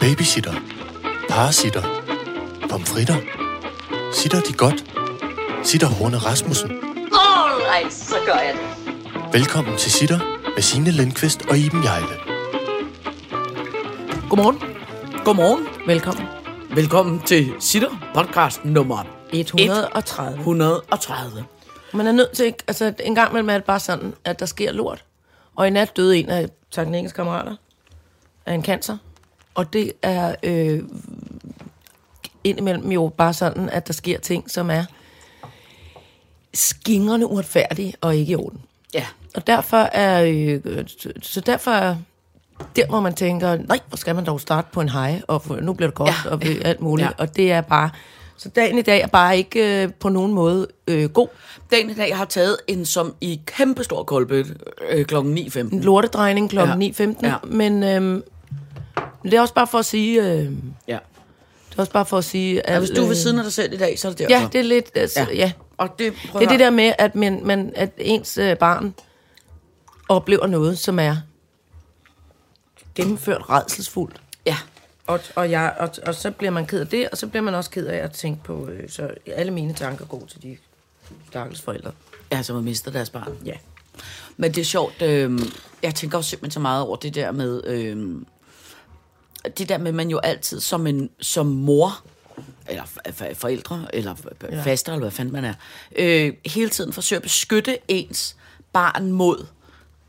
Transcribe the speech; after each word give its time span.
Babysitter. 0.00 0.52
Parasitter. 1.28 1.82
Pomfritter. 2.70 3.16
Sitter 4.12 4.40
de 4.40 4.52
godt? 4.52 4.84
Sitter 5.62 5.86
Horne 5.86 6.16
Rasmussen. 6.16 6.70
Alright, 7.12 7.92
så 7.92 8.14
gør 8.26 8.32
jeg 8.34 8.54
det. 8.54 9.32
Velkommen 9.32 9.76
til 9.78 9.92
Sitter 9.92 10.18
med 10.54 10.62
Signe 10.62 10.90
Lindqvist 10.90 11.46
og 11.50 11.58
Iben 11.58 11.84
Jejle. 11.84 12.06
Godmorgen. 14.28 14.58
Godmorgen. 15.24 15.66
Velkommen. 15.86 16.26
Velkommen 16.70 17.22
til 17.22 17.52
Sitter 17.60 18.10
podcast 18.14 18.64
nummer 18.64 19.04
130. 19.32 20.38
130. 20.38 21.44
Man 21.92 22.06
er 22.06 22.12
nødt 22.12 22.32
til 22.32 22.46
ikke, 22.46 22.58
altså 22.68 22.92
en 23.04 23.14
gang 23.14 23.30
imellem 23.30 23.48
er 23.50 23.54
det 23.54 23.64
bare 23.64 23.80
sådan, 23.80 24.14
at 24.24 24.40
der 24.40 24.46
sker 24.46 24.72
lort. 24.72 25.04
Og 25.56 25.66
i 25.66 25.70
nat 25.70 25.96
døde 25.96 26.18
en 26.18 26.28
af 26.28 26.48
Tankningens 26.70 27.12
kammerater 27.12 27.56
af 28.46 28.54
en 28.54 28.64
cancer. 28.64 28.96
Og 29.58 29.72
det 29.72 29.92
er 30.02 30.34
øh, 30.42 30.82
indimellem 32.44 32.92
jo 32.92 33.12
bare 33.16 33.32
sådan, 33.32 33.68
at 33.68 33.86
der 33.86 33.92
sker 33.92 34.18
ting, 34.18 34.50
som 34.50 34.70
er 34.70 34.84
skingrende 36.54 37.26
uretfærdige 37.26 37.94
og 38.00 38.16
ikke 38.16 38.32
i 38.32 38.36
orden. 38.36 38.60
Ja. 38.94 39.06
Og 39.34 39.46
derfor 39.46 39.76
er, 39.76 40.24
øh, 40.24 40.84
så 41.22 41.40
derfor 41.40 41.70
er 41.70 41.96
der, 42.76 42.86
hvor 42.86 43.00
man 43.00 43.14
tænker, 43.14 43.56
nej, 43.56 43.78
hvor 43.88 43.96
skal 43.96 44.14
man 44.14 44.26
dog 44.26 44.40
starte 44.40 44.68
på 44.72 44.80
en 44.80 44.88
hej, 44.88 45.22
og 45.26 45.42
nu 45.62 45.72
bliver 45.72 45.88
det 45.90 45.94
godt, 45.94 46.10
Ja. 46.24 46.30
og 46.30 46.42
alt 46.44 46.80
muligt. 46.80 47.06
Ja. 47.08 47.12
Og 47.18 47.36
det 47.36 47.52
er 47.52 47.60
bare, 47.60 47.90
så 48.36 48.48
dagen 48.48 48.78
i 48.78 48.82
dag 48.82 49.00
er 49.00 49.06
bare 49.06 49.36
ikke 49.38 49.82
øh, 49.82 49.92
på 49.92 50.08
nogen 50.08 50.32
måde 50.32 50.66
øh, 50.88 51.10
god. 51.10 51.28
Dagen 51.70 51.90
i 51.90 51.94
dag 51.94 52.16
har 52.16 52.24
taget 52.24 52.56
en 52.66 52.86
som 52.86 53.14
i 53.20 53.40
kæmpestor 53.46 54.02
kolbe 54.02 54.46
øh, 54.90 55.04
klokken 55.06 55.38
9.15. 55.38 55.58
En 55.58 55.80
lortedrejning 55.80 56.50
kl. 56.50 56.56
Ja. 56.58 56.64
9.15, 56.64 57.00
Ja. 57.22 57.28
ja. 57.28 57.34
men 57.46 57.82
øh, 57.82 58.22
det 59.22 59.34
er 59.34 59.40
også 59.40 59.54
bare 59.54 59.66
for 59.66 59.78
at 59.78 59.84
sige, 59.84 60.22
øh, 60.22 60.38
det 60.38 60.62
Ja. 60.88 60.94
er 61.76 61.80
også 61.80 61.92
bare 61.92 62.06
for 62.06 62.18
at 62.18 62.24
sige, 62.24 62.66
at... 62.66 62.74
ja. 62.74 62.78
Hvis 62.78 62.90
du 62.90 62.96
er 62.96 63.00
ved 63.06 63.10
øh, 63.10 63.16
siden 63.16 63.38
af 63.38 63.44
dig 63.44 63.52
selv 63.52 63.72
i 63.72 63.76
dag, 63.76 63.98
så 63.98 64.08
er 64.08 64.12
det 64.12 64.18
derfor. 64.18 64.32
Ja, 64.42 64.48
det 64.52 64.58
er 64.58 64.62
lidt, 64.64 64.90
altså, 64.94 65.20
Ja. 65.20 65.34
ja. 65.34 65.52
Og 65.76 65.98
det, 65.98 66.12
Det 66.32 66.42
er 66.42 66.48
det 66.48 66.60
der 66.60 66.70
med, 66.70 66.92
at, 66.98 67.14
man, 67.14 67.40
man, 67.44 67.72
at 67.76 67.90
ens 67.98 68.38
øh, 68.38 68.56
barn 68.56 68.94
oplever 70.08 70.46
noget, 70.46 70.78
som 70.78 70.98
er 70.98 71.16
gennemført 72.94 73.50
redselsfuldt. 73.50 74.20
Ja. 74.46 74.56
Og, 75.06 75.20
og, 75.34 75.50
jeg, 75.50 75.74
og, 75.78 75.90
og 76.06 76.14
så 76.14 76.30
bliver 76.30 76.50
man 76.50 76.66
ked 76.66 76.80
af 76.80 76.86
det, 76.86 77.08
og 77.08 77.18
så 77.18 77.26
bliver 77.26 77.42
man 77.42 77.54
også 77.54 77.70
ked 77.70 77.86
af 77.86 77.96
at 77.96 78.12
tænke 78.12 78.44
på, 78.44 78.68
øh, 78.68 78.88
så 78.90 79.10
alle 79.26 79.52
mine 79.52 79.74
tanker 79.74 80.04
går 80.04 80.22
til 80.28 80.42
de 80.42 80.56
stakkels 81.28 81.60
forældre. 81.62 81.92
Ja, 82.32 82.42
som 82.42 82.56
har 82.56 82.62
mistet 82.62 82.94
deres 82.94 83.10
barn. 83.10 83.32
Ja. 83.44 83.54
Men 84.36 84.50
det 84.54 84.60
er 84.60 84.64
sjovt. 84.64 85.02
Øh, 85.02 85.38
jeg 85.82 85.94
tænker 85.94 86.18
også 86.18 86.30
simpelthen 86.30 86.50
så 86.50 86.60
meget 86.60 86.82
over 86.82 86.96
det 86.96 87.14
der 87.14 87.30
med... 87.32 87.64
Øh, 87.66 88.16
det 89.48 89.68
der 89.68 89.78
med, 89.78 89.92
man 89.92 90.10
jo 90.10 90.18
altid 90.18 90.60
som, 90.60 90.86
en, 90.86 91.10
som 91.20 91.46
mor, 91.46 92.02
eller 92.68 92.82
forældre, 93.34 93.86
eller 93.92 94.14
Ja. 94.50 94.62
faster, 94.62 94.92
eller 94.92 95.00
hvad 95.04 95.10
fanden 95.10 95.32
man 95.32 95.44
er, 95.44 95.54
øh, 95.96 96.32
hele 96.46 96.70
tiden 96.70 96.92
forsøger 96.92 97.18
at 97.18 97.22
beskytte 97.22 97.78
ens 97.88 98.36
barn 98.72 99.12
mod, 99.12 99.46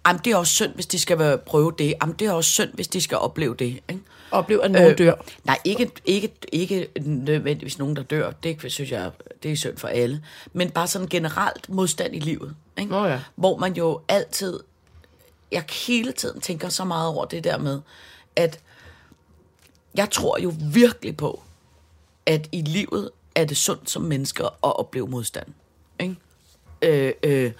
jamen 0.08 0.22
det 0.26 0.32
er 0.32 0.36
også 0.38 0.54
synd, 0.54 0.74
hvis 0.74 0.86
de 0.86 1.00
skal 1.00 1.20
være- 1.20 1.38
prøve 1.38 1.74
det, 1.78 1.94
jamen 2.02 2.16
det 2.20 2.28
er 2.28 2.32
også 2.32 2.52
synd, 2.52 2.70
hvis 2.74 2.88
de 2.88 3.02
skal 3.02 3.18
opleve 3.18 3.56
det. 3.56 3.66
Ikke? 3.90 4.02
Oplever, 4.32 4.62
at 4.64 4.72
nogen 4.72 4.92
øh, 4.92 4.98
dør. 4.98 5.14
Nej, 5.44 5.60
ikke, 5.66 5.92
ikke, 6.06 6.32
ikke 6.52 6.88
nødvendigvis 7.02 7.80
nogen, 7.80 7.96
der 7.96 8.04
dør. 8.04 8.32
Det 8.32 8.72
synes 8.72 8.92
jeg, 8.92 9.12
det 9.44 9.52
er 9.52 9.56
synd 9.56 9.78
for 9.78 9.88
alle. 9.88 10.24
Men 10.54 10.70
bare 10.70 10.88
sådan 10.88 11.08
generelt 11.08 11.70
modstand 11.70 12.16
i 12.16 12.20
livet. 12.20 12.56
Ikke? 12.78 12.92
Nå 12.92 13.06
ja. 13.06 13.20
Hvor 13.36 13.58
man 13.58 13.74
jo 13.74 14.02
altid, 14.08 14.60
jeg 15.52 15.64
hele 15.88 16.12
tiden 16.12 16.42
tænker 16.42 16.70
så 16.70 16.84
meget 16.84 17.08
over 17.08 17.26
det 17.26 17.44
der 17.44 17.58
med, 17.58 17.80
at 18.36 18.60
jeg 19.96 20.10
tror 20.12 20.40
jo 20.40 20.54
virkelig 20.74 21.18
på, 21.18 21.42
at 22.26 22.50
i 22.52 22.62
livet 22.62 23.10
er 23.36 23.46
det 23.46 23.58
sundt 23.58 23.90
som 23.90 24.02
mennesker 24.02 24.46
at 24.46 24.80
opleve 24.80 25.08
modstand. 25.08 25.48
Ikke? 26.00 26.16
Øh, 26.82 27.14
øh, 27.24 27.52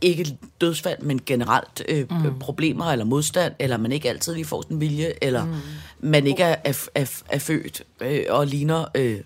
ikke 0.00 0.38
dødsfald, 0.60 1.02
men 1.02 1.20
generelt 1.26 1.82
øh, 1.88 2.06
mm. 2.10 2.38
problemer 2.38 2.84
eller 2.84 3.04
modstand, 3.04 3.54
eller 3.58 3.76
man 3.76 3.92
ikke 3.92 4.08
altid 4.08 4.34
lige 4.34 4.44
får 4.44 4.64
sin 4.68 4.80
vilje, 4.80 5.12
eller 5.22 5.44
mm. 5.44 5.52
man 6.00 6.26
ikke 6.26 6.42
er, 6.42 6.56
er, 6.64 6.88
er, 6.94 7.22
er 7.28 7.38
født 7.38 7.82
øh, 8.00 8.24
og 8.28 8.46
ligner 8.46 8.84
øh, 8.94 9.20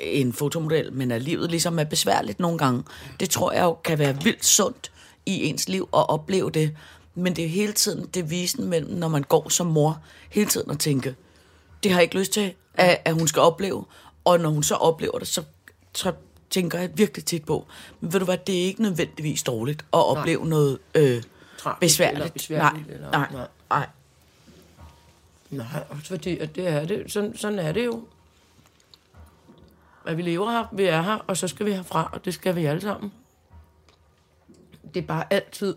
en 0.00 0.32
fotomodel, 0.32 0.92
men 0.92 1.10
at 1.10 1.22
livet 1.22 1.50
ligesom 1.50 1.78
er 1.78 1.84
besværligt 1.84 2.40
nogle 2.40 2.58
gange. 2.58 2.82
Det 3.20 3.30
tror 3.30 3.52
jeg 3.52 3.62
jo 3.62 3.74
kan 3.84 3.98
være 3.98 4.22
vildt 4.22 4.44
sundt 4.44 4.92
i 5.26 5.44
ens 5.44 5.68
liv 5.68 5.82
at 5.82 6.08
opleve 6.08 6.50
det. 6.50 6.76
Men 7.14 7.36
det 7.36 7.44
er 7.44 7.48
hele 7.48 7.72
tiden 7.72 8.06
det 8.14 8.30
visen 8.30 8.64
mellem, 8.64 8.90
når 8.90 9.08
man 9.08 9.22
går 9.22 9.48
som 9.48 9.66
mor, 9.66 10.02
hele 10.30 10.50
tiden 10.50 10.70
at 10.70 10.78
tænke, 10.78 11.14
det 11.82 11.90
har 11.90 11.98
jeg 11.98 12.02
ikke 12.02 12.18
lyst 12.18 12.32
til, 12.32 12.54
at, 12.74 13.02
at 13.04 13.14
hun 13.14 13.28
skal 13.28 13.40
opleve. 13.42 13.84
Og 14.24 14.40
når 14.40 14.50
hun 14.50 14.62
så 14.62 14.74
oplever 14.74 15.18
det, 15.18 15.28
så, 15.28 15.44
så 15.94 16.12
tænker 16.50 16.78
jeg 16.78 16.90
virkelig 16.98 17.24
tit 17.24 17.44
på, 17.44 17.66
men 18.00 18.12
ved 18.12 18.18
du 18.20 18.24
hvad, 18.24 18.38
det 18.46 18.60
er 18.60 18.64
ikke 18.64 18.82
nødvendigvis 18.82 19.42
dårligt 19.42 19.80
at 19.82 19.86
opleve 19.92 20.40
Nej. 20.40 20.48
noget 20.48 20.78
øh, 20.94 21.22
Tragisk 21.58 21.80
besværligt. 21.80 22.20
eller 22.20 22.32
besværligt, 22.32 22.86
nej, 22.86 22.94
eller- 22.94 23.10
nej, 23.10 23.28
nej. 23.32 23.46
nej. 23.70 23.86
Nej, 25.50 25.84
også 25.90 26.06
fordi, 26.06 26.38
at 26.38 26.54
det 26.56 26.66
er 26.68 26.84
det. 26.84 27.12
Sådan, 27.12 27.36
sådan 27.36 27.58
er 27.58 27.72
det 27.72 27.84
jo. 27.84 28.04
At 30.06 30.16
vi 30.16 30.22
lever 30.22 30.50
her, 30.50 30.64
vi 30.72 30.84
er 30.84 31.02
her, 31.02 31.16
og 31.26 31.36
så 31.36 31.48
skal 31.48 31.66
vi 31.66 31.72
herfra, 31.72 32.10
og 32.12 32.24
det 32.24 32.34
skal 32.34 32.56
vi 32.56 32.64
alle 32.64 32.80
sammen. 32.80 33.12
Det 34.94 35.02
er 35.02 35.06
bare 35.06 35.24
altid 35.32 35.76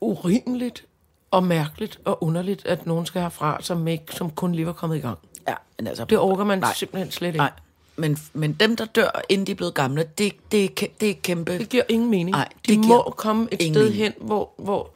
urimeligt 0.00 0.84
og 1.30 1.42
mærkeligt 1.44 1.98
og 2.04 2.22
underligt, 2.24 2.66
at 2.66 2.86
nogen 2.86 3.06
skal 3.06 3.22
herfra, 3.22 3.58
som, 3.60 3.88
ikke, 3.88 4.04
som 4.14 4.30
kun 4.30 4.52
lige 4.54 4.66
var 4.66 4.72
kommet 4.72 4.96
i 4.96 5.00
gang. 5.00 5.18
Ja, 5.48 5.54
men 5.78 5.86
altså, 5.86 6.04
Det 6.04 6.18
overgår 6.18 6.44
man 6.44 6.58
Nej. 6.58 6.74
Simpelthen 6.74 7.10
slet 7.12 7.28
ikke. 7.28 7.38
Nej, 7.38 7.50
men, 7.96 8.18
men 8.32 8.52
dem, 8.52 8.76
der 8.76 8.84
dør, 8.84 9.20
inden 9.28 9.46
de 9.46 9.52
er 9.52 9.56
blevet 9.56 9.74
gamle, 9.74 10.04
det, 10.18 10.32
det, 10.52 10.64
er 10.64 10.68
kæ- 10.80 10.92
det 11.00 11.10
er 11.10 11.14
kæmpe... 11.22 11.58
Det 11.58 11.68
giver 11.68 11.82
ingen 11.88 12.10
mening. 12.10 12.30
Nej, 12.30 12.48
de 12.66 12.72
det 12.76 12.84
må 12.84 13.14
komme 13.16 13.48
et 13.52 13.62
sted 13.62 13.74
mening. 13.74 13.94
hen, 13.94 14.12
hvor, 14.20 14.50
hvor, 14.58 14.90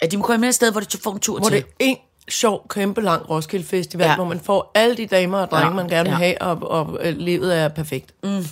At 0.00 0.10
de 0.12 0.16
må 0.16 0.22
komme 0.24 0.48
et 0.48 0.54
sted, 0.54 0.72
hvor 0.72 0.80
de 0.80 0.98
får 0.98 1.12
en 1.12 1.20
tur 1.20 1.38
hvor 1.38 1.48
til. 1.48 1.56
det 1.56 1.64
er 1.80 1.84
en 1.84 1.96
sjov, 2.28 2.66
kæmpe 2.68 3.00
lang 3.00 3.30
Roskilde 3.30 3.66
Festival, 3.66 4.04
Ja. 4.04 4.10
ja. 4.10 4.16
hvor 4.16 4.24
man 4.24 4.40
får 4.40 4.70
alle 4.74 4.96
de 4.96 5.06
damer 5.06 5.38
og 5.38 5.50
drenge, 5.50 5.64
Ja, 5.66 5.70
ja. 5.70 5.74
man 5.76 5.88
gerne 5.88 6.10
vil 6.10 6.10
ja. 6.10 6.16
have, 6.18 6.42
og, 6.42 6.70
og 6.70 6.98
øh, 7.02 7.16
livet 7.16 7.56
er 7.58 7.68
perfekt. 7.68 8.14
Mm. 8.22 8.28
Og 8.38 8.44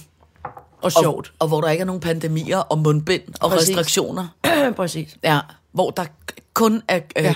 og, 0.83 0.93
sjovt. 0.93 1.33
og 1.39 1.49
hvor 1.49 1.61
der 1.61 1.69
ikke 1.71 1.83
er 1.83 1.87
nogen 1.87 2.01
pandemier 2.01 2.59
og 2.59 2.79
mundbind 2.79 3.23
og 3.41 3.51
Præcis. 3.51 3.69
restriktioner. 3.69 4.27
Præcis. 4.77 5.17
Ja, 5.25 5.41
hvor 5.73 5.91
der 5.91 6.05
kun 6.61 6.83
er 6.89 7.01
øh, 7.17 7.25
ja. 7.25 7.35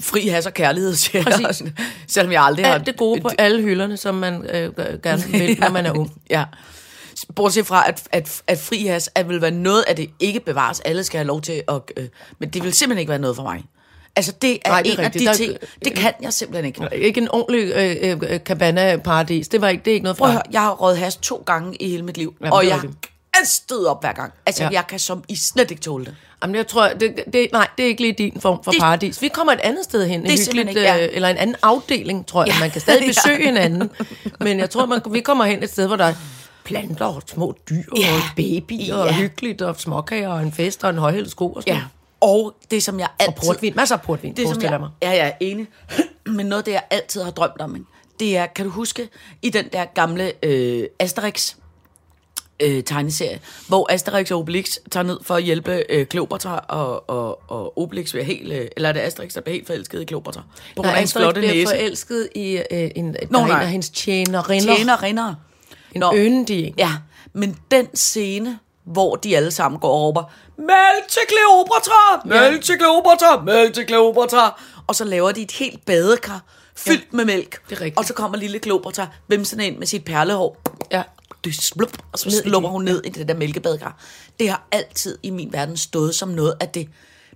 Fri 0.00 0.28
has 0.28 0.46
og 0.46 0.54
kærlighed. 0.54 0.94
Selvom 2.08 2.32
jeg 2.32 2.42
aldrig 2.42 2.66
har... 2.66 2.74
Alt 2.74 2.86
det 2.86 2.96
gode 2.96 3.20
på 3.20 3.30
alle 3.38 3.62
hylderne, 3.62 3.96
som 3.96 4.14
man 4.14 4.44
øh, 4.50 4.72
gerne 5.02 5.22
vil, 5.22 5.56
når 5.60 5.70
man 5.70 5.86
er 5.86 5.92
ung. 5.98 6.12
Ja. 6.30 6.44
Bortset 7.34 7.66
fra, 7.66 7.88
at, 7.88 8.08
at, 8.12 8.42
at 8.46 8.58
fri 8.58 8.86
has 8.86 9.10
at 9.14 9.28
vil 9.28 9.40
være 9.42 9.50
noget 9.50 9.84
af 9.88 9.96
det 9.96 10.10
ikke 10.20 10.40
bevares. 10.40 10.80
Alle 10.80 11.04
skal 11.04 11.18
have 11.18 11.26
lov 11.26 11.42
til 11.42 11.62
at... 11.68 11.80
Øh, 11.96 12.08
men 12.38 12.48
det 12.50 12.62
vil 12.64 12.72
simpelthen 12.72 13.00
ikke 13.00 13.10
være 13.10 13.18
noget 13.18 13.36
for 13.36 13.42
mig. 13.42 13.64
Altså, 14.16 14.32
det 14.42 14.58
er, 14.64 14.70
Nej, 14.70 14.82
det 14.82 14.88
er 14.90 14.94
en 14.94 15.00
af 15.00 15.04
rigtigt. 15.04 15.22
de 15.22 15.26
Der- 15.28 15.34
ting... 15.34 15.56
Det 15.84 15.94
kan 15.94 16.12
jeg 16.22 16.32
simpelthen 16.32 16.64
ikke. 16.64 16.88
Ikke 17.06 17.20
en 17.20 17.28
ordentlig 17.30 17.72
øh, 17.74 18.18
øh, 18.32 18.40
cabana-paradis. 18.48 19.48
Det, 19.48 19.60
var 19.60 19.68
ikke, 19.68 19.84
det 19.84 19.90
er 19.90 19.94
ikke 19.94 20.04
noget 20.04 20.16
Prøv 20.18 20.26
fra. 20.26 20.30
at 20.30 20.32
høre, 20.34 20.42
jeg 20.52 20.60
har 20.60 20.72
røget 20.72 20.98
has 20.98 21.16
to 21.16 21.42
gange 21.46 21.76
i 21.82 21.88
hele 21.88 22.02
mit 22.02 22.16
liv. 22.16 22.34
Jamen, 22.40 22.52
og 22.52 22.64
er 22.64 22.68
jeg 22.68 22.74
rigtigt. 22.82 23.10
kastede 23.34 23.90
op 23.90 24.02
hver 24.02 24.12
gang. 24.12 24.32
Altså. 24.46 24.62
Ja. 24.64 24.68
jeg 24.72 24.86
kan 24.88 24.98
som 24.98 25.24
i 25.28 25.36
slet 25.36 25.70
ikke 25.70 25.82
tåle 25.82 26.04
det. 26.04 26.16
Jamen, 26.42 26.56
jeg 26.56 26.66
tror, 26.66 26.88
det, 26.88 27.14
det, 27.32 27.48
nej, 27.52 27.68
det 27.78 27.84
er 27.84 27.88
ikke 27.88 28.02
lige 28.02 28.12
din 28.12 28.40
form 28.40 28.64
for 28.64 28.70
Det- 28.70 28.80
paradis. 28.80 29.22
Vi 29.22 29.28
kommer 29.28 29.52
et 29.52 29.60
andet 29.60 29.84
sted 29.84 30.06
hen, 30.06 30.22
Det 30.24 30.32
en 30.32 30.38
hyggeligt, 30.38 30.68
ikke- 30.68 30.80
ja. 30.80 31.04
øh, 31.04 31.08
eller 31.12 31.28
en 31.28 31.36
anden 31.36 31.56
afdeling, 31.62 32.26
tror 32.26 32.44
jeg. 32.44 32.54
Ja. 32.54 32.60
Man 32.60 32.70
kan 32.70 32.80
stadig 32.80 33.00
Ja. 33.06 33.06
besøge 33.06 33.46
hinanden. 33.46 33.90
Men 34.40 34.58
jeg 34.58 34.70
tror, 34.70 34.86
man, 34.86 35.00
vi 35.10 35.20
kommer 35.20 35.44
hen 35.44 35.62
et 35.62 35.70
sted, 35.70 35.86
hvor 35.86 35.96
der 35.96 36.04
er 36.04 36.14
planter 36.64 37.04
og 37.04 37.22
små 37.26 37.54
dyr 37.70 37.82
Ja. 38.00 38.12
og 38.14 38.20
babyer 38.36 38.94
og 38.94 39.06
Ja. 39.06 39.12
hyggeligt 39.14 39.62
og 39.62 39.76
småkager 39.80 40.28
og 40.28 40.42
en 40.42 40.52
fest 40.52 40.84
og 40.84 40.90
en 40.90 40.98
højhældet 40.98 41.30
sko 41.30 41.52
og 41.52 41.62
sådan 41.62 41.74
Ja. 41.74 41.82
Og 42.20 42.54
det, 42.70 42.82
som 42.82 43.00
jeg 43.00 43.08
altid... 43.18 43.38
Og 43.38 43.46
portvin. 43.46 43.72
Masser 43.76 43.94
af 43.96 44.02
portvin, 44.02 44.34
det, 44.36 44.48
som 44.48 44.62
jeg, 44.62 44.80
mig. 44.80 44.88
Ja, 45.02 45.10
jeg 45.10 45.26
er 45.26 45.32
enig. 45.40 45.66
Men 46.36 46.46
noget, 46.46 46.66
det 46.66 46.72
jeg 46.72 46.82
altid 46.90 47.22
har 47.22 47.30
drømt 47.30 47.60
om, 47.60 47.86
det 48.20 48.36
er, 48.36 48.46
kan 48.46 48.64
du 48.64 48.70
huske, 48.70 49.08
i 49.42 49.50
den 49.50 49.64
der 49.72 49.84
gamle 49.84 50.32
øh, 50.42 50.84
Asterix 50.98 51.54
øh, 52.60 52.84
tegneserie, 52.84 53.40
hvor 53.68 53.92
Asterix 53.92 54.30
og 54.30 54.38
Obelix 54.38 54.76
tager 54.90 55.04
ned 55.04 55.18
for 55.22 55.34
at 55.34 55.42
hjælpe 55.42 55.84
øh, 55.88 56.06
Kleopatra, 56.06 56.64
og, 56.68 57.10
og, 57.10 57.50
og 57.50 57.78
Obelix 57.78 58.10
bliver 58.10 58.24
helt, 58.24 58.52
øh, 58.52 58.68
eller 58.76 58.88
er 58.88 58.92
det 58.92 59.00
Asterix, 59.00 59.32
der 59.34 59.40
bliver 59.40 59.54
helt 59.54 59.66
forelsket 59.66 60.00
i 60.00 60.04
Kleopatra? 60.04 60.42
På 60.76 60.82
grund 60.82 60.96
af 60.96 61.02
Asterix 61.02 61.22
flotte 61.22 61.40
bliver 61.40 61.54
næse. 61.54 61.66
forelsket 61.66 62.28
i 62.34 62.56
øh, 62.70 62.90
en, 62.96 63.14
der 63.14 63.20
Nå, 63.30 63.38
er 63.38 63.42
en 63.42 63.48
nej. 63.48 63.62
af 63.62 63.68
hendes 63.68 63.90
tjenerinder. 63.90 64.74
Tjener, 64.76 65.02
rinder. 65.02 65.34
En 65.92 66.02
yndig. 66.14 66.74
Ja, 66.78 66.90
men 67.32 67.56
den 67.70 67.96
scene, 67.96 68.58
hvor 68.84 69.16
de 69.16 69.36
alle 69.36 69.50
sammen 69.50 69.80
går 69.80 69.88
og 69.88 70.00
råber, 70.02 70.22
Mælk 70.58 71.08
til 71.08 71.22
Kleopatra! 71.28 72.22
Mælk 72.24 72.56
Ja. 72.56 72.60
til 72.62 72.78
Kleopatra! 72.78 73.42
Mælk 73.42 73.74
til 73.74 73.86
Kleopatra! 73.86 74.60
Og 74.86 74.94
så 74.94 75.04
laver 75.04 75.32
de 75.32 75.42
et 75.42 75.52
helt 75.52 75.84
badekar 75.84 76.40
fyldt 76.76 77.02
ja. 77.12 77.16
med 77.16 77.24
mælk. 77.24 77.68
Det 77.70 77.76
er 77.76 77.80
rigtigt. 77.80 77.98
Og 77.98 78.04
så 78.04 78.14
kommer 78.14 78.38
lille 78.38 78.58
Kleopatra 78.58 79.06
vimsende 79.28 79.66
ind 79.66 79.78
med 79.78 79.86
sit 79.86 80.04
perlehår. 80.04 80.56
Ja. 80.92 81.02
Det 81.46 81.54
slup, 81.54 81.98
og 82.12 82.18
så 82.18 82.42
slupper 82.44 82.70
hun 82.70 82.84
ned 82.84 83.02
i 83.04 83.08
det 83.08 83.28
der 83.28 83.34
mælkebadekar. 83.34 83.98
Det 84.40 84.50
har 84.50 84.68
altid 84.72 85.18
i 85.22 85.30
min 85.30 85.52
verden 85.52 85.76
stået 85.76 86.14
som 86.14 86.28
noget 86.28 86.54
af 86.60 86.68
det 86.68 86.88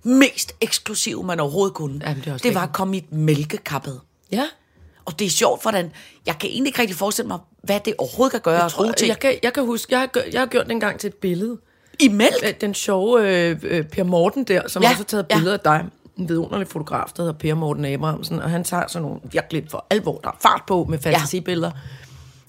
mest 0.03 0.55
eksklusive, 0.61 1.23
man 1.23 1.39
overhovedet 1.39 1.73
kunne. 1.73 2.01
Jamen, 2.07 2.23
det 2.25 2.43
det 2.43 2.55
var 2.55 2.63
at 2.63 2.73
komme 2.73 2.95
i 2.95 2.99
et 2.99 3.11
mælkekappet. 3.11 4.01
Ja. 4.31 4.43
Og 5.05 5.19
det 5.19 5.25
er 5.25 5.29
sjovt, 5.29 5.61
hvordan... 5.61 5.91
Jeg 6.25 6.37
kan 6.39 6.49
egentlig 6.49 6.69
ikke 6.69 6.81
rigtig 6.81 6.97
forestille 6.97 7.27
mig, 7.27 7.39
hvad 7.63 7.79
det 7.85 7.93
overhovedet 7.97 8.31
kan 8.31 8.41
gøre 8.41 8.65
at 8.65 8.71
tro 8.71 8.91
til. 8.97 9.07
Jeg 9.07 9.19
kan, 9.19 9.35
jeg 9.43 9.53
kan 9.53 9.65
huske, 9.65 9.93
jeg 9.93 9.99
har, 9.99 10.07
gjort, 10.07 10.25
jeg 10.31 10.41
har 10.41 10.45
gjort 10.45 10.65
det 10.65 10.71
engang 10.71 10.99
til 10.99 11.07
et 11.07 11.15
billede. 11.15 11.57
I 11.99 12.07
mælk? 12.07 12.61
Den 12.61 12.73
sjove 12.73 13.29
øh, 13.29 13.59
øh, 13.63 13.83
Per 13.85 14.03
Morten 14.03 14.43
der, 14.43 14.67
som 14.67 14.81
Ja, 14.83 14.87
ja, 14.87 14.91
også 14.93 14.99
har 14.99 15.05
taget 15.05 15.25
ja. 15.29 15.35
billeder 15.35 15.53
af 15.53 15.59
dig. 15.59 15.85
En 16.17 16.29
vidunderlig 16.29 16.67
fotograf, 16.67 17.05
der 17.17 17.23
hedder 17.23 17.37
Per 17.37 17.53
Morten 17.53 17.85
Abrahamsen, 17.85 18.39
og 18.39 18.49
han 18.49 18.63
tager 18.63 18.83
sådan 18.87 19.01
nogle 19.07 19.19
virkelig 19.31 19.63
for 19.69 19.85
alvor, 19.89 20.19
der 20.23 20.29
er 20.29 20.37
fart 20.41 20.61
på 20.67 20.85
med 20.89 20.99
fantasibilleder. 20.99 21.71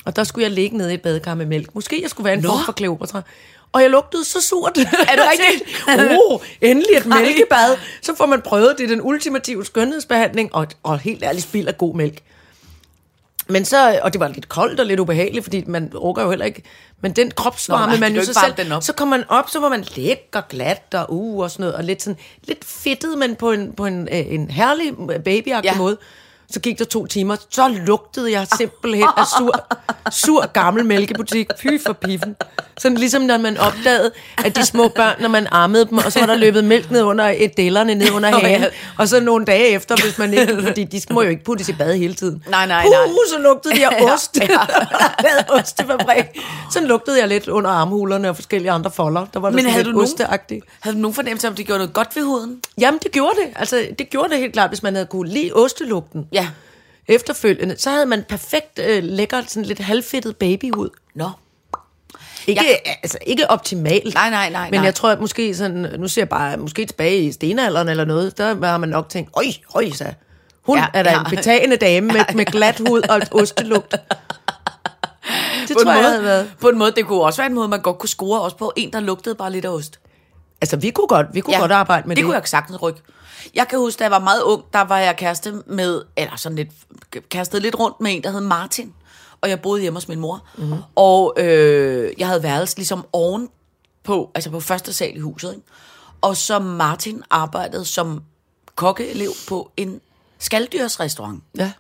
Og 0.05 0.17
der 0.17 0.25
skulle 0.25 0.43
jeg 0.43 0.51
ligge 0.51 0.77
nede 0.77 0.91
i 0.91 0.95
et 0.95 1.03
badekar 1.03 1.35
med 1.35 1.47
mælk. 1.47 1.75
Måske 1.75 2.03
jeg 2.03 2.11
skulle 2.11 2.25
være 2.25 2.35
en 2.35 2.41
Nå. 2.43 2.49
form 2.49 2.65
for 2.65 2.73
Kleopatra. 2.73 3.23
Og 3.73 3.83
jeg 3.83 3.91
lugtede 3.91 4.25
så 4.25 4.41
surt. 4.41 4.79
Er 4.79 4.83
det 5.17 5.25
rigtigt? 5.33 6.19
oh, 6.27 6.41
endelig 6.61 6.97
et 6.97 7.07
mælkebad. 7.07 7.77
Så 8.03 8.15
får 8.17 8.27
man 8.27 8.43
prøvet 8.43 8.75
det, 8.79 8.85
er 8.85 8.89
den 8.89 9.01
ultimative 9.03 9.65
skønhedsbehandling, 9.65 10.55
og, 10.55 10.67
og 10.83 10.99
helt 10.99 11.23
ærligt 11.23 11.45
spild 11.45 11.69
af 11.69 11.79
god 11.79 11.95
mælk. 11.95 12.21
Men 13.49 13.65
så, 13.65 14.01
og 14.03 14.13
det 14.13 14.21
var 14.21 14.29
lidt 14.29 14.49
koldt 14.49 14.81
og 14.81 14.87
lidt 14.87 15.01
ubehageligt, 15.01 15.45
fordi 15.45 15.65
man 15.67 15.93
orker 15.95 16.23
jo 16.23 16.31
heller 16.31 16.47
ikke, 16.47 16.63
men 17.01 17.13
den 17.13 17.31
kropsvarme, 17.31 17.81
Nå, 17.87 17.91
nej, 17.91 18.01
man 18.01 18.13
jo 18.15 18.21
varme 18.35 18.55
selv, 18.57 18.65
den 18.67 18.73
op. 18.73 18.83
så 18.83 18.93
kommer 18.93 19.17
man 19.17 19.27
op, 19.29 19.51
så 19.51 19.61
var 19.61 19.69
man 19.69 19.85
lækker, 19.97 20.41
glat 20.49 20.83
og 20.95 21.07
uh, 21.09 21.39
og 21.43 21.51
sådan 21.51 21.63
noget, 21.63 21.75
og 21.77 21.85
lidt 21.85 22.03
sådan, 22.03 22.19
lidt 22.45 22.65
fedtet, 22.65 23.19
men 23.19 23.35
på 23.37 23.53
en, 23.53 23.73
på 23.73 23.87
en, 23.87 24.09
øh, 24.13 24.33
en 24.35 24.51
herlig 24.51 24.93
babyagtig 25.25 25.65
Ja. 25.69 25.73
ja. 25.73 25.79
måde. 25.79 25.99
Så 26.53 26.61
gik 26.61 26.79
der 26.79 26.85
to 26.85 27.07
timer, 27.07 27.37
så 27.51 27.69
lugtede 27.69 28.33
jeg 28.33 28.47
simpelthen 28.59 29.09
af 29.17 29.25
sur, 29.39 29.67
sur 30.11 30.47
gammel 30.47 30.85
mælkebutik. 30.87 31.51
Fy 31.59 31.67
for 31.87 31.93
piffen. 31.93 32.37
Sådan 32.79 32.99
ligesom 32.99 33.23
når 33.23 33.39
man 33.39 33.59
opdagede, 33.59 34.11
at 34.45 34.57
de 34.57 34.67
små 34.67 34.89
børn, 34.89 35.15
når 35.21 35.29
man 35.29 35.47
ammede 35.51 35.87
dem, 35.87 35.99
og 35.99 36.13
så 36.13 36.21
var 36.21 36.27
der 36.27 36.35
løbet 36.35 36.65
mælk 36.65 36.91
ned 36.91 37.03
under 37.03 37.25
et 37.37 37.57
dellerne, 37.57 37.95
ned 37.95 38.11
under 38.11 38.31
hagen. 38.31 38.65
Og 38.99 39.09
så 39.09 39.21
nogle 39.21 39.45
dage 39.45 39.69
efter, 39.69 39.97
hvis 40.05 40.19
man 40.19 40.35
ikke, 40.35 40.63
fordi 40.63 40.85
de 40.85 41.01
må 41.11 41.23
jo 41.23 41.29
ikke 41.29 41.45
puttes 41.45 41.69
i 41.69 41.73
bad 41.73 41.97
hele 41.97 42.15
tiden. 42.15 42.43
Nej, 42.51 42.67
nej, 42.67 42.85
nej. 42.85 43.05
Uh, 43.07 43.17
så 43.35 43.39
lugtede 43.43 43.75
de 43.75 43.87
af 43.87 44.03
ost. 44.13 44.39
Ja, 44.41 44.45
ja. 45.25 45.59
ostefabrik. 45.59 46.25
Sådan 46.73 46.89
lugtede 46.89 47.21
jeg 47.21 47.29
lidt 47.29 47.49
under 47.49 47.71
armhulerne 47.71 48.29
og 48.29 48.37
forskellige 48.37 48.71
andre 48.71 48.91
folder. 48.91 49.27
Der 49.35 49.41
var 49.41 49.51
Men 49.51 49.67
havde 49.67 49.85
lidt 49.85 49.95
du 49.95 50.03
osteagtigt. 50.03 50.65
Havde 50.81 50.97
du 50.97 51.01
nogen 51.01 51.15
fornemmelse 51.15 51.49
om, 51.49 51.55
det 51.55 51.67
gjorde 51.67 51.79
noget 51.79 51.93
godt 51.93 52.17
ved 52.17 52.23
huden? 52.23 52.61
Jamen, 52.79 53.01
det 53.03 53.13
gjorde 53.13 53.35
det. 53.37 53.53
Altså, 53.57 53.87
det 53.99 54.11
gjorde 54.11 54.29
det 54.31 54.39
helt 54.39 54.53
klart, 54.53 54.71
hvis 54.71 54.83
man 54.83 54.95
havde 54.95 55.07
kunne 55.07 55.29
lide 55.31 55.53
ostelugten. 55.53 56.27
Ja. 56.33 56.42
Efterfølgende, 57.09 57.75
så 57.79 57.91
havde 57.91 58.07
man 58.07 58.25
perfekt 58.29 58.79
øh, 58.79 59.03
lækker, 59.05 59.43
sådan 59.49 59.65
lidt 59.65 59.79
halvfedtet 59.79 60.37
babyhud. 60.37 60.89
Nå. 61.15 61.31
Ikke, 62.47 62.63
ja. 62.87 62.93
altså, 63.03 63.19
ikke 63.27 63.51
optimalt. 63.51 64.15
Nej, 64.15 64.31
nej, 64.31 64.51
nej, 64.51 64.71
Men 64.71 64.79
nej. 64.81 64.85
jeg 64.85 64.95
tror, 64.95 65.11
at 65.11 65.21
måske 65.21 65.55
sådan, 65.55 65.95
nu 65.99 66.09
ser 66.09 66.23
jeg 66.23 66.29
bare, 66.29 66.57
måske 66.57 66.87
tilbage 66.87 67.19
i 67.23 67.33
stenalderen 67.33 67.89
eller 67.89 68.05
noget, 68.05 68.39
der 68.39 68.67
har 68.67 68.79
man 68.79 68.89
nok 68.89 69.09
tænkt, 69.09 69.31
øj, 69.37 69.45
øj, 69.75 69.91
så 69.91 70.05
hun 70.63 70.79
Ja, 70.79 70.83
ja, 70.95 70.99
er 70.99 71.03
da 71.03 71.11
ja. 71.11 71.21
en 71.21 71.27
betagende 71.31 71.77
dame 71.77 72.07
med, 72.07 72.21
med 72.35 72.45
glat 72.45 72.79
hud 72.89 73.03
og 73.11 73.17
et 73.17 73.29
ostelugt. 73.33 73.95
Det 75.69 75.77
På 75.77 75.83
tror 75.83 75.91
en, 75.91 75.97
jeg 75.97 75.97
måde, 75.97 76.11
havde 76.11 76.23
været. 76.25 76.53
på 76.61 76.69
en 76.69 76.79
måde, 76.79 76.93
det 76.97 77.07
kunne 77.07 77.21
også 77.23 77.37
være 77.43 77.47
en 77.47 77.55
måde, 77.55 77.69
man 77.69 77.81
godt 77.81 77.99
kunne 77.99 78.09
score 78.09 78.41
også 78.41 78.57
på. 78.57 78.73
En, 78.77 78.93
der 78.93 79.01
lugtede 79.01 79.35
bare 79.35 79.53
lidt 79.53 79.65
af 79.65 79.69
ost. 79.69 80.01
Altså, 80.61 80.77
vi 80.77 80.91
kunne 80.91 81.07
godt, 81.07 81.27
vi 81.33 81.41
kunne 81.41 81.55
ja, 81.55 81.61
godt 81.61 81.73
arbejde 81.73 82.09
med 82.09 82.17
det. 82.17 82.21
det. 82.23 82.25
kunne 82.25 82.37
jeg 82.37 82.49
sagtens 82.49 82.83
rykke. 82.83 83.01
Jeg 83.55 83.69
kan 83.69 83.79
huske, 83.79 83.99
da 83.99 84.05
jeg 84.05 84.11
var 84.11 84.19
meget 84.19 84.43
ung, 84.43 84.65
der 84.73 84.81
var 84.81 84.99
jeg 84.99 85.17
kæreste 85.17 85.63
med, 85.67 86.03
eller 86.17 86.37
sådan 86.37 86.57
lidt, 86.57 86.69
kastede 87.31 87.63
lidt 87.63 87.79
rundt 87.79 88.01
med 88.01 88.15
en, 88.15 88.23
der 88.23 88.31
hed 88.31 88.41
Martin. 88.41 88.95
Og 89.41 89.49
jeg 89.49 89.61
boede 89.61 89.81
hjemme 89.83 89.97
hos 89.97 90.09
min 90.09 90.21
mor. 90.21 90.45
Mhm. 90.57 90.67
Mm-hmm. 90.67 90.83
Og 90.97 91.35
øh, 91.37 92.13
jeg 92.19 92.27
havde 92.27 92.43
værelse 92.43 92.77
ligesom 92.77 93.07
oven 93.13 93.49
på, 94.05 94.31
altså 94.35 94.51
på 94.51 94.61
første 94.61 94.93
sal 94.93 95.17
i 95.17 95.21
huset. 95.21 95.53
Ikke? 95.55 95.67
Og 96.21 96.37
så 96.37 96.59
Martin 96.59 97.23
arbejdede 97.31 97.85
som 97.85 98.23
kokkeelev 98.75 99.31
på 99.49 99.71
en 99.77 100.01
skalddyrsrestaurant. 100.39 101.43
Ja. 101.59 101.73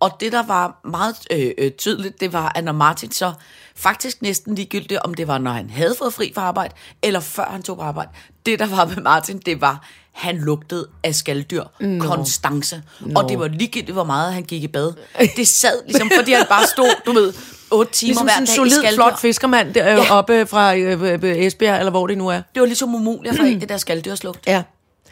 Og 0.00 0.10
det, 0.20 0.32
der 0.32 0.42
var 0.46 0.80
meget 0.84 1.16
øh, 1.30 1.50
øh, 1.58 1.70
tydeligt, 1.70 2.20
det 2.20 2.32
var, 2.32 2.52
at 2.54 2.64
når 2.64 2.72
Martin 2.72 3.12
så 3.12 3.32
faktisk 3.76 4.22
næsten 4.22 4.54
ligegyldigt, 4.54 5.00
om 5.00 5.14
det 5.14 5.28
var, 5.28 5.38
når 5.38 5.50
han 5.50 5.70
havde 5.70 5.94
fået 5.98 6.14
fri 6.14 6.32
fra 6.34 6.42
arbejde, 6.42 6.74
eller 7.02 7.20
før 7.20 7.44
han 7.50 7.62
tog 7.62 7.76
på 7.76 7.82
arbejde. 7.82 8.10
Det, 8.46 8.58
der 8.58 8.66
var 8.66 8.84
med 8.86 8.96
Martin, 9.02 9.38
det 9.38 9.60
var, 9.60 9.84
han 10.12 10.36
lugtede 10.38 10.88
af 11.04 11.14
skalddyr. 11.14 11.64
No. 11.80 12.04
Konstance. 12.06 12.82
No. 13.00 13.20
Og 13.20 13.28
det 13.28 13.38
var 13.38 13.48
ligegyldigt, 13.48 13.92
hvor 13.92 14.04
meget 14.04 14.32
han 14.32 14.42
gik 14.42 14.62
i 14.62 14.68
bad. 14.68 14.92
Det 15.36 15.48
sad 15.48 15.82
ligesom, 15.86 16.10
fordi 16.18 16.32
han 16.32 16.46
bare 16.48 16.66
stod, 16.66 16.90
du 17.06 17.12
ved, 17.12 17.32
otte 17.70 17.92
timer 17.92 18.08
Ligesom 18.08 18.26
hver 18.26 18.32
sådan 18.32 18.42
en 18.42 18.46
dag 18.46 18.52
i 18.54 18.56
solid, 18.56 18.70
skalddyr. 18.72 18.94
flot 18.96 19.18
fiskermand 19.20 19.74
der, 19.74 19.92
Ja. 19.92 20.12
oppe 20.14 20.46
fra 20.46 20.76
øh, 20.76 21.02
øh, 21.02 21.24
Esbjerg, 21.24 21.78
eller 21.78 21.90
hvor 21.90 22.06
det 22.06 22.18
nu 22.18 22.28
er. 22.28 22.42
Det 22.54 22.60
var 22.60 22.66
ligesom 22.66 22.94
umuligt 22.94 23.32
at 23.32 23.38
få 23.40 23.46
af 23.46 23.60
det 23.60 23.68
der 23.68 23.76
skalddyrslugt. 23.76 24.46
Ja. 24.46 24.62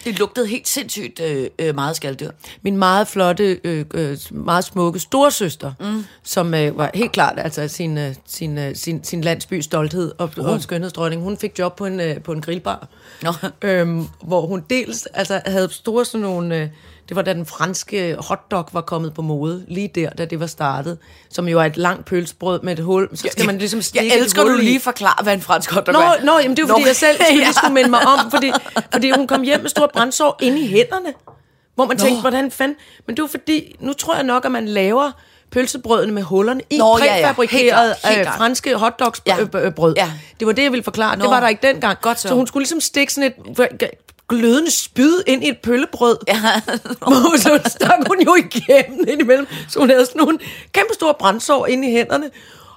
Det 0.07 0.19
lugtede 0.19 0.47
helt 0.47 0.69
sindssygt 0.69 1.21
øh, 1.21 1.51
øh, 1.59 1.75
meget 1.75 1.97
skalddyr. 1.97 2.31
Min 2.63 2.77
meget 2.77 3.09
flotte, 3.09 3.61
øh, 3.65 3.85
øh, 3.95 4.19
meget 4.31 4.65
smukke 4.65 4.99
storsøster, 4.99 5.73
mm. 5.81 6.05
som 6.23 6.55
øh, 6.55 6.79
var 6.79 6.91
helt 6.95 7.13
klart 7.13 7.39
altså 7.39 7.69
sin, 7.69 7.99
øh, 7.99 8.15
sin, 8.27 8.59
øh, 8.59 8.77
sin, 8.77 9.05
sin 9.05 9.21
landsbys 9.21 9.65
stolthed 9.65 10.13
og, 10.19 10.31
oh. 10.39 10.47
og 10.47 10.63
skønhedsdronning. 10.63 11.23
Hun 11.23 11.37
fik 11.37 11.59
job 11.59 11.77
på 11.77 11.87
en, 11.87 12.01
øh, 12.01 12.23
på 12.23 12.33
en 12.33 12.41
grillbar, 12.41 12.89
Nå. 13.23 13.33
øhm, 13.63 14.07
hvor 14.23 14.47
hun 14.47 14.65
dels 14.71 15.07
altså, 15.07 15.41
havde 15.47 15.73
store 15.73 16.05
sådan 16.05 16.21
nogle... 16.21 16.57
Øh, 16.57 16.69
det 17.09 17.17
var 17.17 17.23
da 17.23 17.33
den 17.33 17.47
franske 17.47 18.17
hotdog 18.19 18.69
var 18.73 18.81
kommet 18.81 19.15
på 19.15 19.23
mode, 19.23 19.65
lige 19.69 19.89
der, 19.95 20.11
da 20.11 20.25
det 20.25 20.41
var 20.41 20.47
startet, 20.47 20.99
som 21.31 21.49
jo 21.49 21.61
er 21.61 21.65
et 21.65 21.77
langt 21.77 22.05
pølsebrød 22.07 22.61
med 22.63 22.73
et 22.79 22.85
hul. 22.85 23.09
Så 23.17 23.29
skal 23.33 23.47
man 23.47 23.59
ligesom 23.59 23.83
stikke 23.83 24.09
Jeg 24.09 24.19
elsker, 24.19 24.43
du 24.45 24.57
lige 24.57 24.81
forklare, 24.81 25.23
hvad 25.23 25.35
en 25.35 25.41
fransk 25.41 25.71
hotdog 25.73 25.93
Nå, 25.93 26.01
er. 26.01 26.25
nå, 26.25 26.39
jamen 26.39 26.57
det 26.57 26.63
er 26.63 26.67
jo 26.67 26.69
fordi, 26.69 26.83
Nå. 26.83 26.87
jeg 26.87 26.97
selv 26.97 27.17
skulle, 27.29 27.43
Ja. 27.47 27.53
skulle 27.53 27.75
minde 27.75 27.91
mig 27.91 28.01
om, 28.01 28.31
fordi, 28.31 28.53
fordi 28.93 29.11
hun 29.11 29.27
kom 29.27 29.43
hjem 29.43 29.61
med 29.61 29.69
store 29.71 29.89
brændsår 29.93 30.39
inde 30.43 30.61
i 30.61 30.67
hænderne. 30.67 31.13
Hvor 31.75 31.87
man 31.87 31.99
tænkte, 31.99 32.21
hvordan 32.21 32.51
fanden... 32.51 32.77
Men 33.07 33.17
det 33.17 33.23
var 33.23 33.29
fordi, 33.29 33.77
nu 33.81 33.93
tror 33.93 34.15
jeg 34.15 34.25
nok, 34.25 34.45
at 34.45 34.51
man 34.53 34.69
laver 34.69 35.11
pølsebrødene 35.51 36.13
med 36.13 36.23
hullerne 36.23 36.61
i 36.71 36.79
Nå, 36.79 36.99
ja, 36.99 37.05
ja. 37.05 37.23
Præfabrikerede 37.23 37.95
klart, 38.01 38.15
helt 38.15 38.29
øh, 38.29 38.35
franske 38.37 38.71
Ja. 38.71 38.77
hotdogsbrød. 38.77 39.95
Ja. 39.97 40.11
Det 40.41 40.47
var 40.47 40.53
det, 40.53 40.63
jeg 40.63 40.73
ville 40.73 40.83
forklare. 40.85 41.17
Nå. 41.17 41.23
Det 41.23 41.31
var 41.31 41.41
der 41.41 41.49
ikke 41.49 41.67
dengang. 41.67 41.99
Godt 42.01 42.21
så. 42.21 42.29
så 42.29 42.35
hun 42.35 42.47
skulle 42.47 42.63
ligesom 42.63 42.81
stikke 42.81 43.13
sådan 43.13 43.33
et 43.41 43.81
glødende 44.29 44.71
spyd 44.71 45.15
ind 45.27 45.45
i 45.45 45.49
et 45.49 45.59
pøllebrød. 45.63 46.17
Ja. 46.29 46.41
Og 47.01 47.13
så 47.39 47.61
stak 47.67 47.99
hun 48.09 48.21
jo 48.27 48.35
igennem 48.35 49.05
indimellem. 49.09 49.47
Så 49.69 49.79
hun 49.79 49.91
havde 49.91 50.07
sådan 50.07 50.19
nogle 50.19 50.39
kæmpe 50.73 50.95
store 50.95 51.15
brændsår 51.19 51.67
inde 51.67 51.89
i 51.89 51.93
hænderne. 51.93 52.31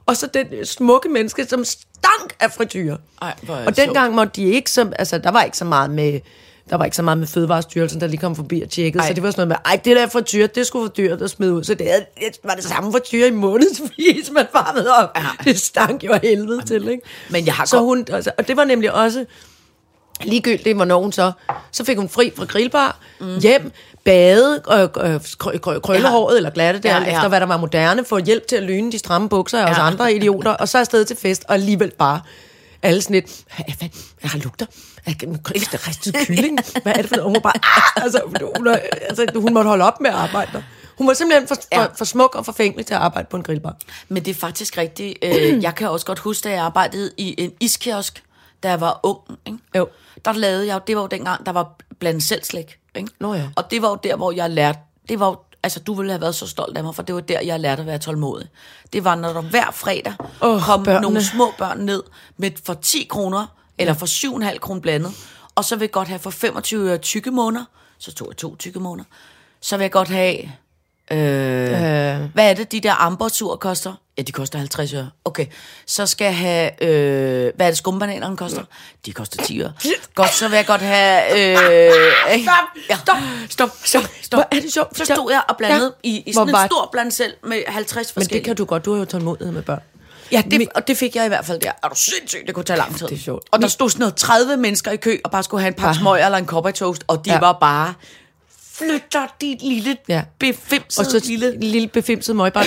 Og 0.05 0.17
så 0.17 0.27
den 0.27 0.65
smukke 0.65 1.09
menneske, 1.09 1.45
som 1.45 1.63
stank 1.65 2.33
af 2.39 2.51
frityre. 2.51 2.97
Ej, 3.21 3.33
og 3.65 3.77
dengang 3.77 4.15
måtte 4.15 4.31
de 4.35 4.43
ikke 4.43 4.71
så, 4.71 4.91
altså 4.99 5.17
der 5.17 5.31
var 5.31 5.43
ikke 5.43 5.57
så 5.57 5.65
meget 5.65 5.89
med, 5.89 6.19
der 6.69 6.75
var 6.75 6.85
ikke 6.85 6.95
så 6.95 7.01
meget 7.01 7.17
med 7.17 7.27
Fødevarestyrelsen, 7.27 8.01
der 8.01 8.07
lige 8.07 8.19
kom 8.19 8.35
forbi 8.35 8.61
og 8.61 8.69
tjekkede. 8.69 9.01
Ej. 9.03 9.07
Så 9.07 9.13
det 9.13 9.23
var 9.23 9.31
sådan 9.31 9.47
noget 9.47 9.61
med, 9.65 9.71
ej, 9.71 9.81
det 9.85 9.95
der 9.97 10.07
frityre, 10.07 10.47
det 10.47 10.67
skulle 10.67 10.85
for 10.85 10.93
dyrt 10.93 11.21
at 11.21 11.29
smide 11.29 11.53
ud. 11.53 11.63
Så 11.63 11.73
det 11.73 11.87
havde- 11.87 12.05
det 12.19 12.37
var 12.43 12.53
det 12.55 12.63
samme 12.63 12.91
frityre 12.91 13.27
i 13.27 13.31
månedsvis, 13.31 14.31
man 14.31 14.45
varmede 14.53 14.91
op. 14.95 15.09
Ja. 15.15 15.25
Det 15.43 15.59
stank 15.59 16.03
jo 16.03 16.11
af 16.11 16.19
helvede 16.23 16.61
til, 16.65 16.87
ikke? 16.87 17.03
Men 17.29 17.45
jeg 17.45 17.53
har 17.53 17.65
så 17.65 17.75
godt- 17.77 17.85
hun, 17.85 18.05
altså, 18.11 18.31
og 18.37 18.47
det 18.47 18.57
var 18.57 18.63
nemlig 18.63 18.91
også, 18.93 19.25
ligegyldigt, 20.23 20.75
hvornår 20.75 21.01
hun 21.01 21.11
så, 21.11 21.31
så 21.71 21.83
fik 21.85 21.97
hun 21.97 22.09
fri 22.09 22.31
fra 22.37 22.45
grillbar, 22.45 22.99
mm. 23.19 23.39
hjem, 23.39 23.71
bade, 24.05 24.61
øh, 24.71 25.13
øh, 25.13 25.19
krø, 25.37 25.57
krø, 25.57 25.79
krøllehåret 25.79 26.37
eller 26.37 26.49
glatte 26.49 26.79
der, 26.79 26.89
Ja, 26.89 26.95
ja, 26.97 27.03
ja. 27.03 27.09
ja. 27.09 27.15
efter 27.17 27.27
hvad 27.29 27.39
der 27.39 27.45
var 27.45 27.57
moderne, 27.57 28.05
få 28.05 28.17
hjælp 28.17 28.47
til 28.47 28.55
at 28.55 28.63
lyne 28.63 28.91
de 28.91 28.97
stramme 28.99 29.29
bukser 29.29 29.59
af 29.65 29.71
os 29.71 29.77
Ja. 29.77 29.87
andre 29.87 30.13
idioter, 30.13 30.51
og 30.51 30.67
så 30.69 30.77
afsted 30.79 31.05
til 31.05 31.15
fest, 31.17 31.43
og 31.47 31.53
alligevel 31.53 31.91
bare 31.97 32.21
alle 32.81 33.01
sådan 33.01 33.13
lidt, 33.13 33.41
hvad, 33.77 34.29
har 34.29 34.39
lugter? 34.39 34.65
Er 35.05 35.11
det 35.13 35.87
ristet 35.87 36.15
kylling? 36.27 36.59
Hvad 36.83 36.93
er 36.95 37.01
det 37.01 37.09
for 37.09 37.15
noget? 37.15 37.23
Hun 37.27 37.33
var 37.35 37.39
bare, 37.39 37.53
ah, 37.97 38.03
altså, 38.03 38.21
hun, 38.57 38.67
altså, 39.09 39.25
hun 39.35 39.53
måtte 39.53 39.67
holde 39.67 39.85
op 39.85 40.01
med 40.01 40.09
at 40.09 40.15
arbejde 40.15 40.51
der. 40.53 40.61
Hun 40.97 41.07
var 41.07 41.13
simpelthen 41.13 41.47
for, 41.47 41.55
Ja. 41.71 41.83
for, 41.83 41.91
for 41.97 42.05
smuk 42.05 42.35
og 42.35 42.45
forfængelig 42.45 42.85
til 42.85 42.93
at 42.93 42.99
arbejde 42.99 43.27
på 43.31 43.37
en 43.37 43.43
grillbar. 43.43 43.75
Men 44.09 44.25
det 44.25 44.31
er 44.35 44.39
faktisk 44.39 44.77
rigtigt. 44.77 45.17
Øh, 45.21 45.63
jeg 45.63 45.75
kan 45.75 45.89
også 45.89 46.05
godt 46.05 46.19
huske, 46.19 46.43
da 46.43 46.53
jeg 46.53 46.63
arbejdede 46.63 47.11
i 47.17 47.35
en 47.37 47.51
iskiosk, 47.59 48.23
da 48.63 48.69
jeg 48.69 48.81
var 48.81 48.99
ung. 49.03 49.19
Ikke? 49.47 49.57
Jo. 49.75 49.87
Der 50.25 50.33
lavede 50.33 50.67
jeg 50.67 50.73
jo, 50.75 50.79
det 50.87 50.95
var 50.95 51.01
jo 51.01 51.07
dengang, 51.07 51.45
der 51.45 51.51
var 51.51 51.75
blandt 51.99 52.23
selv 52.23 52.43
slæk. 52.43 52.79
Ikke? 52.95 53.11
Nå 53.19 53.33
ja. 53.33 53.49
Og 53.55 53.71
det 53.71 53.81
var 53.81 53.89
jo 53.89 53.97
der, 54.03 54.15
hvor 54.15 54.31
jeg 54.31 54.49
lærte, 54.49 54.79
det 55.09 55.19
var 55.19 55.27
jo, 55.27 55.37
altså 55.63 55.79
du 55.79 55.93
ville 55.93 56.11
have 56.11 56.21
været 56.21 56.35
så 56.35 56.47
stolt 56.47 56.77
af 56.77 56.83
mig, 56.83 56.95
for 56.95 57.03
det 57.03 57.15
var 57.15 57.21
der, 57.21 57.41
jeg 57.41 57.59
lærte 57.59 57.79
at 57.79 57.85
være 57.85 57.97
tålmodig. 57.97 58.47
Det 58.93 59.03
var, 59.03 59.15
når 59.15 59.33
der 59.33 59.41
hver 59.41 59.71
fredag 59.71 60.13
Åh, 60.41 60.61
kom 60.61 60.83
børnene. 60.83 61.01
nogle 61.01 61.23
små 61.23 61.53
børn 61.57 61.79
ned 61.79 62.03
med 62.37 62.51
for 62.65 62.73
10 62.73 63.07
kroner, 63.09 63.47
eller 63.77 63.93
for 63.93 64.05
7,5 64.51 64.57
kroner 64.59 64.81
blandet, 64.81 65.11
og 65.55 65.65
så 65.65 65.75
vil 65.75 65.83
jeg 65.83 65.91
godt 65.91 66.07
have 66.07 66.19
for 66.19 66.29
25 66.29 66.89
øre 66.89 66.97
tykke 66.97 67.31
måneder, 67.31 67.65
så 67.97 68.13
tog 68.13 68.27
jeg 68.29 68.37
to 68.37 68.55
tykke 68.55 68.79
måneder, 68.79 69.09
så 69.61 69.77
vil 69.77 69.83
jeg 69.83 69.91
godt 69.91 70.07
have 70.07 70.51
Øh, 71.11 71.17
øh. 71.19 72.33
Hvad 72.33 72.49
er 72.49 72.53
det, 72.53 72.71
de 72.71 72.79
der 72.79 72.93
ambersur 72.93 73.55
koster? 73.55 73.93
Ja, 74.17 74.23
de 74.23 74.31
koster 74.31 74.57
50 74.59 74.93
øre. 74.93 75.09
Okay, 75.25 75.45
så 75.85 76.05
skal 76.05 76.25
jeg 76.25 76.37
have... 76.37 76.83
Øh, 76.83 77.51
hvad 77.55 77.65
er 77.65 77.69
det, 77.71 77.77
skumbananerne 77.77 78.37
koster? 78.37 78.63
De 79.05 79.11
koster 79.13 79.43
10 79.43 79.61
øre. 79.61 79.73
Godt, 80.15 80.33
så 80.33 80.47
vil 80.47 80.55
jeg 80.55 80.65
godt 80.65 80.81
have... 80.81 81.31
Øh, 81.31 82.33
ikke? 82.35 82.51
Ja. 82.89 82.95
Stop, 82.97 83.15
stop, 83.49 83.69
stop, 83.83 84.03
stop. 84.21 84.37
Hvor 84.37 84.47
er 84.51 84.61
det 84.61 84.73
sjovt. 84.73 84.97
Så 84.97 85.05
stod 85.05 85.31
jeg 85.31 85.41
og 85.49 85.57
blandede 85.57 85.93
Ja. 86.03 86.09
i, 86.09 86.23
i 86.25 86.33
sådan 86.33 86.55
en 86.55 86.67
stor 86.67 86.89
bland 86.91 87.11
selv 87.11 87.33
med 87.43 87.63
50 87.67 87.95
Men 87.95 88.21
forskellige. 88.21 88.39
det 88.39 88.45
kan 88.45 88.55
du 88.55 88.65
godt, 88.65 88.85
du 88.85 88.91
har 88.91 88.99
jo 88.99 89.05
tålmodighed 89.05 89.53
med 89.53 89.61
børn. 89.61 89.81
Ja, 90.31 90.43
det, 90.51 90.67
og 90.75 90.87
det 90.87 90.97
fik 90.97 91.15
jeg 91.15 91.25
i 91.25 91.27
hvert 91.27 91.45
fald 91.45 91.59
der. 91.59 91.71
Er 91.83 91.87
du 91.87 91.95
sindssygt, 91.95 92.47
det 92.47 92.55
kunne 92.55 92.65
tage 92.65 92.77
lang 92.77 92.97
tid. 92.97 93.07
Det 93.07 93.15
er 93.15 93.19
sjovt. 93.21 93.43
Og 93.51 93.61
der 93.61 93.67
stod 93.67 93.89
sådan 93.89 93.99
noget 93.99 94.15
30 94.15 94.57
mennesker 94.57 94.91
i 94.91 94.95
kø, 94.97 95.17
og 95.23 95.31
bare 95.31 95.43
skulle 95.43 95.61
have 95.61 95.67
en 95.67 95.73
pakke 95.73 95.99
smøger 95.99 96.25
eller 96.25 96.37
en 96.37 96.45
cowboy 96.45 96.71
toast, 96.71 97.03
og 97.07 97.25
de 97.25 97.31
ja. 97.31 97.39
var 97.39 97.57
bare, 97.61 97.93
flytter 98.79 99.35
dit 99.41 99.61
lille 99.61 99.97
Ja. 100.07 100.23
befimsede 100.39 101.01
Og 101.01 101.05
så 101.11 101.25
lille... 101.27 101.59
lille, 101.59 101.87
befimset 101.87 102.35
møgbarn. 102.35 102.65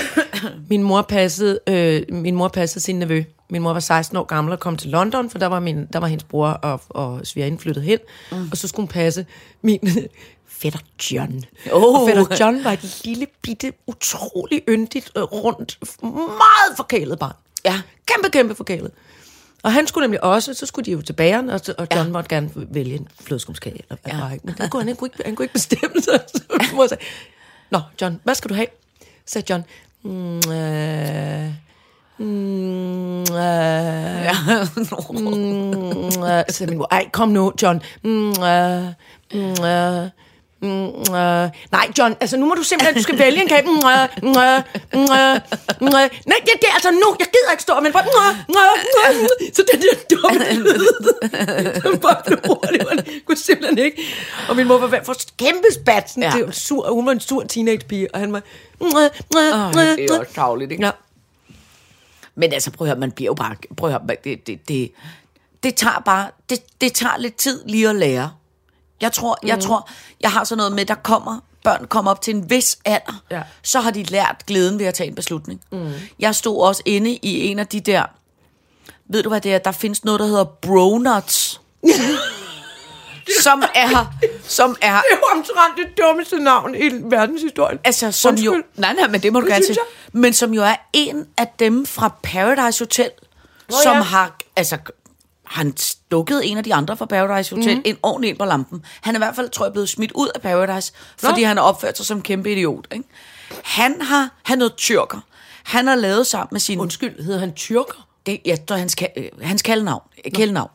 min 0.71 0.83
mor 0.83 1.03
passede, 1.03 1.59
øh, 1.69 2.03
min 2.09 2.35
mor 2.37 2.49
passede 2.49 2.85
sin 2.85 2.99
nevø. 2.99 3.23
Min 3.51 3.63
mor 3.63 3.73
var 3.73 3.81
16 3.81 4.17
år 4.17 4.25
gammel 4.25 4.53
og 4.53 4.61
kom 4.61 4.77
til 4.77 4.91
London, 4.91 5.31
for 5.31 5.39
der 5.39 5.47
var, 5.47 5.61
min, 5.61 5.87
der 5.93 5.99
var 5.99 6.07
hendes 6.07 6.25
bror 6.25 6.49
og, 6.49 6.81
og 6.89 7.21
svigerinde 7.27 7.59
flyttet 7.59 7.85
hen. 7.85 7.99
Mm. 8.33 8.49
Og 8.51 8.57
så 8.57 8.69
skulle 8.69 8.85
hun 8.85 8.89
passe 8.89 9.27
min 9.63 9.81
fætter 10.63 10.79
John. 11.13 11.45
Oh. 11.73 11.83
Og 12.03 12.09
fætter 12.09 12.37
John 12.41 12.65
var 12.65 12.73
et 12.73 13.01
lille, 13.05 13.27
bitte, 13.43 13.73
utrolig 13.87 14.63
yndigt, 14.69 15.11
rundt, 15.17 15.79
meget 16.03 16.77
forkælet 16.77 17.19
barn. 17.19 17.35
Ja. 17.65 17.81
Kæmpe, 18.07 18.31
kæmpe 18.31 18.55
forkælet. 18.55 18.91
Og 19.63 19.73
han 19.73 19.87
skulle 19.87 20.03
nemlig 20.05 20.25
også, 20.25 20.55
så 20.55 20.67
skulle 20.67 20.85
de 20.87 20.91
jo 20.93 21.03
til 21.03 21.13
bageren, 21.13 21.51
og, 21.51 21.61
og 21.79 21.87
John 21.95 22.07
ja. 22.07 22.13
måtte 22.13 22.29
gerne 22.29 22.51
vælge 22.55 22.95
en 22.95 23.09
flødeskumskage. 23.21 23.77
Eller 23.77 23.97
hvad 24.03 24.13
ja. 24.31 24.39
Men 24.45 24.55
det 24.59 24.71
kunne 24.71 24.81
han, 24.81 24.89
han, 24.89 24.97
kunne 24.97 25.11
ikke, 25.15 25.23
han 25.25 25.37
kunne 25.37 25.45
ikke 25.45 25.53
bestemme 25.53 26.03
sig. 26.03 26.21
Så 26.71 26.75
mor 26.75 26.87
sagde, 26.87 27.05
Nå, 27.71 27.81
John, 28.01 28.21
hvad 28.25 28.35
skal 28.35 28.49
du 28.49 28.55
have? 28.55 28.67
Så 29.01 29.33
sagde 29.33 29.53
John, 29.53 29.65
mm, 30.03 30.37
øh, 30.37 31.51
mm, 32.19 33.21
øh, 33.21 33.27
Ja. 34.25 34.33
mm, 34.75 36.25
øh, 36.25 36.45
så 36.49 36.55
sagde 36.57 36.71
min 36.71 36.79
mor, 36.79 36.89
ej, 36.91 37.09
kom 37.13 37.29
nu, 37.29 37.53
John. 37.63 37.83
Mm, 38.03 38.29
øh, 38.29 38.85
mm, 39.35 39.65
øh, 39.65 40.09
Mm, 40.63 41.15
øh, 41.15 41.51
nej, 41.73 41.87
John, 41.99 42.17
altså 42.21 42.37
nu 42.37 42.47
må 42.47 42.55
du 42.55 42.63
simpelthen, 42.63 42.97
du 42.97 43.03
skal 43.03 43.19
vælge 43.19 43.43
en 43.43 43.49
kage. 43.49 43.63
Mm, 43.63 43.73
mm, 43.73 43.81
mm, 44.23 44.29
øh, 44.29 44.61
mm, 44.93 45.01
øh. 45.01 46.11
Nej, 46.27 46.39
det, 46.45 46.53
det 46.63 46.69
altså 46.75 46.91
nu, 46.91 47.17
jeg 47.19 47.27
gider 47.27 47.51
ikke 47.51 47.63
stå, 47.63 47.81
men 47.81 47.93
bare... 47.93 48.05
Mm, 48.05 48.11
øh, 48.11 49.15
mm, 49.19 49.25
øh. 49.25 49.55
Så 49.55 49.65
den 49.73 49.83
der 49.83 50.17
dumme 50.17 50.53
lyd, 50.65 51.83
som 51.83 51.99
bare 52.07 52.23
blev 52.27 52.39
hurtigt, 52.47 53.07
det 53.07 53.23
kunne 53.27 53.37
simpelthen 53.37 53.79
ikke. 53.79 54.03
Og 54.49 54.57
min 54.57 54.69
mor 54.69 54.79
var 54.79 55.01
få 55.05 55.15
kæmpe 55.39 55.67
spatsen. 55.75 56.23
Ja. 56.23 56.33
Det 56.37 56.47
var 56.47 56.53
sur, 56.53 56.87
og 56.87 56.95
hun 56.95 57.07
var 57.07 57.13
en 57.13 57.21
sur 57.21 57.43
teenagepige, 57.43 58.15
og 58.15 58.21
han 58.21 58.33
var... 58.33 58.43
Mm, 58.81 58.87
mm, 58.87 58.93
øh, 59.39 59.67
Åh, 59.67 59.75
det 59.75 60.11
er 60.11 60.19
også 60.19 60.33
tavligt, 60.35 60.73
ikke? 60.73 60.85
Ja. 60.85 60.91
Men 62.35 62.53
altså, 62.53 62.71
prøv 62.71 62.87
at 62.87 62.89
høre, 62.89 63.01
man 63.01 63.13
bliver 63.13 63.27
jo 63.27 63.35
bare... 63.35 63.57
Prøv 63.77 63.91
at 63.91 64.01
høre, 64.01 64.17
det, 64.25 64.47
det, 64.47 64.69
det, 64.69 64.93
det 65.63 65.75
tager 65.75 66.03
bare... 66.05 66.31
Det, 66.51 66.61
det 66.81 66.93
tager 66.93 67.19
lidt 67.19 67.37
tid 67.37 67.63
lige 67.67 67.89
at 67.89 67.97
lære. 67.97 68.31
Jeg 69.03 69.13
tror, 69.13 69.39
mm. 69.43 69.49
jeg 69.49 69.61
tror, 69.61 69.89
jeg 70.21 70.31
har 70.33 70.45
sådan 70.45 70.57
noget 70.57 70.73
med, 70.73 70.85
der 70.87 70.95
kommer... 70.95 71.39
Børn 71.65 71.87
kommer 71.87 72.11
op 72.11 72.21
til 72.23 72.35
en 72.37 72.51
vis 72.51 72.79
alder, 72.85 73.23
Ja. 73.31 73.43
så 73.63 73.81
har 73.81 73.91
de 73.91 74.03
lært 74.03 74.47
glæden 74.47 74.79
ved 74.79 74.87
at 74.87 74.95
tage 74.95 75.09
en 75.09 75.15
beslutning. 75.15 75.61
Mm. 75.73 75.93
Jeg 76.19 76.35
stod 76.35 76.63
også 76.63 76.83
inde 76.85 77.11
i 77.11 77.47
en 77.47 77.59
af 77.59 77.67
de 77.67 77.81
der... 77.81 78.05
Ved 79.09 79.23
du, 79.23 79.29
hvad 79.29 79.41
det 79.41 79.55
er? 79.55 79.59
Der 79.59 79.73
findes 79.73 80.05
noget, 80.05 80.21
der 80.21 80.27
hedder 80.27 80.45
bronuts. 80.45 81.61
som 83.43 83.63
er... 83.75 84.13
Som 84.45 84.77
er 84.81 85.01
Det 85.01 85.19
var 85.23 85.37
omtrent 85.39 85.77
det 85.77 86.05
dummeste 86.05 86.37
navn 86.39 86.75
i 86.75 86.91
verdenshistorien. 86.93 87.79
Altså, 87.85 88.13
som 88.13 88.35
jo... 88.35 88.53
Undskyld. 88.53 88.81
Nej, 88.81 88.93
nej, 88.93 89.09
men 89.09 89.23
det 89.23 89.33
må 89.33 89.41
du 89.41 89.47
Det 89.47 89.53
gerne 89.53 89.67
sige. 89.67 89.77
Men 90.13 90.33
som 90.33 90.55
jo 90.55 90.63
er 90.63 90.77
en 90.93 91.27
af 91.37 91.49
dem 91.59 91.87
fra 91.87 92.15
Paradise 92.23 92.85
Hotel, 92.85 93.11
Nå 93.71 93.77
som 93.83 93.97
ja. 93.97 94.03
har... 94.03 94.37
Altså, 94.57 94.79
han 95.53 95.77
stukket 95.77 96.51
en 96.51 96.59
af 96.59 96.65
de 96.65 96.75
andre 96.75 96.97
fra 96.97 97.07
Paradise 97.07 97.57
Hotel 97.57 97.77
mm. 97.77 97.83
en 97.85 97.97
ordentlig 98.03 98.31
ind 98.31 98.39
på 98.39 98.45
lampen. 98.45 98.85
Han 99.01 99.15
er 99.15 99.19
i 99.19 99.23
hvert 99.23 99.37
fald, 99.37 99.51
tror 99.51 99.65
jeg, 99.67 99.73
blevet 99.73 99.89
smidt 99.89 100.13
ud 100.13 100.29
af 100.35 100.41
Paradise, 100.41 100.93
fordi 101.19 101.41
Nå. 101.41 101.47
han 101.47 101.57
har 101.57 101.65
opført 101.65 101.97
sig 101.97 102.07
som 102.07 102.23
kæmpe 102.23 102.53
idiot. 102.53 102.87
Ikke? 102.93 103.09
Han 103.65 104.01
har... 104.01 104.31
Han 104.43 104.57
er 104.57 104.59
noget 104.59 104.77
tyrker. 104.77 105.21
Han 105.65 105.87
har 105.87 105.95
lavet 105.95 106.27
sammen 106.27 106.49
med 106.53 106.61
sin... 106.61 106.79
Undskyld, 106.81 107.25
hedder 107.25 107.41
han 107.41 107.53
tyrker? 107.53 108.09
Det, 108.27 108.41
jeg 108.45 108.67
tror, 108.67 108.77
hans, 108.77 108.97
øh, 109.17 109.25
hans 109.43 109.63
kaldnavn. 109.63 110.03
Kælenavn. 110.35 110.71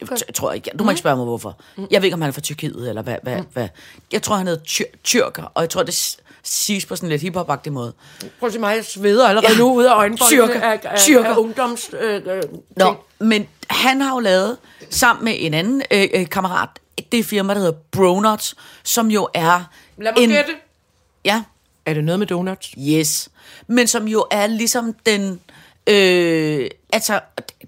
Jeg 0.00 0.34
tror 0.34 0.52
ikke. 0.52 0.70
Du 0.78 0.84
må 0.84 0.90
ikke 0.90 0.98
spørge 0.98 1.16
mig, 1.16 1.24
hvorfor. 1.24 1.60
Jeg 1.90 2.02
ved 2.02 2.04
ikke, 2.04 2.14
om 2.14 2.20
han 2.20 2.28
er 2.28 2.32
fra 2.32 2.40
Tyrkiet, 2.40 2.88
eller 2.88 3.02
hvad. 3.02 3.16
hvad, 3.22 3.42
hvad. 3.52 3.68
Jeg 4.12 4.22
tror, 4.22 4.36
han 4.36 4.46
hedder 4.46 4.62
tyr- 4.64 4.96
tyrker, 5.04 5.42
og 5.54 5.62
jeg 5.62 5.70
tror, 5.70 5.82
det 5.82 6.16
siges 6.42 6.86
på 6.86 6.96
sådan 6.96 7.08
lidt 7.08 7.22
hiphop 7.22 7.66
måde. 7.70 7.92
Prøv 8.40 8.46
at 8.46 8.52
se 8.52 8.58
mig, 8.58 8.76
jeg 8.76 8.84
sveder 8.84 9.28
allerede 9.28 9.52
Ja. 9.52 9.58
nu 9.58 9.72
ud 9.74 9.84
af 9.84 9.94
øjenbrynene 9.94 10.46
Tyrker. 10.46 10.60
af, 10.60 10.80
af, 10.84 10.98
Tyrker. 10.98 11.30
af 11.30 11.36
ungdoms... 11.36 11.90
Øh, 12.00 12.22
øh, 12.26 12.42
Nå, 12.76 12.94
men 13.18 13.48
han 13.70 14.00
har 14.00 14.14
jo 14.14 14.20
lavet, 14.20 14.56
sammen 14.90 15.24
med 15.24 15.34
en 15.36 15.54
anden 15.54 15.82
øh, 15.90 16.08
øh, 16.14 16.28
kammerat, 16.28 16.68
det 17.12 17.24
firma, 17.24 17.54
der 17.54 17.60
hedder 17.60 17.78
Bronuts, 17.90 18.54
som 18.84 19.10
jo 19.10 19.28
er... 19.34 19.64
Lad 19.98 20.12
mig 20.16 20.22
en, 20.22 20.30
gætte. 20.30 20.52
Ja, 21.24 21.42
Er 21.86 21.94
det 21.94 22.04
noget 22.04 22.18
med 22.18 22.26
donuts? 22.26 22.70
yes. 22.78 23.28
Men 23.66 23.86
som 23.86 24.08
jo 24.08 24.26
er 24.30 24.46
ligesom 24.46 24.94
den... 25.06 25.40
Øh, 25.86 26.70
altså, 26.92 27.20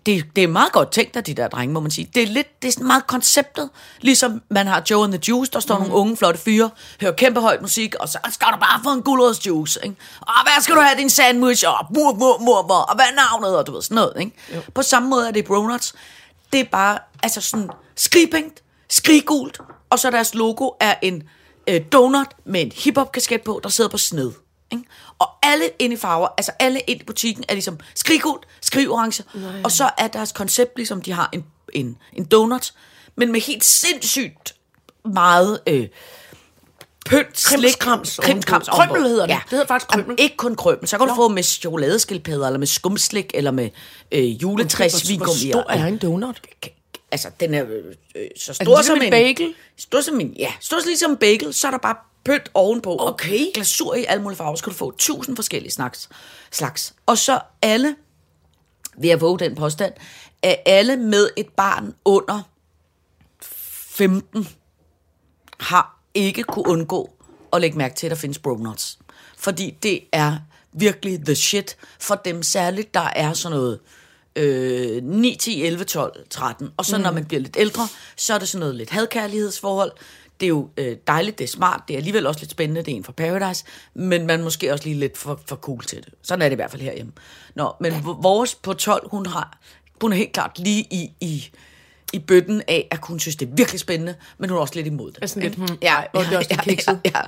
det, 0.06 0.24
det 0.36 0.44
er 0.44 0.48
meget 0.48 0.72
godt 0.72 0.90
tænkt 0.90 1.16
af 1.16 1.24
de 1.24 1.34
der 1.34 1.48
drenge, 1.48 1.74
må 1.74 1.80
man 1.80 1.90
sige. 1.90 2.10
Det 2.14 2.22
er 2.22 2.26
lidt, 2.26 2.62
det 2.62 2.68
er 2.68 2.72
sådan 2.72 2.86
meget 2.86 3.06
konceptet. 3.06 3.70
Ligesom 4.00 4.42
man 4.48 4.66
har 4.66 4.82
Joe 4.90 5.04
and 5.04 5.12
the 5.12 5.20
Juice, 5.28 5.52
der 5.52 5.60
står 5.60 5.74
mm. 5.74 5.80
nogle 5.82 5.94
unge, 5.96 6.16
flotte 6.16 6.40
fyre, 6.40 6.70
hører 7.00 7.12
kæmpe 7.12 7.40
højt 7.40 7.62
musik, 7.62 7.94
og 7.94 8.08
så 8.08 8.18
skal 8.30 8.48
du 8.52 8.56
bare 8.56 8.80
få 8.84 8.92
en 8.92 9.02
gulerodsjuice, 9.02 9.80
ikke? 9.82 9.96
Og 10.20 10.42
hvad 10.42 10.62
skal 10.62 10.74
du 10.74 10.80
have 10.80 10.98
din 10.98 11.10
sandwich, 11.10 11.64
og 11.68 11.86
mur, 11.94 12.14
mur, 12.14 12.38
mur, 12.38 12.66
mur, 12.68 12.76
og 12.76 12.94
hvad 12.94 13.04
er 13.04 13.14
navnet, 13.14 13.56
og 13.58 13.66
du 13.66 13.72
ved, 13.72 13.82
sådan 13.82 13.94
noget, 13.94 14.12
ikke? 14.20 14.32
På 14.74 14.82
samme 14.82 15.08
måde 15.08 15.28
er 15.28 15.32
det 15.32 15.44
Bronuts. 15.44 15.94
Det 16.52 16.60
er 16.60 16.64
bare, 16.64 16.98
altså 17.22 17.40
sådan, 17.40 17.70
skrigpænkt, 17.96 18.62
skriggult, 18.90 19.60
og 19.90 19.98
så 19.98 20.10
deres 20.10 20.34
logo 20.34 20.70
er 20.80 20.94
en 21.02 21.22
øh, 21.66 21.80
donut 21.92 22.26
med 22.44 22.60
en 22.62 22.72
hiphop-kasket 22.74 23.42
på, 23.42 23.60
der 23.62 23.68
sidder 23.68 23.90
på 23.90 23.98
sned. 23.98 24.32
Ikke? 24.72 24.84
Og 25.18 25.28
alle 25.42 25.64
inde 25.78 25.94
i 25.94 25.98
farver, 25.98 26.28
altså 26.38 26.52
alle 26.58 26.80
ind 26.80 27.00
i 27.00 27.04
butikken 27.04 27.44
er 27.48 27.54
ligesom 27.54 27.78
skriggult, 27.94 28.46
skrigorange, 28.60 29.24
og 29.64 29.72
så 29.72 29.90
er 29.98 30.08
deres 30.08 30.32
koncept 30.32 30.76
ligesom, 30.76 31.02
de 31.02 31.12
har 31.12 31.28
en, 31.32 31.44
en, 31.72 31.96
en 32.12 32.24
donut, 32.24 32.72
men 33.16 33.32
med 33.32 33.40
helt 33.40 33.64
sindssygt 33.64 34.54
meget 35.04 35.60
øh, 35.66 35.88
pynt, 37.06 37.40
slik, 37.40 37.58
Krimskrams 37.60 38.20
krimskrams. 38.22 38.68
Krømmel 38.68 39.02
hedder 39.02 39.26
det. 39.26 39.36
Det 39.42 39.50
hedder 39.50 39.66
faktisk 39.66 39.88
krømmel. 39.88 40.04
Jamen, 40.04 40.18
ikke 40.18 40.36
kun 40.36 40.56
krømmel, 40.56 40.88
så 40.88 40.98
kan 40.98 41.08
du 41.08 41.14
få 41.14 41.28
med 41.28 41.42
chokoladeskildpadder, 41.42 42.46
eller 42.46 42.58
med 42.58 42.66
skumslik, 42.66 43.30
eller 43.34 43.50
med 43.50 43.68
øh, 44.12 44.42
juletræsvigum. 44.42 45.26
Hvor 45.26 45.50
stor 45.50 45.70
er 45.70 45.86
en 45.86 45.98
donut? 45.98 46.40
Altså, 47.10 47.30
den 47.40 47.54
er 47.54 47.64
øh, 47.64 47.84
øh, 48.14 48.28
så 48.36 48.50
Er 48.50 48.54
stor 48.54 48.64
det 48.64 48.66
ligesom 48.66 48.84
som 48.84 48.96
en 48.96 49.02
en... 49.02 49.10
bagel? 49.10 49.54
Stor 49.76 50.00
som 50.00 50.20
en, 50.20 50.34
ja, 50.38 50.52
stor 50.60 50.78
som 50.80 50.86
ligesom 50.86 51.10
en 51.10 51.16
bagel, 51.16 51.54
så 51.54 51.66
er 51.66 51.70
der 51.70 51.78
bare 51.78 51.96
pynt 52.24 52.50
ovenpå. 52.54 52.96
Okay. 53.00 53.46
Og 53.46 53.52
glasur 53.54 53.94
i 53.94 54.04
alle 54.08 54.22
mulige 54.22 54.36
farver, 54.36 54.56
så 54.56 54.64
kan 54.64 54.72
du 54.72 54.76
få 54.76 54.94
tusind 54.98 55.36
forskellige 55.36 55.72
slags. 55.72 56.08
slags. 56.50 56.94
Og 57.06 57.18
så 57.18 57.40
alle, 57.62 57.96
ved 58.98 59.10
at 59.10 59.20
våge 59.20 59.38
den 59.38 59.54
påstand, 59.54 59.92
er 60.42 60.54
alle 60.66 60.96
med 60.96 61.28
et 61.36 61.48
barn 61.48 61.94
under 62.04 62.42
15, 63.42 64.48
har 65.60 65.98
ikke 66.14 66.42
kunne 66.42 66.68
undgå 66.68 67.10
at 67.52 67.60
lægge 67.60 67.78
mærke 67.78 67.94
til, 67.94 68.06
at 68.06 68.10
der 68.10 68.16
findes 68.16 68.38
bronuts. 68.38 68.98
Fordi 69.36 69.78
det 69.82 70.00
er 70.12 70.36
virkelig 70.72 71.24
the 71.24 71.34
shit 71.34 71.76
for 72.00 72.14
dem 72.14 72.42
særligt, 72.42 72.94
der 72.94 73.08
er 73.16 73.32
sådan 73.32 73.58
noget 73.58 73.80
øh, 74.36 75.02
9, 75.02 75.36
10, 75.40 75.62
11, 75.64 75.84
12, 75.84 76.28
13. 76.30 76.70
Og 76.76 76.84
så 76.84 76.96
mm. 76.96 77.02
når 77.02 77.12
man 77.12 77.24
bliver 77.24 77.40
lidt 77.40 77.56
ældre, 77.58 77.88
så 78.16 78.34
er 78.34 78.38
det 78.38 78.48
sådan 78.48 78.60
noget 78.60 78.74
lidt 78.74 78.90
hadkærlighedsforhold. 78.90 79.92
Det 80.40 80.46
er 80.46 80.48
jo 80.48 80.68
øh, 80.76 80.96
dejligt, 81.06 81.38
det 81.38 81.44
er 81.44 81.48
smart, 81.48 81.82
det 81.88 81.94
er 81.94 81.98
alligevel 81.98 82.26
også 82.26 82.40
lidt 82.40 82.50
spændende, 82.50 82.82
det 82.82 82.92
er 82.92 82.96
en 82.96 83.04
fra 83.04 83.12
Paradise, 83.12 83.64
men 83.94 84.26
man 84.26 84.40
er 84.40 84.44
måske 84.44 84.72
også 84.72 84.84
lige 84.84 84.98
lidt 84.98 85.18
for, 85.18 85.40
for 85.46 85.56
cool 85.56 85.84
til 85.84 85.98
det. 85.98 86.14
Sådan 86.22 86.42
er 86.42 86.48
det 86.48 86.52
i 86.52 86.56
hvert 86.56 86.70
fald 86.70 86.82
herhjemme. 86.82 87.12
Nå, 87.54 87.72
men 87.80 87.92
vores 88.04 88.54
på 88.54 88.72
12, 88.72 89.08
hun 89.10 89.26
har, 89.26 89.58
hun 90.00 90.12
er 90.12 90.16
helt 90.16 90.32
klart 90.32 90.58
lige 90.58 90.82
i, 90.90 91.12
i, 91.20 91.50
i 92.12 92.18
bøtten 92.18 92.62
af, 92.68 92.88
at 92.90 92.98
hun 93.02 93.20
synes, 93.20 93.36
det 93.36 93.48
er 93.48 93.52
virkelig 93.56 93.80
spændende, 93.80 94.14
men 94.38 94.50
hun 94.50 94.56
er 94.56 94.60
også 94.60 94.74
lidt 94.74 94.86
imod 94.86 95.12
det. 95.12 95.30
Sådan 95.30 95.42
lidt, 95.42 95.54
hmm, 95.54 95.78
ja, 95.82 95.94
ej, 95.94 96.08
hvor 96.12 96.20
er 96.20 96.28
det 96.28 96.38
også 96.38 96.50
lidt 96.50 96.62
kikset. 96.68 97.00
Ja, 97.04 97.10
ja. 97.14 97.20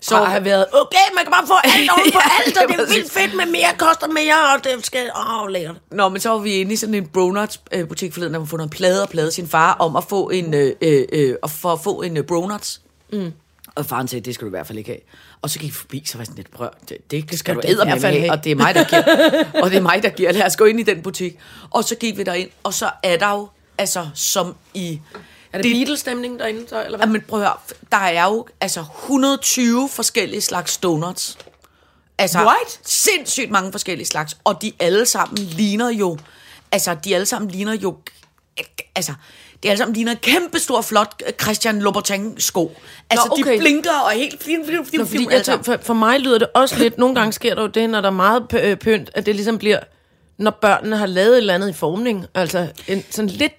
Så 0.00 0.16
har 0.16 0.24
have 0.24 0.44
været, 0.44 0.66
okay, 0.72 0.96
man 1.16 1.24
kan 1.24 1.32
bare 1.32 1.46
få 1.46 1.54
alt 1.64 1.90
oven 1.90 2.12
på 2.12 2.18
Ja, 2.24 2.44
alt, 2.46 2.56
og 2.56 2.68
det 2.68 2.78
det 2.78 2.84
er 2.84 2.94
vildt 2.94 3.12
fedt 3.12 3.36
med 3.36 3.46
mere, 3.46 3.68
koster 3.78 4.08
mere, 4.08 4.54
og 4.54 4.64
det 4.64 4.86
skal, 4.86 5.10
åh, 5.16 5.48
lækkert. 5.48 5.76
Nå, 5.90 6.08
men 6.08 6.20
så 6.20 6.30
var 6.30 6.38
vi 6.38 6.52
inde 6.52 6.72
i 6.72 6.76
sådan 6.76 6.94
en 6.94 7.06
Bronuts 7.06 7.60
øh, 7.72 7.88
butik 7.88 8.12
forleden, 8.12 8.32
der 8.32 8.38
var 8.38 8.46
fundet 8.46 8.64
en 8.64 8.70
plade 8.70 9.02
og 9.02 9.08
plade 9.08 9.30
sin 9.32 9.48
far 9.48 9.72
om 9.74 9.96
at 9.96 10.04
få 10.04 10.30
en, 10.30 10.54
øh, 10.54 10.72
øh, 10.80 11.04
øh, 11.12 11.34
for 11.48 11.72
at 11.72 11.80
få 11.80 12.02
en 12.02 12.16
øh, 12.16 12.24
Bronuts. 12.24 12.80
Mm. 13.12 13.32
Og 13.74 13.86
faren 13.86 14.08
sagde, 14.08 14.24
det 14.24 14.34
skal 14.34 14.44
du 14.44 14.48
i 14.48 14.50
hvert 14.50 14.66
fald 14.66 14.78
ikke 14.78 14.90
have. 14.90 15.00
Og 15.42 15.50
så 15.50 15.58
gik 15.58 15.68
vi 15.68 15.74
forbi, 15.74 16.02
så 16.06 16.18
var 16.18 16.20
jeg 16.20 16.26
sådan 16.26 16.36
lidt, 16.36 16.50
prøv, 16.50 16.68
det, 16.88 16.98
det, 17.10 17.30
det 17.30 17.38
skal 17.38 17.54
du 17.54 17.60
du 17.60 17.66
i 17.66 17.66
hvert 17.66 17.74
eddermame 17.74 18.00
fald 18.00 18.12
have, 18.12 18.20
have. 18.20 18.32
og 18.32 18.44
det 18.44 18.52
er 18.52 18.56
mig, 18.56 18.74
der 18.74 18.84
giver. 18.84 19.02
og 19.62 19.70
det 19.70 19.76
er 19.76 19.80
mig, 19.80 20.02
der 20.02 20.08
giver. 20.08 20.32
Lad 20.32 20.46
os 20.46 20.56
gå 20.56 20.64
ind 20.64 20.80
i 20.80 20.82
den 20.82 21.02
butik. 21.02 21.38
Og 21.70 21.84
så 21.84 21.94
gik 21.94 22.18
vi 22.18 22.22
derind, 22.22 22.50
og 22.62 22.74
så 22.74 22.90
er 23.02 23.16
der 23.16 23.30
jo, 23.30 23.48
altså 23.78 24.08
som 24.14 24.56
i... 24.74 25.00
Er 25.52 25.58
det, 25.58 25.64
det 25.64 25.72
Beatles-stemning 25.72 26.38
derinde, 26.38 26.68
så, 26.68 26.84
eller 26.84 26.98
hvad? 26.98 27.06
Jamen 27.06 27.22
prøv 27.28 27.40
at 27.40 27.46
høre, 27.46 27.56
der 27.92 27.98
er 27.98 28.24
jo 28.24 28.46
altså 28.60 28.84
120 29.02 29.88
forskellige 29.88 30.40
slags 30.40 30.76
donuts. 30.76 31.38
Altså 32.18 32.38
What? 32.38 32.80
sindssygt 32.84 33.50
mange 33.50 33.72
forskellige 33.72 34.06
slags, 34.06 34.36
og 34.44 34.62
de 34.62 34.72
alle 34.80 35.06
sammen 35.06 35.38
ligner 35.38 35.90
jo, 35.90 36.18
altså 36.72 36.96
de 37.04 37.14
alle 37.14 37.26
sammen 37.26 37.50
ligner 37.50 37.72
jo, 37.72 37.96
altså 38.96 39.14
de 39.62 39.70
alle 39.70 39.78
sammen 39.78 39.94
ligner 39.94 40.12
en 40.12 40.18
kæmpe 40.18 40.58
stor 40.58 40.80
flot 40.80 41.22
Christian 41.40 41.78
Louboutin 41.78 42.40
sko. 42.40 42.76
Altså 43.10 43.26
Nå, 43.26 43.36
okay. 43.40 43.54
de 43.54 43.58
blinker 43.58 43.98
og 44.04 44.10
helt 44.10 44.42
flim, 44.42 44.66
flim, 44.66 44.86
flim, 44.86 45.00
Nå, 45.00 45.06
fordi 45.06 45.26
flim, 45.26 45.44
sammen. 45.44 45.64
for, 45.64 45.76
for 45.82 45.94
mig 45.94 46.20
lyder 46.20 46.38
det 46.38 46.48
også 46.54 46.78
lidt, 46.78 46.98
nogle 46.98 47.14
gange 47.14 47.32
sker 47.32 47.54
der 47.54 47.62
jo 47.62 47.68
det, 47.68 47.90
når 47.90 48.00
der 48.00 48.08
er 48.08 48.12
meget 48.12 48.46
øh, 48.60 48.76
pynt, 48.76 49.10
at 49.14 49.26
det 49.26 49.34
ligesom 49.34 49.58
bliver 49.58 49.80
når 50.42 50.50
børnene 50.50 50.96
har 50.96 51.06
lavet 51.06 51.32
et 51.32 51.38
eller 51.38 51.54
andet 51.54 51.68
i 51.68 51.72
formning. 51.72 52.26
Altså 52.34 52.68
en, 52.88 53.04
sådan 53.10 53.28
lidt... 53.30 53.52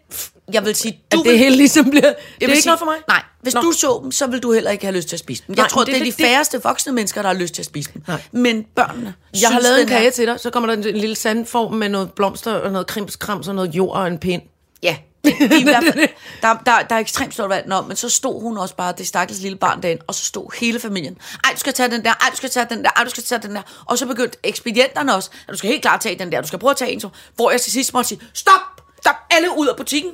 Jeg 0.53 0.65
vil 0.65 0.75
sige, 0.75 0.99
Du 1.11 1.19
at 1.19 1.25
det 1.25 1.31
vil, 1.31 1.39
hele 1.39 1.55
ligesom 1.55 1.89
bliver... 1.89 2.01
Det 2.01 2.15
er 2.41 2.47
ikke 2.47 2.55
sige, 2.55 2.65
noget 2.67 2.79
for 2.79 2.85
mig. 2.85 2.95
Nej, 3.07 3.21
hvis 3.41 3.53
Nå. 3.53 3.61
du 3.61 3.71
så 3.71 3.99
dem, 4.03 4.11
så 4.11 4.27
vil 4.27 4.39
du 4.39 4.53
heller 4.53 4.71
ikke 4.71 4.85
have 4.85 4.95
lyst 4.95 5.07
til 5.07 5.15
at 5.15 5.19
spise 5.19 5.43
dem. 5.47 5.55
Jeg 5.55 5.61
Nej, 5.63 5.69
tror, 5.69 5.81
det 5.81 5.87
det, 5.87 5.93
er 5.93 5.97
er 5.97 5.99
de 5.99 6.05
lidt 6.05 6.17
det. 6.17 6.25
færreste 6.25 6.63
voksne 6.63 6.93
mennesker, 6.93 7.21
der 7.21 7.29
har 7.29 7.35
lyst 7.35 7.53
til 7.53 7.61
at 7.61 7.65
spise 7.65 7.89
dem. 7.93 8.01
Nej. 8.07 8.21
Men 8.31 8.65
børnene 8.75 9.13
Jeg 9.41 9.49
har 9.49 9.59
lavet 9.59 9.81
en 9.81 9.87
kage 9.87 10.11
til 10.11 10.27
dig, 10.27 10.39
så 10.39 10.49
kommer 10.49 10.67
der 10.67 10.81
en, 10.81 10.87
en 10.87 10.97
lille 10.97 11.15
sandform 11.15 11.73
med 11.73 11.89
noget 11.89 12.11
blomster 12.13 12.53
og 12.53 12.71
noget 12.71 12.87
krimskrams 12.87 13.47
og 13.47 13.55
noget 13.55 13.69
jord 13.75 13.95
og 13.97 14.07
en 14.07 14.17
pind. 14.17 14.41
Ja, 14.83 14.95
det, 15.23 15.33
det, 15.39 15.51
er 15.51 15.59
i 15.59 15.63
hvert 15.63 15.83
fald, 15.83 16.07
der, 16.41 16.57
der, 16.65 16.81
der 16.89 16.95
er 16.95 16.99
ekstremt 16.99 17.33
stort 17.33 17.49
valg. 17.49 17.67
Nå, 17.67 17.81
men 17.81 17.97
så 17.97 18.09
stod 18.09 18.41
hun 18.41 18.57
også 18.57 18.75
bare, 18.75 18.93
det 18.97 19.07
stakkels 19.07 19.41
lille 19.41 19.57
barn 19.57 19.83
derinde, 19.83 20.03
og 20.07 20.15
så 20.15 20.25
stod 20.25 20.59
hele 20.59 20.79
familien. 20.79 21.17
Ej, 21.43 21.51
du 21.53 21.59
skal 21.59 21.73
tage 21.73 21.91
den 21.91 22.05
der, 22.05 22.09
ej, 22.09 22.29
du 22.31 22.35
skal 22.35 22.49
tage 22.49 22.65
den 22.69 22.83
der, 22.83 22.89
ej, 22.95 23.03
du 23.03 23.09
skal 23.09 23.23
tage 23.23 23.41
den 23.41 23.55
der. 23.55 23.61
Og 23.85 23.97
så 23.97 24.05
begyndte 24.05 24.37
ekspedienterne 24.43 25.15
også, 25.15 25.29
at 25.47 25.51
du 25.51 25.57
skal 25.57 25.69
helt 25.69 25.81
klart 25.81 26.01
tage 26.01 26.19
den 26.19 26.31
der, 26.31 26.41
du 26.41 26.47
skal 26.47 26.59
prøve 26.59 26.71
at 26.71 26.77
tage 26.77 26.91
en, 26.91 26.99
så, 26.99 27.09
hvor 27.35 27.51
jeg 27.51 27.61
til 27.61 27.71
sidst 27.71 27.93
måtte 27.93 28.07
sige, 28.07 28.21
stop, 28.33 28.61
stop, 29.01 29.15
alle 29.29 29.47
ud 29.57 29.67
af 29.67 29.75
butikken. 29.77 30.11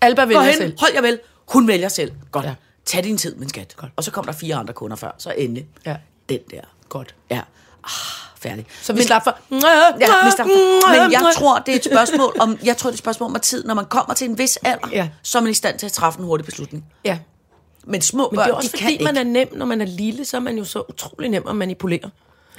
Alba 0.00 0.22
Gå 0.22 0.28
vælger 0.28 0.42
hen, 0.42 0.54
selv. 0.54 0.80
hold 0.80 0.92
jer 0.94 1.00
vel. 1.00 1.20
Hun 1.48 1.68
vælger 1.68 1.88
selv. 1.88 2.12
Godt. 2.32 2.46
Ja. 2.46 2.54
Tag 2.84 3.04
din 3.04 3.18
tid, 3.18 3.34
min 3.34 3.48
skat. 3.48 3.76
Godt. 3.76 3.92
Og 3.96 4.04
så 4.04 4.10
kom 4.10 4.24
der 4.24 4.32
fire 4.32 4.56
andre 4.56 4.74
kunder 4.74 4.96
før, 4.96 5.10
så 5.18 5.34
endelig. 5.38 5.66
Ja. 5.86 5.96
Den 6.28 6.38
der. 6.50 6.60
Godt. 6.88 7.14
Ja. 7.30 7.40
Ah, 7.84 8.23
færdig. 8.48 8.66
Så 8.82 8.92
vi 8.92 9.02
slap 9.02 9.24
for... 9.24 9.36
Ja, 9.50 9.56
vi 10.24 10.30
slapper. 10.36 10.54
Men 11.02 11.12
jeg 11.12 11.22
tror, 11.38 11.58
det 11.58 11.72
er 11.72 11.76
et 11.76 11.84
spørgsmål 11.84 12.36
om, 12.40 12.58
jeg 12.64 12.76
tror, 12.76 12.88
det 12.90 12.94
er 12.94 12.96
et 12.96 12.98
spørgsmål 12.98 13.30
om 13.34 13.40
tid. 13.40 13.64
Når 13.64 13.74
man 13.74 13.84
kommer 13.84 14.14
til 14.14 14.30
en 14.30 14.38
vis 14.38 14.56
alder, 14.56 14.88
Ja. 14.92 15.08
så 15.22 15.38
er 15.38 15.42
man 15.42 15.50
i 15.50 15.54
stand 15.54 15.78
til 15.78 15.86
at 15.86 15.92
træffe 15.92 16.18
en 16.18 16.24
hurtig 16.24 16.44
beslutning. 16.46 16.84
Ja. 17.04 17.18
Men 17.86 18.00
små 18.02 18.28
Men 18.30 18.36
børn, 18.36 18.46
det 18.46 18.52
er 18.52 18.56
også 18.56 18.70
de 18.76 18.82
fordi, 18.82 19.04
man 19.04 19.16
ikke. 19.16 19.20
er 19.20 19.24
nem, 19.32 19.48
når 19.58 19.66
man 19.66 19.80
er 19.80 19.86
lille, 19.86 20.24
så 20.24 20.36
er 20.36 20.40
man 20.40 20.58
jo 20.58 20.64
så 20.64 20.82
utrolig 20.88 21.30
nem 21.30 21.44
at 21.48 21.56
manipulere. 21.56 22.10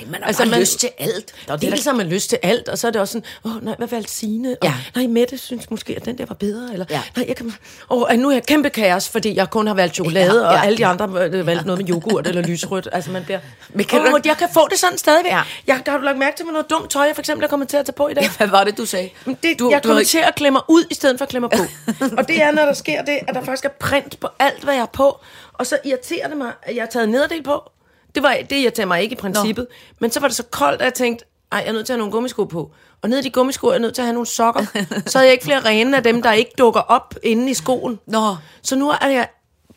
Man 0.07 0.21
har 0.21 0.27
altså, 0.27 0.49
bare 0.49 0.59
lyst 0.59 0.79
til 0.79 0.89
alt. 0.97 1.33
Der 1.47 1.53
er 1.53 1.57
det, 1.57 1.71
Dels 1.71 1.83
der, 1.83 1.89
har 1.91 1.97
man 1.97 2.07
lyst 2.07 2.29
til 2.29 2.39
alt, 2.43 2.69
og 2.69 2.77
så 2.77 2.87
er 2.87 2.91
det 2.91 3.01
også 3.01 3.11
sådan, 3.11 3.25
åh 3.45 3.63
nej, 3.65 3.75
hvad 3.77 3.87
valgte 3.87 4.11
Signe? 4.11 4.49
Og, 4.51 4.57
Ja. 4.67 4.73
Nej, 4.95 5.07
Mette 5.07 5.37
synes 5.37 5.69
måske, 5.69 5.95
at 5.95 6.05
den 6.05 6.17
der 6.17 6.25
var 6.25 6.35
bedre. 6.35 6.69
Eller, 6.73 6.85
Ja. 6.89 7.01
nej, 7.15 7.25
jeg 7.27 7.35
kan, 7.35 7.53
åh, 7.89 8.09
nu 8.17 8.29
er 8.29 8.33
jeg 8.33 8.45
kæmpe 8.45 8.69
kaos, 8.69 9.09
fordi 9.09 9.35
jeg 9.35 9.49
kun 9.49 9.67
har 9.67 9.73
valgt 9.73 9.95
chokolade, 9.95 10.25
Ja, 10.41 10.41
ja, 10.41 10.47
og 10.47 10.53
ja, 10.53 10.65
alle 10.65 10.77
de 10.77 10.83
ja. 10.83 10.89
andre 10.91 11.05
øh, 11.25 11.45
valgte 11.47 11.65
noget 11.67 11.81
med 11.81 11.89
yoghurt 11.89 12.27
eller 12.27 12.41
lysrødt. 12.41 12.87
Altså 12.91 13.11
man 13.11 13.23
bliver, 13.23 13.39
Men 13.69 13.85
kan 13.85 13.99
åh, 14.01 14.05
du 14.11 14.19
jeg 14.25 14.37
kan 14.37 14.47
få 14.53 14.67
det 14.71 14.79
sådan 14.79 14.97
stadigvæk. 14.97 15.31
Ja. 15.31 15.41
Jeg, 15.67 15.81
har 15.87 15.97
du 15.97 16.03
lagt 16.03 16.17
mærke 16.17 16.37
til 16.37 16.45
med 16.45 16.53
noget 16.53 16.69
dumt 16.69 16.89
tøj, 16.91 17.03
jeg 17.05 17.15
for 17.15 17.21
eksempel 17.21 17.43
er 17.43 17.47
kommet 17.47 17.67
til 17.69 17.77
at 17.77 17.85
tage 17.85 17.93
på 17.93 18.07
i 18.07 18.13
dag. 18.13 18.29
hvad 18.37 18.47
var 18.47 18.63
det, 18.63 18.77
du 18.77 18.85
sagde? 18.85 19.09
Men 19.25 19.37
Det, 19.43 19.59
du, 19.59 19.69
jeg 19.71 19.83
du 19.83 19.87
kommer 19.87 19.99
har- 20.01 20.05
til 20.05 20.17
at 20.17 20.35
klemme 20.35 20.59
ud, 20.67 20.83
i 20.91 20.93
stedet 20.93 21.17
for 21.17 21.25
at 21.25 21.29
klemme 21.29 21.49
på. 21.49 21.63
og 22.17 22.27
det 22.27 22.41
er, 22.41 22.51
når 22.51 22.65
der 22.65 22.73
sker 22.73 23.01
det, 23.01 23.19
at 23.27 23.35
der 23.35 23.43
faktisk 23.43 23.65
er 23.65 23.69
print 23.79 24.19
på 24.19 24.27
alt, 24.39 24.63
hvad 24.63 24.73
jeg 24.73 24.81
er 24.81 24.85
på. 24.85 25.19
Og 25.53 25.65
så 25.65 25.77
irriterer 25.85 26.27
det 26.27 26.37
mig, 26.37 26.51
at 26.63 26.75
jeg 26.75 26.81
har 26.83 26.89
taget 26.89 27.09
nederdel 27.09 27.43
på. 27.43 27.71
Det, 28.15 28.23
var, 28.23 28.37
det 28.49 28.55
irriterer 28.55 28.87
mig 28.87 29.01
ikke 29.01 29.13
i 29.13 29.17
princippet. 29.17 29.67
Nå. 29.69 29.95
Men 29.99 30.11
så 30.11 30.19
var 30.19 30.27
det 30.27 30.37
så 30.37 30.43
koldt, 30.43 30.81
at 30.81 30.85
jeg 30.85 30.93
tænkte, 30.93 31.25
ej, 31.51 31.59
jeg 31.59 31.67
er 31.67 31.73
nødt 31.73 31.85
til 31.85 31.93
at 31.93 31.95
have 31.95 31.99
nogle 31.99 32.11
gummisko 32.11 32.43
på. 32.43 32.71
Og 33.01 33.09
ned 33.09 33.19
i 33.19 33.21
de 33.21 33.29
gummisko 33.29 33.67
er 33.67 33.71
jeg 33.71 33.79
nødt 33.79 33.95
til 33.95 34.01
at 34.01 34.05
have 34.05 34.13
nogle 34.13 34.27
sokker. 34.27 34.65
så 35.05 35.17
havde 35.17 35.27
jeg 35.27 35.33
ikke 35.33 35.43
flere 35.45 35.59
rene 35.59 35.97
af 35.97 36.03
dem, 36.03 36.21
der 36.21 36.31
ikke 36.31 36.51
dukker 36.57 36.81
op 36.81 37.15
inde 37.23 37.51
i 37.51 37.53
skoen. 37.53 37.99
Nå. 38.07 38.35
Så 38.61 38.75
nu 38.75 38.89
er 38.89 39.07
jeg 39.07 39.27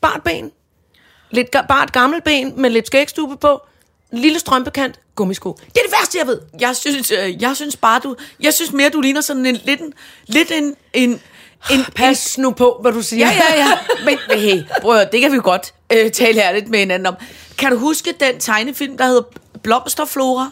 bart 0.01 0.23
ben. 0.25 0.51
Lidt, 1.31 1.49
et 1.83 1.93
gammelt 1.93 2.25
ben 2.25 2.53
med 2.57 2.71
lidt 2.71 2.87
skægstube 2.87 3.37
på. 3.37 3.61
En 4.13 4.19
lille 4.19 4.39
strømpekant. 4.39 5.01
Gummisko. 5.15 5.53
Det 5.53 5.77
er 5.77 5.83
det 5.83 5.93
værste, 6.01 6.19
jeg 6.19 6.27
ved. 6.27 6.41
Jeg 6.61 6.77
synes, 6.77 7.11
øh, 7.11 7.43
jeg 7.43 7.57
synes 7.57 7.77
bare, 7.77 8.01
du... 8.05 8.17
Jeg 8.41 8.55
synes 8.55 8.73
mere, 8.73 8.89
du 8.89 9.01
ligner 9.01 9.21
sådan 9.21 9.47
en 9.47 9.59
lidt 9.65 9.81
en... 9.81 9.93
Lidt 10.27 10.51
en, 10.51 10.77
en, 10.93 11.21
en 11.71 11.85
Pas 11.97 12.39
nu 12.39 12.51
på, 12.51 12.79
hvad 12.81 12.93
du 12.93 13.03
siger. 13.03 13.27
Ja, 13.27 13.43
ja, 13.51 13.65
ja. 13.65 13.79
Men, 14.05 14.41
hey, 14.41 14.63
prøv 14.81 14.97
at 14.97 15.13
det 15.13 15.21
kan 15.21 15.31
vi 15.33 15.37
jo 15.37 15.43
godt 15.45 15.75
øh, 15.93 16.11
tale 16.11 16.43
ærligt 16.43 16.69
med 16.69 16.79
hinanden 16.79 17.07
om. 17.07 17.17
Kan 17.59 17.73
du 17.73 17.79
huske 17.79 18.15
den 18.21 18.41
tegnefilm, 18.41 18.97
der 18.99 19.07
hedder 19.07 19.23
Blomsterflora? 19.63 20.51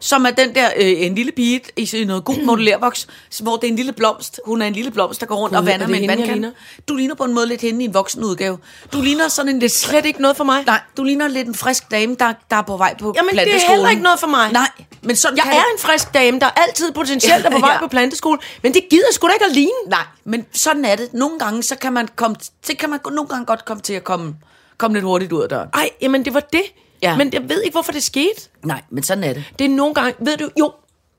Som 0.00 0.26
er 0.26 0.30
den 0.30 0.54
der, 0.54 0.66
øh, 0.76 0.92
en 1.06 1.14
lille 1.14 1.32
pige 1.32 1.60
i 1.76 1.86
sådan 1.86 2.06
noget 2.06 2.24
god 2.24 2.36
modellervoks, 2.46 3.06
hvor 3.42 3.56
det 3.56 3.64
er 3.64 3.68
en 3.70 3.76
lille 3.76 3.92
blomst. 3.92 4.40
Hun 4.46 4.62
er 4.62 4.66
en 4.66 4.72
lille 4.72 4.90
blomst, 4.90 5.20
der 5.20 5.26
går 5.26 5.36
rundt 5.36 5.52
Gud, 5.52 5.58
og 5.58 5.66
vander 5.66 5.86
er 5.86 5.90
med 5.90 6.00
en 6.02 6.08
vandkande. 6.08 6.52
Du 6.88 6.94
ligner 6.94 7.14
på 7.14 7.24
en 7.24 7.34
måde 7.34 7.46
lidt 7.46 7.60
hende 7.60 7.82
i 7.82 7.84
en 7.84 7.94
voksen 7.94 8.24
udgave. 8.24 8.58
Du 8.92 9.00
ligner 9.00 9.28
sådan 9.28 9.48
en 9.54 9.58
lidt... 9.58 9.72
Slet 9.72 10.06
ikke 10.06 10.20
noget 10.22 10.36
for 10.36 10.44
mig. 10.44 10.62
Nej, 10.66 10.80
du 10.96 11.04
ligner 11.04 11.28
lidt 11.28 11.48
en 11.48 11.54
frisk 11.54 11.90
dame, 11.90 12.16
der, 12.18 12.32
der 12.50 12.56
er 12.56 12.62
på 12.62 12.76
vej 12.76 12.94
på 12.98 13.12
Jamen, 13.16 13.30
det 13.30 13.40
er 13.40 13.44
planteskolen. 13.44 13.76
heller 13.76 13.90
ikke 13.90 14.02
noget 14.02 14.20
for 14.20 14.26
mig. 14.26 14.52
Nej, 14.52 14.68
men 15.02 15.16
sådan 15.16 15.36
Jeg 15.36 15.44
kan 15.44 15.52
er 15.52 15.56
det- 15.56 15.72
en 15.72 15.78
frisk 15.78 16.14
dame, 16.14 16.40
der 16.40 16.46
altid 16.46 16.92
potentielt 16.92 17.46
er 17.46 17.50
på 17.50 17.58
vej 17.66 17.72
Ja. 17.72 17.78
på 17.78 17.86
planteskole, 17.88 18.38
men 18.62 18.74
det 18.74 18.82
gider 18.90 19.12
sgu 19.12 19.26
da 19.28 19.32
ikke 19.32 19.44
at 19.44 19.52
ligne. 19.52 19.70
Nej, 19.88 20.04
men 20.24 20.44
sådan 20.52 20.84
er 20.84 20.96
det. 20.96 21.12
Nogle 21.14 21.38
gange, 21.38 21.62
så 21.62 21.76
kan 21.76 21.92
man 21.92 22.08
komme, 22.16 22.36
det 22.66 22.78
kan 22.78 22.90
man 22.90 22.98
nogle 23.10 23.28
gange 23.28 23.46
godt 23.46 23.64
komme 23.64 23.80
til 23.82 23.92
at 23.94 24.04
komme, 24.04 24.34
komme 24.78 24.94
lidt 24.94 25.04
hurtigt 25.04 25.32
ud 25.32 25.42
af 25.42 25.48
døren. 25.48 25.68
Ej, 25.74 25.90
jamen 26.00 26.24
det 26.24 26.34
var 26.34 26.40
det. 26.40 26.62
Ja. 27.02 27.16
Men 27.16 27.32
jeg 27.32 27.48
ved 27.48 27.62
ikke, 27.62 27.74
hvorfor 27.74 27.92
det 27.92 28.02
skete. 28.02 28.48
Nej, 28.64 28.82
men 28.90 29.02
sådan 29.02 29.24
er 29.24 29.32
det. 29.32 29.44
Det 29.58 29.64
er 29.64 29.68
nogle 29.68 29.94
gange, 29.94 30.14
ved 30.18 30.36
du, 30.36 30.50
jo, 30.58 30.72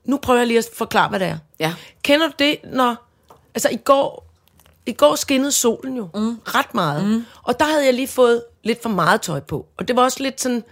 nu 0.04 0.16
prøver 0.16 0.38
jeg 0.38 0.46
lige 0.46 0.58
at 0.58 0.68
forklare, 0.74 1.08
hvad 1.08 1.20
det 1.20 1.26
er. 1.26 1.38
Ja. 1.60 1.74
Kender 2.02 2.26
du 2.26 2.32
det, 2.38 2.58
når, 2.64 2.96
altså 3.54 3.68
i 3.68 3.76
går, 3.76 4.26
i 4.86 4.92
går 4.92 5.14
skinnede 5.14 5.52
solen 5.52 5.96
jo 5.96 6.08
mm. 6.14 6.40
ret 6.44 6.74
meget, 6.74 7.04
mm. 7.04 7.24
og 7.42 7.60
der 7.60 7.66
havde 7.66 7.84
jeg 7.84 7.94
lige 7.94 8.08
fået 8.08 8.42
lidt 8.62 8.82
for 8.82 8.88
meget 8.88 9.20
tøj 9.20 9.40
på, 9.40 9.66
og 9.76 9.88
det 9.88 9.96
var 9.96 10.02
også 10.02 10.22
lidt 10.22 10.40
sådan, 10.40 10.64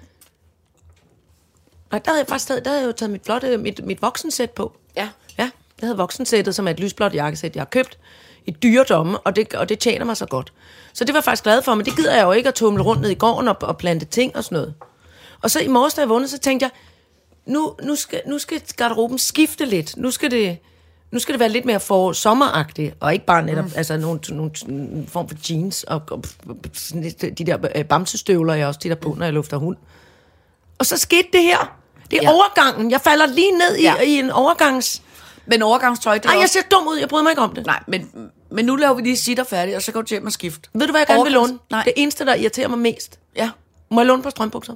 nej, 1.90 1.98
der 1.98 2.10
havde 2.10 2.20
jeg 2.20 2.28
faktisk 2.28 2.48
taget, 2.48 2.64
der 2.64 2.70
havde 2.70 2.80
jeg 2.80 2.86
jo 2.86 2.92
taget 2.92 3.10
mit 3.10 3.24
flotte, 3.24 3.58
mit, 3.58 3.84
mit 3.84 4.02
voksensæt 4.02 4.50
på. 4.50 4.76
Ja. 4.96 5.08
Ja, 5.38 5.50
jeg 5.80 5.86
havde 5.86 5.96
voksensættet, 5.96 6.54
som 6.54 6.66
er 6.66 6.70
et 6.70 6.80
lysblåt 6.80 7.14
jakkesæt, 7.14 7.56
jeg 7.56 7.60
har 7.60 7.66
købt 7.66 7.98
i 8.46 8.50
dyre 8.50 8.84
domme, 8.88 9.18
og 9.18 9.36
det, 9.36 9.54
og 9.54 9.68
det 9.68 9.78
tjener 9.78 10.04
mig 10.04 10.16
så 10.16 10.26
godt. 10.26 10.52
Så 10.92 11.04
det 11.04 11.12
var 11.14 11.18
jeg 11.18 11.24
faktisk 11.24 11.42
glad 11.42 11.62
for, 11.62 11.74
men 11.74 11.86
det 11.86 11.96
gider 11.96 12.14
jeg 12.14 12.24
jo 12.24 12.32
ikke 12.32 12.48
at 12.48 12.54
tumle 12.54 12.82
rundt 12.82 13.02
ned 13.02 13.10
i 13.10 13.14
gården 13.14 13.48
og, 13.48 13.56
og 13.60 13.76
plante 13.78 14.06
ting 14.06 14.36
og 14.36 14.44
sådan 14.44 14.56
noget. 14.56 14.74
Og 15.42 15.50
så 15.50 15.60
i 15.60 15.68
morges, 15.68 15.94
da 15.94 16.00
jeg 16.00 16.08
vågnede, 16.08 16.28
så 16.28 16.38
tænkte 16.38 16.64
jeg, 16.64 16.70
nu, 17.52 17.74
nu, 17.82 17.96
skal, 17.96 18.20
nu 18.26 18.38
skal 18.38 18.62
garderoben 18.76 19.18
skifte 19.18 19.64
lidt. 19.64 19.96
Nu 19.96 20.10
skal 20.10 20.30
det, 20.30 20.58
nu 21.10 21.18
skal 21.18 21.32
det 21.32 21.40
være 21.40 21.48
lidt 21.48 21.64
mere 21.64 21.80
for 21.80 22.12
sommeragtigt, 22.12 22.94
og 23.00 23.12
ikke 23.12 23.26
bare 23.26 23.42
netop 23.42 23.64
mm. 23.64 23.72
altså, 23.76 23.96
nogle, 23.96 24.20
nogle, 24.28 24.50
nogle 24.66 25.06
form 25.08 25.28
for 25.28 25.36
jeans 25.50 25.82
og, 25.82 26.02
og 26.10 26.24
de 27.38 27.44
der 27.46 27.58
øh, 27.74 27.84
bamsestøvler, 27.84 28.54
jeg 28.54 28.66
også 28.66 28.80
tit 28.80 28.98
på, 28.98 29.14
når 29.18 29.24
jeg 29.26 29.32
lufter 29.32 29.56
hund. 29.56 29.76
Og 30.78 30.86
så 30.86 30.98
skete 30.98 31.28
det 31.32 31.42
her. 31.42 31.76
Det 32.10 32.18
er 32.18 32.22
Ja. 32.22 32.32
overgangen. 32.32 32.90
Jeg 32.90 33.00
falder 33.00 33.26
lige 33.26 33.52
ned 33.52 33.76
i, 33.76 33.82
Ja. 33.82 33.94
i 34.00 34.18
en 34.18 34.30
overgangs... 34.30 35.02
Men 35.48 35.62
overgangstøj, 35.62 36.18
det 36.18 36.24
Ej, 36.30 36.38
jeg 36.40 36.48
ser 36.48 36.60
dum 36.70 36.88
ud. 36.88 36.96
Jeg 36.96 37.08
bryder 37.08 37.22
mig 37.22 37.30
ikke 37.30 37.42
om 37.42 37.54
det. 37.54 37.66
Nej, 37.66 37.82
men, 37.86 38.10
men 38.56 38.64
nu 38.64 38.76
laver 38.76 38.94
vi 38.94 39.02
lige 39.02 39.16
sit 39.16 39.38
og 39.38 39.46
færdigt, 39.46 39.76
og 39.76 39.82
så 39.82 39.92
går 39.92 40.00
du 40.02 40.06
hjem 40.10 40.26
og 40.26 40.32
skift. 40.32 40.70
Ved 40.74 40.86
du, 40.86 40.90
hvad 40.92 41.00
jeg 41.00 41.06
gerne 41.06 41.22
vil 41.24 41.30
Overgangs- 41.30 41.34
låne? 41.48 41.58
Nej. 41.70 41.82
Det 41.82 41.92
eneste, 41.96 42.24
der 42.26 42.34
irriterer 42.34 42.68
mig 42.68 42.78
mest. 42.78 43.18
Ja. 43.36 43.50
Må 43.90 44.00
jeg 44.00 44.06
låne 44.06 44.22
på 44.22 44.30
strømbukser? 44.30 44.74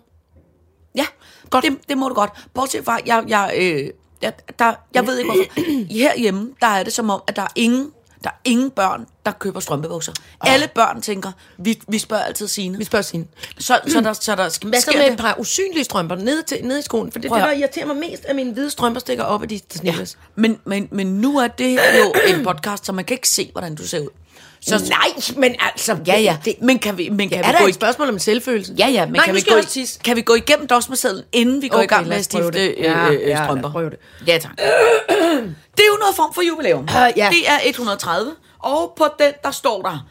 Ja, 0.95 1.07
godt. 1.51 1.65
Det, 1.65 1.79
det 1.89 1.99
må 1.99 2.09
du 2.09 2.15
godt. 2.15 2.31
Bortset 2.55 2.85
fra, 2.85 2.99
jeg, 3.07 3.25
jeg, 3.29 3.53
øh, 3.57 3.91
jeg, 4.23 4.33
der, 4.59 4.75
jeg 4.95 5.07
ved 5.07 5.19
ikke 5.19 5.31
hvorfor. 5.33 5.71
Herhjemme, 5.99 6.51
der 6.61 6.67
er 6.67 6.83
det 6.83 6.93
som 6.93 7.11
om, 7.11 7.23
at 7.27 7.37
der 7.37 7.43
er 7.43 7.49
ingen, 7.57 7.91
der 8.25 8.31
er 8.31 8.35
ingen 8.45 8.71
børn, 8.71 9.07
der 9.27 9.33
køber 9.33 9.61
strømpebukser. 9.61 10.13
Oh. 10.41 10.53
Alle 10.53 10.69
børn 10.75 11.03
tænker, 11.03 11.33
vi, 11.59 11.81
vi 11.89 11.99
spørger 11.99 12.23
altid 12.25 12.49
sine. 12.49 12.79
Vi 12.79 12.85
spørger 12.85 13.03
sin. 13.03 13.29
Så, 13.59 13.81
så, 13.87 14.01
der, 14.01 14.13
så 14.13 14.37
der 14.37 14.49
sk- 14.49 14.69
Hvad 14.69 14.81
så 14.81 14.91
med 14.95 15.05
et 15.05 15.11
det? 15.11 15.19
par 15.21 15.35
usynlige 15.39 15.85
strømper 15.85 16.15
nede, 16.17 16.43
til, 16.43 16.59
nede 16.65 16.79
i 16.79 16.83
skoen? 16.83 17.13
For 17.13 17.19
det, 17.19 17.29
Prøv 17.29 17.39
det 17.39 17.45
at 17.45 17.51
der 17.51 17.57
irriterer 17.57 17.87
mig 17.87 17.97
mest, 17.97 18.25
at 18.25 18.37
mine 18.37 18.53
hvide 18.53 18.71
strømper 18.71 19.01
stikker 19.01 19.25
op 19.25 19.43
af 19.43 19.49
de 19.49 19.61
snilles. 19.71 20.19
Men, 20.35 20.59
men, 20.65 20.89
men 20.91 21.07
nu 21.07 21.39
er 21.39 21.49
det 21.49 21.73
jo 21.99 22.13
en 22.37 22.45
podcast, 22.45 22.87
så 22.87 22.93
man 22.93 23.05
kan 23.05 23.15
ikke 23.15 23.29
se, 23.29 23.49
hvordan 23.53 23.75
du 23.75 23.87
ser 23.87 24.01
ud. 24.01 24.09
Så, 24.63 24.85
Nej, 24.89 25.09
men 25.37 25.55
altså... 25.59 25.97
Ja, 26.07 26.19
ja. 26.19 26.37
Det, 26.45 26.55
men 26.63 26.79
kan 26.79 26.99
vi, 26.99 27.09
men 27.09 27.29
kan 27.29 27.39
Er 27.39 27.47
vi 27.47 27.53
der 27.53 27.59
gå 27.59 27.65
et 27.65 27.71
i, 27.71 27.73
spørgsmål 27.73 28.09
om 28.09 28.19
selvfølelse? 28.19 28.75
Ja, 28.79 28.89
ja, 28.89 29.07
men 29.07 29.15
Nej, 29.15 29.25
kan, 29.25 29.35
vi 29.35 29.41
gå, 29.41 29.57
i- 29.77 29.87
kan 30.05 30.17
vi 30.17 30.23
gå 30.23 30.35
igennem 30.35 30.67
dosmersedlen, 30.67 31.25
inden 31.33 31.63
vi 31.63 31.69
går 31.69 31.77
Okay, 31.77 31.85
i 31.85 31.89
gang 31.89 32.09
med 32.09 32.17
at 32.17 32.25
stifte 32.25 32.51
det. 32.51 32.75
øh, 32.79 32.85
Ja, 32.85 33.09
øh, 33.11 33.21
ja, 33.29 33.45
strømper? 33.45 33.71
prøve 33.73 33.91
det. 33.91 33.99
Ja, 34.27 34.39
tak. 34.39 34.57
Det 34.57 35.85
er 35.85 35.87
jo 35.93 35.97
noget 36.01 36.17
form 36.17 36.35
for 36.35 36.43
jubilæum. 36.43 36.83
Uh, 36.83 36.89
ja. 37.17 37.29
Det 37.31 37.49
er 37.49 37.59
130, 37.65 38.33
og 38.59 38.93
på 38.97 39.07
den, 39.19 39.33
der 39.45 39.51
står 39.51 39.83
der, 39.83 40.07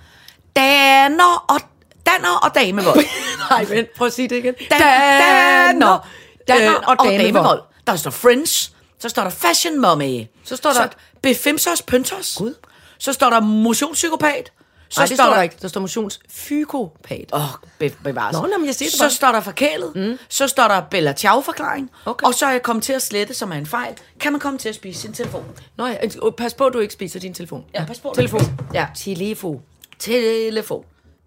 Danner 0.56 1.46
og, 1.50 1.60
danner 2.06 2.38
og 2.44 2.56
damevold. 2.56 3.06
Nej, 3.52 3.66
men 3.70 3.86
prøv 3.98 4.08
at 4.08 4.14
sige 4.14 4.28
det 4.28 4.36
igen. 4.36 4.54
Danner, 4.72 6.08
Danner 6.48 6.76
øh, 6.76 6.84
og 6.88 6.98
damevold. 7.06 7.62
Der 7.88 7.96
står 7.96 8.12
Friends, 8.12 8.72
så 9.00 9.10
står 9.10 9.24
der 9.24 9.30
Fashion 9.30 9.80
Mommy. 9.82 10.24
Så 10.44 10.56
står 10.56 10.74
der- 10.74 10.88
Befimsos 11.24 11.82
Pyntos. 11.82 12.36
Gud. 12.38 12.54
Så 13.00 13.14
står 13.14 13.30
der 13.30 13.40
Motionspsykopat. 13.40 14.52
Så 14.90 15.00
Nej, 15.00 15.08
det 15.08 15.18
står 15.18 15.34
der 15.34 15.42
ikke. 15.42 15.56
Der 15.62 15.68
står 15.68 15.82
motionsfykopat. 15.82 17.30
Åh, 17.34 17.42
oh, 17.44 17.90
bevares. 18.04 18.34
Nå, 18.34 18.42
nå, 18.42 18.58
men 18.58 18.66
jeg 18.66 18.76
siger 18.76 18.90
det 18.90 18.98
så 18.98 19.04
bare. 19.04 19.12
står 19.12 19.32
der 19.32 19.40
forkælet. 19.42 19.96
Mm. 19.96 20.18
Så 20.30 20.48
står 20.48 20.68
der 20.68 20.82
Bella 20.92 21.14
Ciao-forklaring. 21.14 21.92
Okay. 22.06 22.28
Og 22.28 22.34
så 22.34 22.46
er 22.46 22.52
jeg 22.52 22.64
kommet 22.64 22.84
til 22.84 22.94
at 22.94 23.02
slette, 23.02 23.34
som 23.34 23.52
er 23.52 23.56
en 23.56 23.66
fejl. 23.66 23.94
Kan 24.20 24.32
man 24.32 24.40
komme 24.40 24.60
til 24.60 24.70
at 24.70 24.76
spise 24.76 25.02
sin 25.02 25.14
telefon? 25.14 25.46
Nå 25.78 25.88
ja, 25.88 25.96
øh, 26.04 26.32
pas 26.38 26.54
på, 26.54 26.66
at 26.66 26.74
du 26.74 26.80
ikke 26.80 26.94
spiser 26.94 27.20
din 27.20 27.34
telefon. 27.34 27.66
Ja, 27.74 27.86
pas 27.86 28.00
på. 28.00 28.14
Telefon. 28.16 28.42
Ja. 28.74 28.88
Telefon. 28.96 29.62
Telefon. 30.00 30.86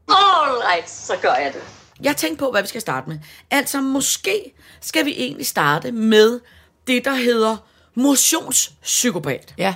All 0.09 0.63
right, 0.73 0.91
så 0.91 1.13
gør 1.23 1.35
jeg 1.35 1.53
det. 1.55 1.63
Jeg 2.03 2.17
tænkte 2.17 2.39
på, 2.39 2.51
hvad 2.51 2.63
vi 2.63 2.69
skal 2.69 2.81
starte 2.81 3.09
med. 3.09 3.19
Altså, 3.51 3.81
måske 3.81 4.55
skal 4.81 5.05
vi 5.05 5.15
egentlig 5.17 5.47
starte 5.47 5.93
med 5.93 6.41
det, 6.87 7.05
der 7.05 7.15
hedder 7.15 7.57
motionspsykopat. 7.95 9.55
Ja. 9.59 9.75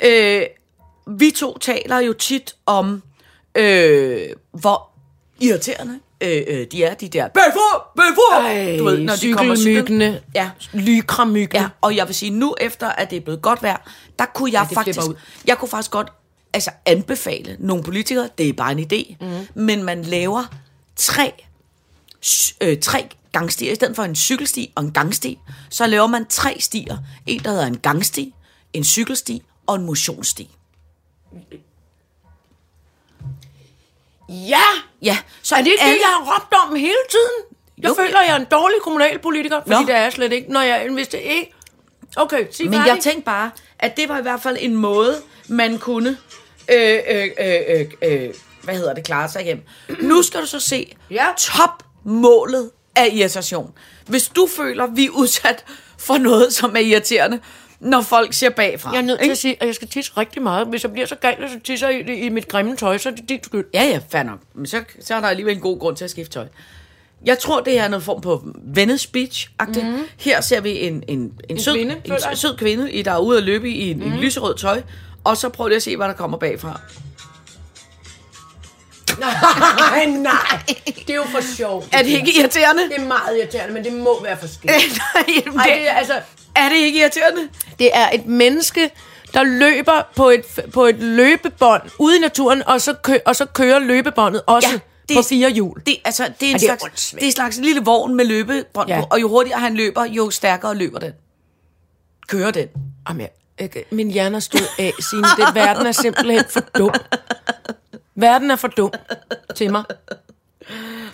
Øh, 0.00 0.42
vi 1.06 1.30
to 1.30 1.58
taler 1.58 1.98
jo 1.98 2.12
tit 2.12 2.56
om, 2.66 3.02
øh, 3.54 4.28
hvor 4.52 4.90
irriterende 5.40 5.98
øh, 6.20 6.42
øh, 6.46 6.66
de 6.72 6.84
er 6.84 6.94
de 6.94 7.08
der, 7.08 7.28
bøf 7.28 7.42
for, 7.52 7.90
bøf 7.96 8.14
for, 8.14 8.42
du 8.78 8.84
ved, 8.84 8.98
når 8.98 9.14
de 9.16 9.32
kommer 9.32 9.56
cyklen. 9.56 9.76
cykelmyggene, 9.76 10.20
Ja, 10.34 10.50
lykramyggene. 10.72 11.62
Ja, 11.62 11.68
og 11.80 11.96
jeg 11.96 12.06
vil 12.06 12.14
sige, 12.14 12.30
nu 12.30 12.54
efter 12.60 12.88
at 12.88 13.10
det 13.10 13.16
er 13.16 13.20
blevet 13.20 13.42
godt 13.42 13.62
vejr, 13.62 13.90
der 14.18 14.24
kunne 14.34 14.52
jeg 14.52 14.66
det 14.68 14.74
faktisk, 14.74 15.00
jeg 15.46 15.58
kunne 15.58 15.68
faktisk 15.68 15.90
godt 15.90 16.12
altså 16.52 16.70
anbefale 16.86 17.56
nogle 17.58 17.84
politikere, 17.84 18.28
det 18.38 18.48
er 18.48 18.52
bare 18.52 18.72
en 18.72 18.78
idé, 18.78 19.16
mm. 19.20 19.62
men 19.62 19.82
man 19.82 20.02
laver 20.02 20.44
tre, 20.96 21.32
øh, 22.60 22.80
tre 22.80 23.08
gangstier, 23.32 23.72
i 23.72 23.74
stedet 23.74 23.96
for 23.96 24.02
en 24.02 24.16
cykelsti 24.16 24.72
og 24.74 24.84
en 24.84 24.92
gangsti, 24.92 25.38
så 25.70 25.86
laver 25.86 26.06
man 26.06 26.26
tre 26.26 26.56
stier. 26.60 26.96
En, 27.26 27.40
der 27.40 27.50
hedder 27.50 27.66
en 27.66 27.78
gangsti, 27.78 28.34
en 28.72 28.84
cykelsti 28.84 29.42
og 29.66 29.76
en 29.76 29.84
motionssti. 29.84 30.56
Ja! 34.28 34.62
Ja, 35.02 35.18
så 35.42 35.54
Er 35.54 35.58
det 35.62 35.66
ikke 35.70 35.82
alle, 35.82 35.94
det, 35.94 36.00
jeg 36.00 36.08
har 36.08 36.34
råbt 36.34 36.54
om 36.70 36.76
hele 36.76 36.94
tiden? 37.10 37.58
Jeg 37.78 37.88
Jo. 37.88 37.94
føler, 37.94 38.20
jeg 38.22 38.32
er 38.32 38.36
en 38.36 38.44
dårlig 38.44 38.76
kommunalpolitiker, 38.82 39.60
fordi 39.60 39.70
Nå. 39.74 39.86
det 39.86 39.94
er 39.94 40.02
jeg 40.02 40.12
slet 40.12 40.32
ikke, 40.32 40.52
når 40.52 40.60
jeg 40.60 40.82
det 41.08 41.18
ikke... 41.18 41.52
Okay, 42.16 42.46
sig 42.50 42.64
Men 42.70 42.74
jeg 42.86 42.98
tænkte 43.00 43.22
bare, 43.24 43.50
at 43.78 43.96
det 43.96 44.08
var 44.08 44.18
i 44.18 44.22
hvert 44.22 44.42
fald 44.42 44.56
en 44.60 44.74
måde, 44.76 45.16
man 45.48 45.78
kunne, 45.78 46.16
øh, 46.72 46.98
øh, 47.10 47.28
øh, 47.40 47.60
øh, 47.68 47.86
øh, 48.02 48.34
hvad 48.62 48.74
hedder 48.74 48.94
det, 48.94 49.04
klare 49.04 49.28
sig 49.28 49.44
hjem. 49.44 49.62
Nu 50.00 50.22
skal 50.22 50.40
du 50.40 50.46
så 50.46 50.60
se 50.60 50.96
Ja. 51.10 51.26
topmålet 51.38 52.70
af 52.96 53.08
irritation. 53.12 53.72
Hvis 54.06 54.28
du 54.28 54.48
føler, 54.56 54.86
vi 54.86 55.04
er 55.06 55.10
udsat 55.10 55.64
for 55.98 56.18
noget, 56.18 56.54
som 56.54 56.76
er 56.76 56.80
irriterende, 56.80 57.40
når 57.80 58.00
folk 58.02 58.32
siger 58.32 58.50
bagfra. 58.50 58.90
Jeg 58.92 58.98
er 58.98 59.02
nødt 59.02 59.20
til 59.20 59.30
at 59.30 59.38
sige, 59.38 59.56
at 59.60 59.66
jeg 59.66 59.74
skal 59.74 59.88
tisse 59.88 60.12
rigtig 60.16 60.42
meget. 60.42 60.66
Hvis 60.66 60.82
jeg 60.82 60.92
bliver 60.92 61.06
så 61.06 61.14
gal, 61.14 61.36
så 61.50 61.60
tisser 61.64 61.88
jeg 61.88 62.08
i, 62.08 62.12
i 62.12 62.28
mit 62.28 62.48
grimme 62.48 62.76
tøj, 62.76 62.98
så 62.98 63.08
er 63.08 63.12
det 63.14 63.28
din 63.28 63.44
skyld. 63.44 63.64
Ja, 63.74 63.82
ja, 63.84 64.00
fair 64.10 64.22
nok. 64.22 64.38
Men 64.54 64.66
så, 64.66 64.84
så 65.00 65.14
er 65.14 65.20
der 65.20 65.28
alligevel 65.28 65.54
en 65.54 65.60
god 65.60 65.78
grund 65.80 65.96
til 65.96 66.04
at 66.04 66.10
skifte 66.10 66.32
tøj. 66.32 66.46
Jeg 67.24 67.38
tror, 67.38 67.60
det 67.60 67.78
er 67.78 67.88
noget 67.88 68.02
form 68.04 68.20
på 68.20 68.42
Venice 68.64 69.08
Beach-agtigt. 69.16 69.84
Mm. 69.84 70.02
Her 70.16 70.40
ser 70.40 70.60
vi 70.60 70.78
en, 70.78 71.02
en, 71.08 71.32
en, 71.48 71.60
sød, 71.60 71.74
kvinde, 71.74 71.96
en 72.30 72.36
sød 72.36 72.56
kvinde, 72.56 72.92
i- 72.92 73.02
der 73.02 73.12
er 73.12 73.18
ude 73.18 73.38
at 73.38 73.44
løbe 73.44 73.70
i 73.70 73.90
en, 73.90 73.96
mm. 73.98 74.04
en 74.12 74.12
lyserød 74.18 74.54
tøj. 74.58 74.82
Og 75.24 75.36
så 75.36 75.48
prøv 75.48 75.66
lige 75.68 75.76
at 75.76 75.82
se, 75.82 75.96
hvad 75.96 76.08
der 76.08 76.14
kommer 76.14 76.38
bagfra. 76.38 76.80
Nej, 79.18 80.04
nej. 80.30 80.32
Det 80.86 81.10
er 81.10 81.14
jo 81.14 81.24
for 81.24 81.54
sjovt. 81.56 81.88
Er 81.92 81.98
det 82.02 82.08
ikke 82.10 82.32
irriterende? 82.40 82.82
Det 82.82 82.96
er 82.98 83.04
meget 83.06 83.38
irriterende, 83.38 83.74
men 83.74 83.84
det 83.84 83.92
må 83.92 84.22
være 84.22 84.36
for 84.38 84.46
skidt. 84.46 84.70
Nej, 85.14 85.24
jamen, 85.46 85.60
Ej, 85.60 85.66
det, 85.66 85.76
det 85.76 85.88
er, 85.88 85.92
altså, 85.92 86.14
er 86.56 86.68
det 86.68 86.76
ikke 86.76 87.00
irriterende? 87.00 87.48
det 87.78 87.90
er 87.94 88.08
et 88.12 88.26
menneske, 88.26 88.90
der 89.34 89.42
løber 89.42 90.02
på 90.16 90.28
et, 90.30 90.44
på 90.72 90.84
et 90.84 90.96
løbebånd 91.02 91.82
ude 91.98 92.16
i 92.16 92.20
naturen, 92.20 92.62
og 92.66 92.80
så, 92.80 92.94
kø, 93.02 93.18
og 93.26 93.36
så 93.36 93.46
kører 93.46 93.78
løbebåndet 93.78 94.42
også 94.46 94.68
ja, 94.72 94.78
det 95.08 95.16
på 95.16 95.22
fire 95.22 95.50
hjul. 95.50 95.82
Det, 95.86 95.96
altså, 96.04 96.32
det 96.40 96.46
er 96.46 96.50
en 96.50 96.54
Ej, 96.54 96.58
det 96.58 96.80
slags, 96.80 97.10
det 97.10 97.22
er 97.22 97.26
en 97.26 97.32
slags 97.32 97.58
lille 97.58 97.84
vogn 97.84 98.14
med 98.14 98.24
løbebånd 98.24 98.88
Ja. 98.88 99.00
på, 99.00 99.06
og 99.10 99.20
jo 99.20 99.28
hurtigere 99.28 99.60
han 99.60 99.74
løber, 99.74 100.04
jo 100.04 100.30
stærkere 100.30 100.74
løber 100.74 100.98
den. 100.98 101.12
Kører 102.28 102.50
den. 102.50 102.68
Jamen, 103.08 103.20
jeg, 103.20 103.30
jeg, 103.74 103.84
min 103.90 104.10
hjerne 104.10 104.36
er 104.36 104.40
stået 104.40 104.68
af, 104.78 104.92
Signe. 105.10 105.24
Det, 105.36 105.54
verden 105.54 105.86
er 105.86 105.92
simpelthen 105.92 106.44
for 106.50 106.60
dum. 106.60 106.90
Verden 108.14 108.50
er 108.50 108.56
for 108.56 108.68
dum 108.68 108.92
til 109.54 109.70
mig. 109.72 109.84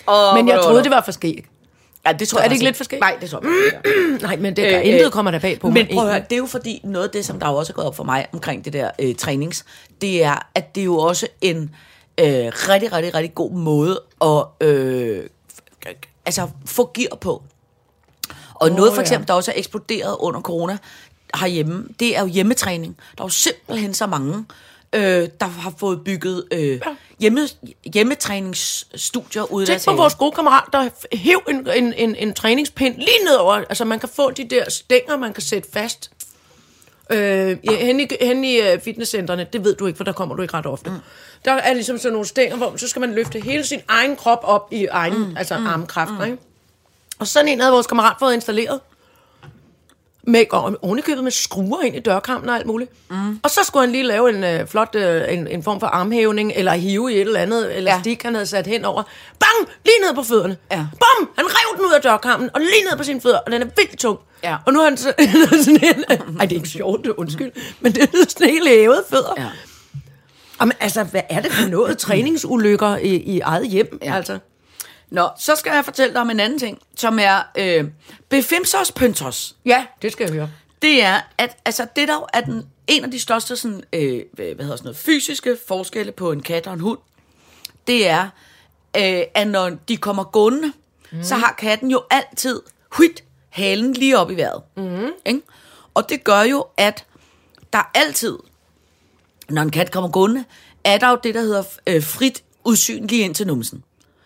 Og, 0.07 0.35
Men 0.35 0.49
jeg 0.49 0.61
troede, 0.63 0.83
det 0.83 0.91
var 0.91 1.03
for 1.05 1.13
skægt. 1.13 1.47
Ja, 2.07 2.13
det 2.13 2.29
tror 2.29 2.39
Er 2.39 2.43
jeg 2.43 2.51
det 2.51 2.55
ikke 2.57 2.65
lidt 2.65 2.77
for 2.77 2.85
skægt? 2.85 3.01
Nej, 3.01 3.17
det 3.21 3.31
tror 3.31 3.43
jeg 3.43 3.51
ikke. 3.67 4.19
Nej, 4.27 4.37
men 4.37 4.57
det, 4.57 4.71
der, 4.71 4.79
Øh, 4.79 4.87
intet 4.87 5.13
kommer 5.13 5.31
der 5.31 5.39
bag 5.39 5.61
på 5.61 5.67
Men 5.67 5.75
mig. 5.75 5.89
prøv 5.95 6.05
at 6.07 6.13
høre, 6.13 6.25
det 6.31 6.33
er 6.33 6.37
jo 6.37 6.47
fordi, 6.47 6.81
noget 6.85 7.05
af 7.07 7.11
det, 7.11 7.25
som 7.25 7.41
der 7.41 7.49
jo 7.49 7.57
også 7.57 7.73
er 7.73 7.75
gået 7.75 7.87
op 7.87 7.97
for 7.97 8.05
mig 8.05 8.27
omkring 8.33 8.65
det 8.65 8.73
der 8.73 8.91
øh, 8.99 9.15
trænings, 9.15 9.65
det 10.01 10.25
er, 10.25 10.49
at 10.55 10.75
det 10.75 10.81
er 10.81 10.85
jo 10.85 10.99
også 10.99 11.27
en 11.41 11.75
øh, 12.21 12.27
rigtig, 12.27 12.93
rigtig, 12.93 13.15
rigtig 13.15 13.35
god 13.35 13.53
måde 13.53 14.01
at 14.23 14.69
øh, 14.69 15.25
altså, 16.27 16.49
få 16.67 16.91
gear 16.95 17.17
på. 17.17 17.43
Og 18.55 18.71
oh, 18.71 18.77
noget 18.77 18.93
for 18.93 19.01
ja. 19.01 19.03
eksempel, 19.03 19.29
der 19.29 19.35
også 19.35 19.51
er 19.51 19.55
eksploderet 19.59 20.17
under 20.21 20.41
corona 20.41 20.79
herhjemme, 21.35 21.89
det 22.01 22.17
er 22.17 22.21
jo 22.21 22.27
hjemmetræning. 22.27 22.97
Der 23.19 23.23
er 23.23 23.27
jo 23.27 23.29
simpelthen 23.29 23.95
så 23.95 24.07
mange, 24.07 24.45
øh, 24.93 25.29
der 25.41 25.47
har 25.47 25.73
fået 25.79 26.05
bygget 26.05 26.45
øh, 26.53 26.81
hjemme, 27.21 27.49
hjemmetræningsstudier 27.95 29.53
ud 29.53 29.63
af 29.63 29.67
Tænk 29.67 29.85
på 29.85 29.93
vores 29.93 30.15
gode 30.15 30.33
kammerat, 30.33 30.65
der 30.73 30.89
hæv 31.17 31.43
en, 31.49 31.69
en, 31.77 31.93
en, 31.93 32.17
en 32.17 32.35
træningspind 32.35 32.97
lige 32.97 33.25
nedover. 33.25 33.53
Altså, 33.53 33.85
man 33.85 34.01
kan 34.01 34.09
få 34.09 34.31
de 34.31 34.45
der 34.45 34.71
stænger, 34.71 35.17
man 35.17 35.33
kan 35.33 35.43
sætte 35.43 35.69
fast. 35.73 36.11
Øh, 37.11 37.19
ja, 37.19 37.77
hen 37.77 38.01
i, 38.01 38.07
hen 38.21 38.45
i 38.45 38.61
uh, 38.61 38.81
fitnesscentrene, 38.85 39.47
det 39.53 39.65
ved 39.65 39.75
du 39.75 39.87
ikke, 39.87 39.97
for 39.97 40.05
der 40.05 40.13
kommer 40.13 40.35
du 40.35 40.43
ikke 40.43 40.55
ret 40.55 40.67
ofte. 40.67 40.91
Mm. 40.91 40.97
Der 41.45 41.53
er 41.53 41.75
ligesom 41.75 41.99
sådan 41.99 42.13
nogle 42.13 42.29
stænger, 42.29 42.57
hvor 42.57 42.77
så 42.77 42.89
skal 42.89 43.01
man 43.01 43.15
løfte 43.15 43.41
hele 43.41 43.65
sin 43.65 43.81
egen 43.89 44.17
krop 44.17 44.41
op 44.43 44.69
i 44.73 44.87
egen, 44.87 45.19
mm. 45.19 45.37
altså 45.37 45.59
mm. 45.59 45.67
armkræfter, 45.67 46.19
mm. 46.19 46.25
ikke? 46.25 46.39
Og 47.19 47.27
sådan 47.27 47.49
en 47.49 47.61
havde 47.61 47.73
vores 47.73 47.87
kammerat 47.87 48.17
fået 48.19 48.35
installeret. 48.35 48.81
Med, 50.27 50.45
og 50.51 50.79
ovenikøbet 50.83 51.25
med 51.25 51.33
skruer 51.33 51.83
ind 51.83 51.97
i 51.97 52.01
dørkampen 52.01 52.49
og 52.49 52.57
alt 52.57 52.67
muligt. 52.67 52.91
Mm. 53.11 53.41
Og 53.43 53.51
så 53.51 53.61
skulle 53.65 53.87
han 53.87 53.93
lige 53.93 54.05
lave 54.05 54.29
en 54.29 54.45
øh, 54.45 54.67
flot 54.67 54.95
øh, 54.95 55.25
en, 55.29 55.47
en 55.47 55.63
form 55.63 55.81
for 55.81 55.87
armhævning, 55.87 56.53
eller 56.57 56.73
hive 56.73 57.13
i 57.13 57.15
et 57.15 57.21
eller 57.21 57.41
andet 57.41 57.79
elastik, 57.79 58.25
ja. 58.25 58.29
han 58.29 58.35
havde 58.35 58.47
sat 58.47 58.67
hen 58.67 58.85
over. 58.85 59.03
Bang! 59.39 59.69
Lige 59.85 59.95
ned 60.07 60.15
på 60.15 60.23
fødderne. 60.23 60.57
Ja. 60.71 60.77
Bum! 60.77 61.31
Han 61.37 61.45
rev 61.47 61.77
den 61.77 61.87
ud 61.87 61.93
af 61.93 62.03
dørkampen, 62.03 62.51
og 62.55 62.61
lige 62.61 62.85
ned 62.91 62.99
på 62.99 63.05
sine 63.05 63.21
fødder, 63.21 63.39
og 63.39 63.53
den 63.53 63.63
er 63.63 63.67
vildt 63.67 63.99
tung. 63.99 64.19
Ja. 64.45 64.57
Og 64.67 64.73
nu 64.73 64.79
har 64.79 64.85
han 64.85 64.97
så, 64.97 65.13
sådan 65.65 65.81
en, 65.83 66.05
ej, 66.41 66.47
det 66.47 66.53
er 66.53 66.57
ikke 66.57 66.69
sjovt, 66.69 67.07
undskyld, 67.07 67.53
men 67.81 67.93
det 67.93 68.03
er 68.03 68.27
sådan 68.29 68.49
helt 68.49 68.69
hævet 68.69 69.05
fødder. 69.11 69.35
Ja. 69.39 69.47
Jamen, 70.61 70.73
altså, 70.81 71.05
hvad 71.05 71.23
er 71.31 71.41
det 71.41 71.53
for 71.53 71.69
noget 71.69 71.99
træningsulykker 72.07 72.97
i, 72.97 73.15
i 73.17 73.41
eget 73.41 73.69
hjem? 73.69 73.99
Ja. 74.03 74.17
Altså? 74.17 74.39
Nå, 75.13 75.29
så 75.39 75.57
skal 75.57 75.73
jeg 75.75 75.85
fortælle 75.85 76.13
dig 76.13 76.21
om 76.21 76.31
en 76.31 76.41
anden 76.41 76.59
ting, 76.59 76.79
som 76.97 77.19
er 77.19 77.43
øh, 77.59 77.85
befimsos 78.29 78.93
pyntos. 78.93 79.57
Ja, 79.65 79.87
det 80.03 80.13
skal 80.13 80.25
jeg 80.25 80.33
høre. 80.33 80.51
Det 80.83 81.03
er, 81.03 81.21
at 81.39 81.57
altså, 81.65 81.87
det 81.97 82.09
der 82.09 82.27
er 82.33 82.41
den, 82.41 82.67
en 82.87 83.05
af 83.05 83.11
de 83.11 83.21
største 83.21 83.57
sådan, 83.57 83.83
øh, 83.93 84.23
hvad 84.33 84.47
hedder 84.47 84.77
sådan 84.77 84.85
noget, 84.85 84.97
fysiske 84.97 85.59
forskelle 85.69 86.13
på 86.13 86.33
en 86.33 86.43
kat 86.43 86.67
og 86.67 86.75
en 86.75 86.81
hund, 86.81 86.99
det 87.87 88.09
er, 88.09 88.29
øh, 88.97 89.23
at 89.35 89.49
når 89.49 89.71
de 89.89 89.97
kommer 89.97 90.25
gående, 90.25 90.73
mm. 91.13 91.23
så 91.23 91.35
har 91.35 91.55
katten 91.59 91.91
jo 91.91 92.03
altid 92.11 92.63
huit 92.89 93.25
halen 93.49 93.93
lige 93.93 94.19
op 94.19 94.31
i 94.31 94.35
vejret. 94.35 94.63
Mm. 94.77 95.13
Ikke? 95.27 95.41
Og 95.95 96.09
det 96.09 96.25
gør 96.25 96.43
jo, 96.43 96.67
at 96.77 97.05
der 97.73 97.91
altid, 97.95 98.39
når 99.49 99.63
en 99.63 99.71
kat 99.71 99.91
kommer 99.91 100.11
gående, 100.11 100.45
er 100.85 100.99
der 100.99 101.11
jo 101.11 101.19
det, 101.23 101.35
der 101.35 101.41
hedder 101.41 101.63
øh, 101.87 102.03
frit 102.03 102.43
udsyn 102.65 103.07
lige 103.07 103.25
ind 103.25 103.35
til 103.35 103.47
numsen. 103.47 103.85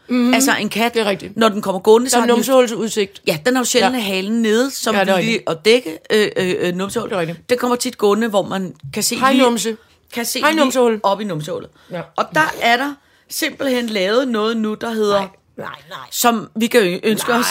Mm. 0.09 0.35
Altså 0.35 0.55
en 0.61 0.69
kat, 0.69 0.95
Det 0.95 1.01
er 1.01 1.05
rigtigt. 1.07 1.37
når 1.37 1.49
den 1.49 1.63
kommer 1.63 1.81
gående, 1.81 2.11
så 2.11 2.17
har 2.17 2.27
den 2.27 2.35
numsehulsudsigt. 2.35 3.23
Ja, 3.27 3.39
den 3.47 3.55
har 3.55 3.61
jo 3.61 3.65
sjældent 3.65 3.95
Ja. 3.97 4.01
halen 4.01 4.43
nede, 4.43 4.71
som 4.71 4.95
Ja, 4.95 5.05
det 5.05 5.25
lige 5.25 5.41
at 5.51 5.59
dække 5.65 5.99
øh, 6.13 6.29
øh, 6.37 6.55
øh, 6.59 6.75
numsehullet. 6.75 7.11
Det 7.11 7.19
rigtigt. 7.19 7.51
Den 7.51 7.59
kommer 7.59 7.77
tit 7.77 7.99
gående, 7.99 8.29
hvor 8.29 8.43
man 8.43 8.75
kan 8.95 9.03
se 9.03 9.17
Hej, 9.17 9.33
lige, 9.33 9.43
numse. 9.45 9.77
kan 10.13 10.25
se 10.25 10.41
Hej, 10.41 10.51
lige 10.51 10.61
numsehul. 10.61 11.01
op 11.03 11.21
i 11.21 11.25
numsehullet. 11.25 11.71
Ja. 11.91 12.01
Og 12.17 12.25
der 12.35 12.55
er 12.61 12.77
der 12.77 12.95
simpelthen 13.29 13.87
lavet 13.87 14.29
noget 14.29 14.57
nu, 14.57 14.75
der 14.75 14.91
hedder, 14.91 15.19
Nej, 15.57 15.69
nej. 15.89 15.99
som 16.11 16.51
vi 16.57 16.67
kan 16.67 17.01
ønske 17.03 17.29
Nej. 17.31 17.39
os, 17.39 17.47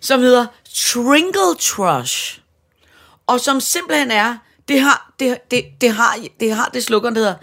som 0.00 0.20
hedder 0.20 0.46
Trinkle 0.74 1.54
Trush. 1.60 2.38
Og 3.26 3.40
som 3.40 3.60
simpelthen 3.60 4.10
er, 4.10 4.36
det 4.68 4.80
har 4.80 5.12
det, 5.20 5.38
det, 5.50 5.64
det 5.80 5.90
har, 5.92 6.16
det 6.40 6.52
har 6.54 6.70
det 6.74 6.84
slogan, 6.84 7.14
der 7.14 7.20
hedder 7.20 7.34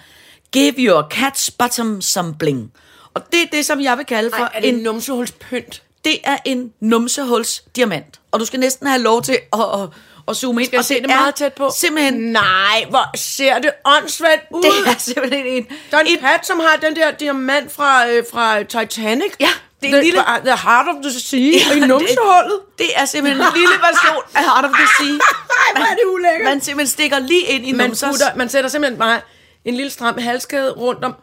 Give 0.52 0.74
your 0.78 1.02
cat's 1.14 1.50
bottom 1.60 2.02
some 2.02 2.36
bling. 2.40 2.72
Og 3.18 3.32
det 3.34 3.42
er 3.42 3.46
det, 3.52 3.66
som 3.66 3.82
jeg 3.82 3.98
vil 3.98 4.06
kalde 4.06 4.30
for 4.38 4.44
Ej, 4.44 4.52
er 4.54 4.60
det 4.60 4.70
en 4.70 4.76
en 4.76 4.84
numsehulspynt? 4.84 5.82
det 6.06 6.20
er 6.24 6.38
en 6.46 6.74
numsehuls 6.80 7.64
diamant. 7.76 8.20
Og 8.32 8.40
du 8.40 8.46
skal 8.46 8.60
næsten 8.60 8.88
have 8.88 9.02
lov 9.02 9.22
til 9.22 9.38
at, 9.54 9.60
at, 9.74 9.90
at 10.28 10.36
zoome 10.36 10.62
ind. 10.62 10.68
Skal 10.70 10.80
og 10.80 10.86
se 10.86 10.94
det 10.96 11.04
er 11.04 11.08
meget 11.16 11.36
tæt 11.36 11.54
på? 11.54 11.70
Simpelthen, 11.78 12.14
Nej, 12.14 12.86
hvor 12.90 13.18
ser 13.18 13.60
det 13.60 13.72
åndssvagt 13.86 14.42
ud. 14.52 14.62
det 14.64 14.92
er 14.94 14.98
simpelthen 14.98 15.46
en... 15.46 15.68
Der 15.92 15.98
er 15.98 16.02
en 16.02 16.08
et, 16.08 16.20
kat, 16.20 16.48
som 16.48 16.60
har 16.60 16.76
den 16.82 16.96
der 16.96 17.12
diamant 17.12 17.72
fra, 17.72 18.08
øh, 18.10 18.24
fra 18.32 18.64
Titanic. 18.64 19.32
Ja, 19.40 19.50
det 19.82 19.90
er 19.94 19.98
en 19.98 20.04
the, 20.04 20.04
lille- 20.04 20.24
The 20.46 20.56
Heart 20.70 20.88
of 20.88 20.96
the 21.04 21.20
Sea 21.20 21.40
ja, 21.40 21.76
i 21.76 21.80
det- 21.80 21.88
numsehullet. 21.88 22.60
Det 22.78 22.88
er 22.96 23.06
simpelthen 23.06 23.42
en 23.48 23.54
lille 23.54 23.76
version 23.90 24.24
af 24.36 24.44
Heart 24.44 24.66
of 24.66 24.72
the 24.72 24.88
Sea. 24.98 25.06
Ej, 25.66 25.72
hvor 25.76 25.86
er 25.86 25.96
det 25.96 26.04
ulækkert. 26.14 26.44
Man 26.46 26.62
simpelthen 26.62 26.92
stikker 26.94 27.20
lige 27.20 27.42
ind 27.48 27.68
i 27.68 27.72
Man, 27.72 27.90
putter, 27.90 28.36
man 28.36 28.50
sætter 28.50 28.70
simpelthen 28.70 29.00
bare 29.00 29.22
en 29.66 29.74
lille 29.76 29.90
stram 29.90 30.18
halskæde 30.18 30.72
rundt 30.72 31.04
om... 31.04 31.16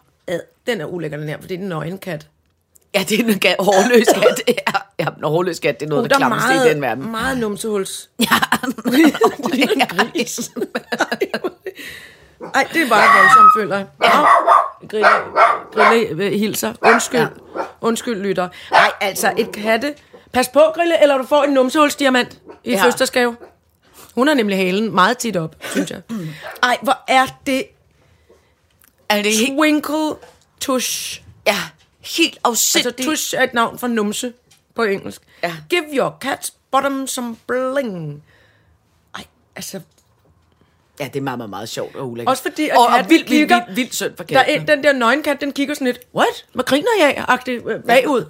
Den 0.66 0.80
er 0.80 0.84
ulækker, 0.84 1.16
den 1.18 1.28
her, 1.28 1.40
for 1.40 1.48
det 1.48 1.54
er 1.54 1.58
en 1.62 1.68
nøgenkat. 1.68 2.26
Ja, 2.94 3.04
det 3.08 3.20
er 3.20 3.24
en 3.32 3.38
gat, 3.38 3.56
hårløs 3.58 4.06
kat. 4.22 4.42
Ja, 4.48 4.54
ja, 4.98 5.06
en 5.18 5.24
hårløs 5.24 5.58
kat, 5.58 5.80
det 5.80 5.86
er 5.86 5.90
noget 5.90 6.02
af 6.02 6.08
Der 6.08 6.16
det 6.16 6.24
er 6.24 6.28
klammeste 6.28 6.68
i 6.68 6.72
den 6.72 6.82
verden. 6.82 7.10
meget 7.10 7.38
numsehuls. 7.38 8.10
Ja. 8.20 8.26
gris. 9.96 10.50
Ej, 12.54 12.68
det 12.72 12.82
er 12.82 12.88
bare 12.88 13.18
voldsomt, 13.18 13.50
føler 13.56 13.76
jeg. 13.76 13.86
Ja. 14.04 14.10
Grille, 14.88 15.06
grille 15.74 16.24
øh, 16.24 16.32
hilser. 16.32 16.72
Undskyld. 16.82 17.20
Ja. 17.20 17.26
Undskyld, 17.80 18.22
lytter. 18.22 18.48
Ej, 18.72 18.90
altså, 19.00 19.32
et 19.38 19.52
katte. 19.52 19.94
Pas 20.32 20.48
på, 20.48 20.60
Grille, 20.74 21.02
eller 21.02 21.18
du 21.18 21.26
får 21.26 21.42
en 21.42 21.50
numsehulsdiamant 21.52 22.38
i 22.64 22.70
ja. 22.70 22.76
Fødselsdagsgave. 22.76 23.36
Hun 24.14 24.26
har 24.26 24.34
nemlig 24.34 24.56
halen 24.56 24.94
meget 24.94 25.18
tit 25.18 25.36
op, 25.36 25.56
synes 25.70 25.90
jeg. 25.90 26.00
Ej, 26.62 26.78
hvor 26.82 26.98
er 27.08 27.26
det 27.46 27.64
Er 29.08 29.22
det 29.22 29.32
twinkle 29.58 30.14
tush. 30.64 31.22
Ja, 31.46 31.56
helt 32.00 32.38
Altså, 32.44 32.78
afsindigt. 32.78 33.08
tush 33.08 33.34
er 33.38 33.42
et 33.42 33.54
navn 33.54 33.78
for 33.78 33.86
numse 33.86 34.32
på 34.74 34.82
engelsk. 34.82 35.22
Ja. 35.42 35.52
Give 35.68 35.84
your 35.92 36.16
cat's 36.24 36.52
bottom 36.70 37.06
some 37.06 37.36
bling. 37.46 38.22
Ej, 39.14 39.24
altså, 39.56 39.80
Ja, 41.00 41.04
det 41.04 41.16
er 41.16 41.20
meget, 41.20 41.38
meget, 41.38 41.50
meget 41.50 41.68
sjovt 41.68 41.96
og 41.96 42.10
ulækkert. 42.10 42.30
Også 42.30 42.42
fordi, 42.42 42.68
at 42.68 42.76
og, 42.76 42.86
og 42.86 42.98
vildt, 43.08 43.30
vildt, 43.30 43.50
vildt, 43.50 43.76
vildt 43.76 43.94
synd 43.94 44.16
for 44.16 44.24
der 44.24 44.38
er 44.38 44.44
katten. 44.44 44.60
en, 44.62 44.68
den 44.68 44.84
der 44.84 44.92
nøgenkat, 44.92 45.40
den 45.40 45.52
kigger 45.52 45.74
sådan 45.74 45.86
lidt, 45.86 46.00
what? 46.14 46.46
Hvad 46.52 46.64
griner 46.64 46.88
jeg? 47.00 47.24
Agtigt 47.28 47.62
øh, 47.68 47.82
bagud. 47.82 48.24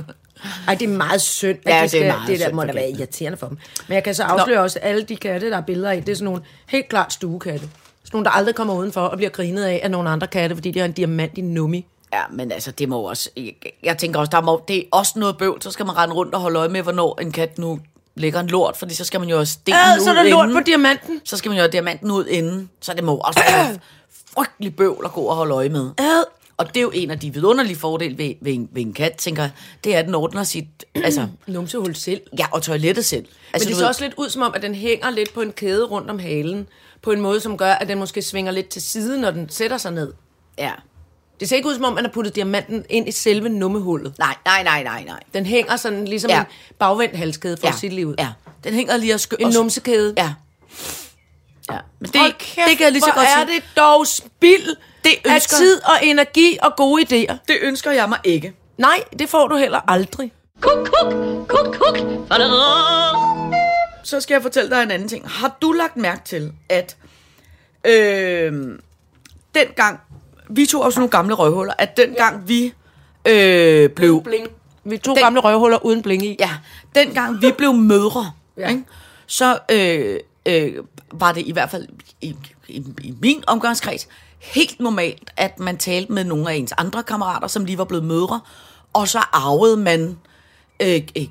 Ej, 0.68 0.74
det 0.74 0.84
er 0.90 0.96
meget 0.96 1.22
synd. 1.22 1.58
at 1.66 1.74
Ja, 1.74 1.76
de 1.76 1.80
det 1.82 1.84
er 1.84 1.88
skal- 1.88 2.06
meget 2.06 2.28
Det 2.28 2.40
der 2.40 2.52
må 2.52 2.64
da 2.64 2.72
være 2.72 2.90
irriterende 2.90 3.38
for 3.38 3.46
dem. 3.48 3.58
Men 3.88 3.94
jeg 3.94 4.04
kan 4.04 4.14
så 4.14 4.22
afsløre 4.22 4.60
også, 4.60 4.78
at 4.82 4.88
alle 4.90 5.02
de 5.02 5.16
katte, 5.16 5.50
der 5.50 5.56
er 5.56 5.60
billeder 5.60 5.90
af, 5.90 6.02
det 6.04 6.12
er 6.12 6.16
sådan 6.16 6.24
nogle 6.24 6.42
helt 6.66 6.88
klart 6.88 7.12
stuekatte. 7.12 7.68
Sådan 8.10 8.16
nogle, 8.18 8.24
der 8.24 8.30
aldrig 8.30 8.54
kommer 8.54 8.74
udenfor 8.74 9.00
og 9.00 9.16
bliver 9.16 9.30
grinet 9.30 9.64
af 9.64 9.80
af 9.82 9.90
nogle 9.90 10.10
andre 10.10 10.26
katte, 10.26 10.56
fordi 10.56 10.70
de 10.70 10.78
har 10.78 10.86
en 10.86 10.92
diamant 10.92 11.38
i 11.38 11.40
nummi. 11.40 11.86
Ja, 12.12 12.22
men 12.30 12.52
altså, 12.52 12.70
det 12.70 12.88
må 12.88 13.00
også... 13.08 13.30
Jeg, 13.36 13.52
jeg 13.82 13.98
tænker 13.98 14.20
også, 14.20 14.30
der 14.30 14.40
må, 14.40 14.62
det 14.68 14.78
er 14.78 14.82
også 14.92 15.12
noget 15.16 15.38
bøvl. 15.38 15.62
Så 15.62 15.70
skal 15.70 15.86
man 15.86 15.96
rende 15.96 16.14
rundt 16.14 16.34
og 16.34 16.40
holde 16.40 16.58
øje 16.58 16.68
med, 16.68 16.82
hvornår 16.82 17.18
en 17.20 17.32
kat 17.32 17.58
nu 17.58 17.80
lægger 18.14 18.40
en 18.40 18.46
lort, 18.46 18.76
fordi 18.76 18.94
så 18.94 19.04
skal 19.04 19.20
man 19.20 19.28
jo 19.28 19.38
også 19.38 19.52
stenen 19.52 19.78
Ja, 19.90 19.96
ud 19.96 20.04
så 20.04 20.10
er 20.10 20.14
der 20.14 20.22
lort 20.30 20.44
inden. 20.44 20.56
på 20.58 20.62
diamanten. 20.66 21.20
Så 21.24 21.36
skal 21.36 21.48
man 21.48 21.56
jo 21.58 21.62
have 21.62 21.72
diamanten 21.72 22.10
ud 22.10 22.26
inden. 22.26 22.70
Så 22.80 22.94
det 22.94 23.04
må 23.04 23.16
også 23.16 23.40
være 23.50 23.78
frygtelig 24.34 24.76
bøvl 24.76 25.04
at 25.04 25.12
gå 25.12 25.20
og 25.20 25.36
holde 25.36 25.54
øje 25.54 25.68
med. 25.68 25.90
Ad. 25.98 26.24
Og 26.60 26.68
det 26.68 26.76
er 26.76 26.82
jo 26.82 26.90
en 26.94 27.10
af 27.10 27.18
de 27.18 27.32
vidunderlige 27.34 27.76
fordele 27.76 28.18
ved, 28.18 28.34
ved, 28.40 28.52
en, 28.54 28.68
ved 28.72 28.82
en 28.82 28.92
kat, 28.92 29.12
tænker 29.12 29.42
jeg. 29.42 29.50
Det 29.84 29.94
er, 29.94 29.98
at 29.98 30.04
den 30.06 30.14
ordner 30.14 30.44
sit... 30.44 30.64
Altså, 30.94 31.28
Numsehul 31.46 31.94
selv. 31.94 32.20
ja, 32.38 32.46
og 32.52 32.62
toilettet 32.62 33.04
selv. 33.04 33.22
Men 33.22 33.28
Altså, 33.52 33.68
det 33.68 33.74
du 33.74 33.78
ser 33.78 33.84
ved- 33.84 33.88
også 33.88 34.04
lidt 34.04 34.14
ud 34.16 34.28
som 34.30 34.42
om, 34.42 34.52
at 34.54 34.62
den 34.62 34.74
hænger 34.74 35.10
lidt 35.10 35.34
på 35.34 35.40
en 35.40 35.52
kæde 35.52 35.84
rundt 35.84 36.10
om 36.10 36.18
halen. 36.18 36.66
På 37.02 37.10
en 37.12 37.20
måde, 37.20 37.40
som 37.40 37.56
gør, 37.58 37.72
at 37.72 37.88
den 37.88 37.98
måske 37.98 38.22
svinger 38.22 38.52
lidt 38.52 38.68
til 38.68 38.82
siden, 38.82 39.20
når 39.20 39.30
den 39.30 39.48
sætter 39.48 39.76
sig 39.78 39.92
ned. 39.92 40.12
Ja. 40.58 40.72
Det 41.40 41.48
ser 41.48 41.56
ikke 41.56 41.68
ud 41.68 41.74
som 41.74 41.84
om, 41.84 41.92
man 41.92 42.04
har 42.04 42.12
puttet 42.12 42.34
diamanten 42.36 42.84
ind 42.90 43.08
i 43.08 43.12
selve 43.12 43.48
nummehullet. 43.48 44.18
Nej, 44.18 44.34
nej, 44.44 44.62
nej, 44.62 44.82
nej, 44.82 45.04
nej. 45.04 45.20
Den 45.34 45.46
hænger 45.46 45.76
sådan 45.76 46.04
ligesom 46.04 46.30
Ja. 46.30 46.40
en 46.40 46.46
bagvendt 46.78 47.16
halskæde 47.16 47.56
for 47.56 47.66
Ja, 47.66 47.72
det 47.80 47.92
lige 47.92 48.06
ud. 48.06 48.14
ja. 48.18 48.28
Den 48.64 48.74
hænger 48.74 48.96
lige 48.96 49.14
og 49.14 49.20
skø... 49.20 49.36
En 49.40 49.52
numsekæde. 49.52 50.14
Ja. 50.16 50.32
Ja, 51.72 51.78
men 52.00 52.10
det, 52.12 52.38
kæft, 52.38 52.68
det 52.68 52.76
kan 52.78 52.84
jeg 52.84 52.92
lige 52.92 53.02
så 53.02 53.12
godt 53.14 53.26
er 53.26 53.46
sige. 53.46 53.56
det 53.56 53.64
dog 53.76 54.06
spild 54.06 54.76
Det 55.04 55.10
af 55.24 55.34
ønsker- 55.34 55.56
tid 55.56 55.80
og 55.84 55.92
energi 56.02 56.58
og 56.62 56.76
gode 56.76 57.02
idéer. 57.02 57.36
Det 57.48 57.56
ønsker 57.62 57.90
jeg 57.90 58.08
mig 58.08 58.18
ikke. 58.24 58.52
Nej, 58.78 59.04
det 59.18 59.28
får 59.28 59.48
du 59.48 59.56
heller 59.56 59.80
aldrig. 59.90 60.32
Kuk, 60.60 60.88
kuk, 61.00 61.12
kuk, 61.48 61.74
kuk. 61.74 61.98
Så 64.04 64.20
skal 64.20 64.34
jeg 64.34 64.42
fortælle 64.42 64.70
dig 64.70 64.82
en 64.82 64.90
anden 64.90 65.08
ting. 65.08 65.28
Har 65.28 65.56
du 65.62 65.72
lagt 65.72 65.96
mærke 65.96 66.20
til, 66.24 66.52
at 66.68 66.96
øh, 67.86 68.78
dengang, 69.54 70.00
vi 70.50 70.66
tog 70.66 70.82
også 70.82 71.00
nogle 71.00 71.10
gamle 71.10 71.34
røvhuller, 71.34 71.74
at 71.78 71.96
dengang 71.96 72.48
vi 72.48 72.72
øh, 73.28 73.90
blev, 73.90 74.22
Bling. 74.22 74.48
Vi 74.84 74.98
to 74.98 75.14
Den- 75.14 75.22
gamle 75.22 75.40
røvhuller 75.40 75.84
uden 75.84 76.02
bling 76.02 76.22
i. 76.26 76.36
ja, 76.40 76.50
dengang 76.94 77.42
vi 77.42 77.52
blev 77.58 77.72
mødre, 77.74 78.32
Ja. 78.56 78.68
ikke? 78.68 78.84
så 79.26 79.58
øh, 79.70 80.20
øh, 80.46 80.72
var 81.12 81.32
det 81.32 81.46
i 81.46 81.52
hvert 81.52 81.70
fald 81.70 81.86
i, 82.20 82.36
i, 82.68 82.84
i 83.00 83.14
min 83.22 83.44
omgangskreds 83.46 84.08
helt 84.40 84.80
normalt, 84.80 85.30
at 85.36 85.58
man 85.58 85.78
talte 85.78 86.12
med 86.12 86.24
nogle 86.24 86.50
af 86.50 86.54
ens 86.54 86.72
andre 86.72 87.02
kammerater, 87.02 87.46
som 87.46 87.64
lige 87.64 87.78
var 87.78 87.84
blevet 87.84 88.04
mødre, 88.04 88.40
og 88.92 89.08
så 89.08 89.18
arvede 89.18 89.76
man 89.76 90.18
øh, 90.80 91.02
øh, 91.16 91.26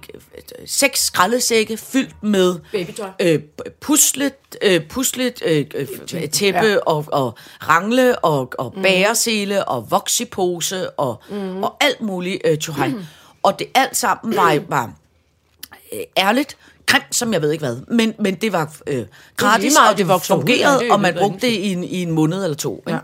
seks 0.66 1.06
skraldesække 1.06 1.78
fyldt 1.78 2.24
med 2.24 2.60
Babytøj. 2.72 3.10
øh, 3.20 3.40
puslet, 3.82 4.34
øh, 4.62 4.88
puslet 4.88 5.42
øh, 5.46 5.66
øh, 5.76 6.30
tæppe 6.30 6.60
ja. 6.60 6.78
og, 6.78 7.06
og 7.12 7.38
rangle 7.70 8.20
og, 8.20 8.54
og 8.58 8.74
bæresele 8.84 9.66
og 9.66 9.92
voksipose 9.92 10.90
og, 10.90 11.22
mm. 11.30 11.64
og 11.64 11.78
alt 11.82 12.02
muligt 12.02 12.42
øh, 12.46 12.58
tjohej. 12.58 12.88
Mm. 12.88 13.06
Og 13.44 13.60
det 13.60 13.68
alt 13.76 13.98
sammen 13.98 14.36
var, 14.36 14.60
var 14.70 14.94
øh, 15.94 16.00
ærligt 16.18 16.58
som 17.20 17.34
jeg 17.34 17.42
ved 17.42 17.52
ikke 17.52 17.66
hvad. 17.66 17.78
Men, 17.88 18.14
men 18.20 18.36
det 18.36 18.54
var 18.54 18.76
øh, 18.88 19.06
gratis, 19.38 19.74
meget, 19.78 19.92
og 19.92 19.98
det 19.98 20.08
det 20.08 20.14
ud, 20.14 20.20
fungerede, 20.20 20.80
det 20.80 20.88
er 20.88 20.94
og 20.94 21.00
man 21.00 21.14
brugte 21.14 21.48
det 21.48 21.54
i 21.54 21.72
en, 21.72 21.84
i 21.84 22.02
en 22.02 22.12
måned 22.12 22.44
eller 22.44 22.58
to. 22.58 22.84
Ikke? 22.88 23.00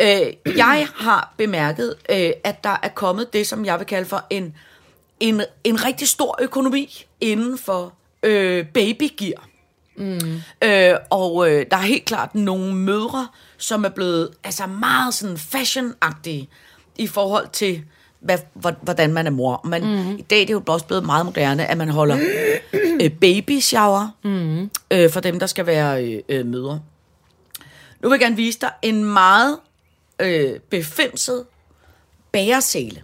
Ja. 0.00 0.26
Øh, 0.26 0.56
jeg 0.56 0.88
har 0.94 1.34
bemærket, 1.36 1.94
øh, 2.10 2.30
at 2.44 2.64
der 2.64 2.76
er 2.82 2.88
kommet 2.88 3.32
det, 3.32 3.46
som 3.46 3.64
jeg 3.64 3.78
vil 3.78 3.86
kalde 3.86 4.08
for 4.08 4.24
en, 4.30 4.54
en, 5.20 5.42
en 5.64 5.84
rigtig 5.84 6.08
stor 6.08 6.38
økonomi 6.40 7.04
inden 7.20 7.58
for 7.58 7.92
øh, 8.22 8.66
babygear. 8.66 9.48
Mm. 9.96 10.40
Øh, 10.64 10.94
og 11.10 11.50
øh, 11.50 11.66
der 11.70 11.76
er 11.76 11.80
helt 11.80 12.04
klart 12.04 12.34
nogle 12.34 12.74
mødre, 12.74 13.28
som 13.58 13.84
er 13.84 13.88
blevet 13.88 14.30
altså 14.44 14.66
meget 14.66 15.14
sådan 15.14 15.36
fashion-agtige 15.36 16.46
i 16.96 17.06
forhold 17.06 17.48
til, 17.52 17.82
hvad, 18.22 18.38
hvor- 18.54 18.74
hvordan 18.82 19.12
man 19.12 19.26
er 19.26 19.30
mor. 19.30 19.60
Man, 19.64 19.82
mm. 19.84 20.10
I 20.18 20.22
dag 20.22 20.24
det 20.30 20.42
er 20.42 20.46
det 20.46 20.52
jo 20.52 20.62
også 20.66 20.86
blevet 20.86 21.04
meget 21.06 21.26
moderne, 21.26 21.66
at 21.66 21.78
man 21.78 21.88
holder 21.88 22.18
øh, 23.02 23.10
baby 23.20 23.60
shower 23.60 24.08
mm. 24.24 24.70
øh, 24.90 25.10
for 25.10 25.20
dem, 25.20 25.38
der 25.38 25.46
skal 25.46 25.66
være 25.66 26.04
øh, 26.06 26.22
øh, 26.28 26.46
mødre. 26.46 26.80
Nu 28.02 28.08
vil 28.08 28.14
jeg 28.16 28.20
gerne 28.20 28.36
vise 28.36 28.60
dig 28.60 28.70
en 28.82 29.04
meget 29.04 29.58
øh, 30.20 30.58
befimset 30.70 31.44
bæresele. 32.32 33.00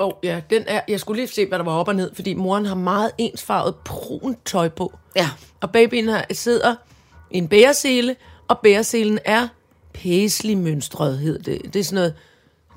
Åh, 0.00 0.06
oh, 0.06 0.12
ja, 0.22 0.40
den 0.50 0.62
er, 0.66 0.80
jeg 0.88 1.00
skulle 1.00 1.20
lige 1.22 1.28
se, 1.34 1.46
hvad 1.46 1.58
der 1.58 1.64
var 1.64 1.72
op 1.72 1.88
og 1.88 1.94
ned, 1.94 2.14
fordi 2.14 2.34
moren 2.34 2.66
har 2.66 2.74
meget 2.74 3.10
ensfarvet 3.18 3.74
brun 3.84 4.36
tøj 4.44 4.68
på. 4.68 4.92
Ja. 5.16 5.30
Og 5.60 5.70
babyen 5.72 6.08
her 6.08 6.22
sidder 6.32 6.74
i 7.30 7.38
en 7.38 7.48
bæresele, 7.48 8.16
og 8.48 8.58
bæreselen 8.58 9.18
er 9.24 9.48
paisley 9.94 10.54
mønstret, 10.54 11.18
hed 11.18 11.38
det. 11.38 11.74
Det 11.74 11.80
er 11.80 11.84
sådan 11.84 11.94
noget, 11.94 12.14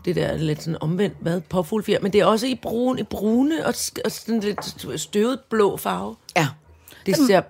det 0.07 0.15
der 0.15 0.25
er 0.25 0.37
lidt 0.37 0.63
sådan 0.63 0.77
omvendt, 0.81 1.17
hvad, 1.19 1.41
påfuglfjer, 1.41 1.99
men 2.01 2.13
det 2.13 2.21
er 2.21 2.25
også 2.25 2.47
i 2.47 2.55
brun, 2.55 2.99
i 2.99 3.03
brune 3.03 3.65
og, 3.65 3.73
og 4.05 4.11
sådan 4.11 4.39
lidt 4.39 4.99
støvet 5.01 5.39
blå 5.49 5.77
farve. 5.77 6.15
Ja. 6.35 6.47
Det 7.05 7.17
ser 7.17 7.41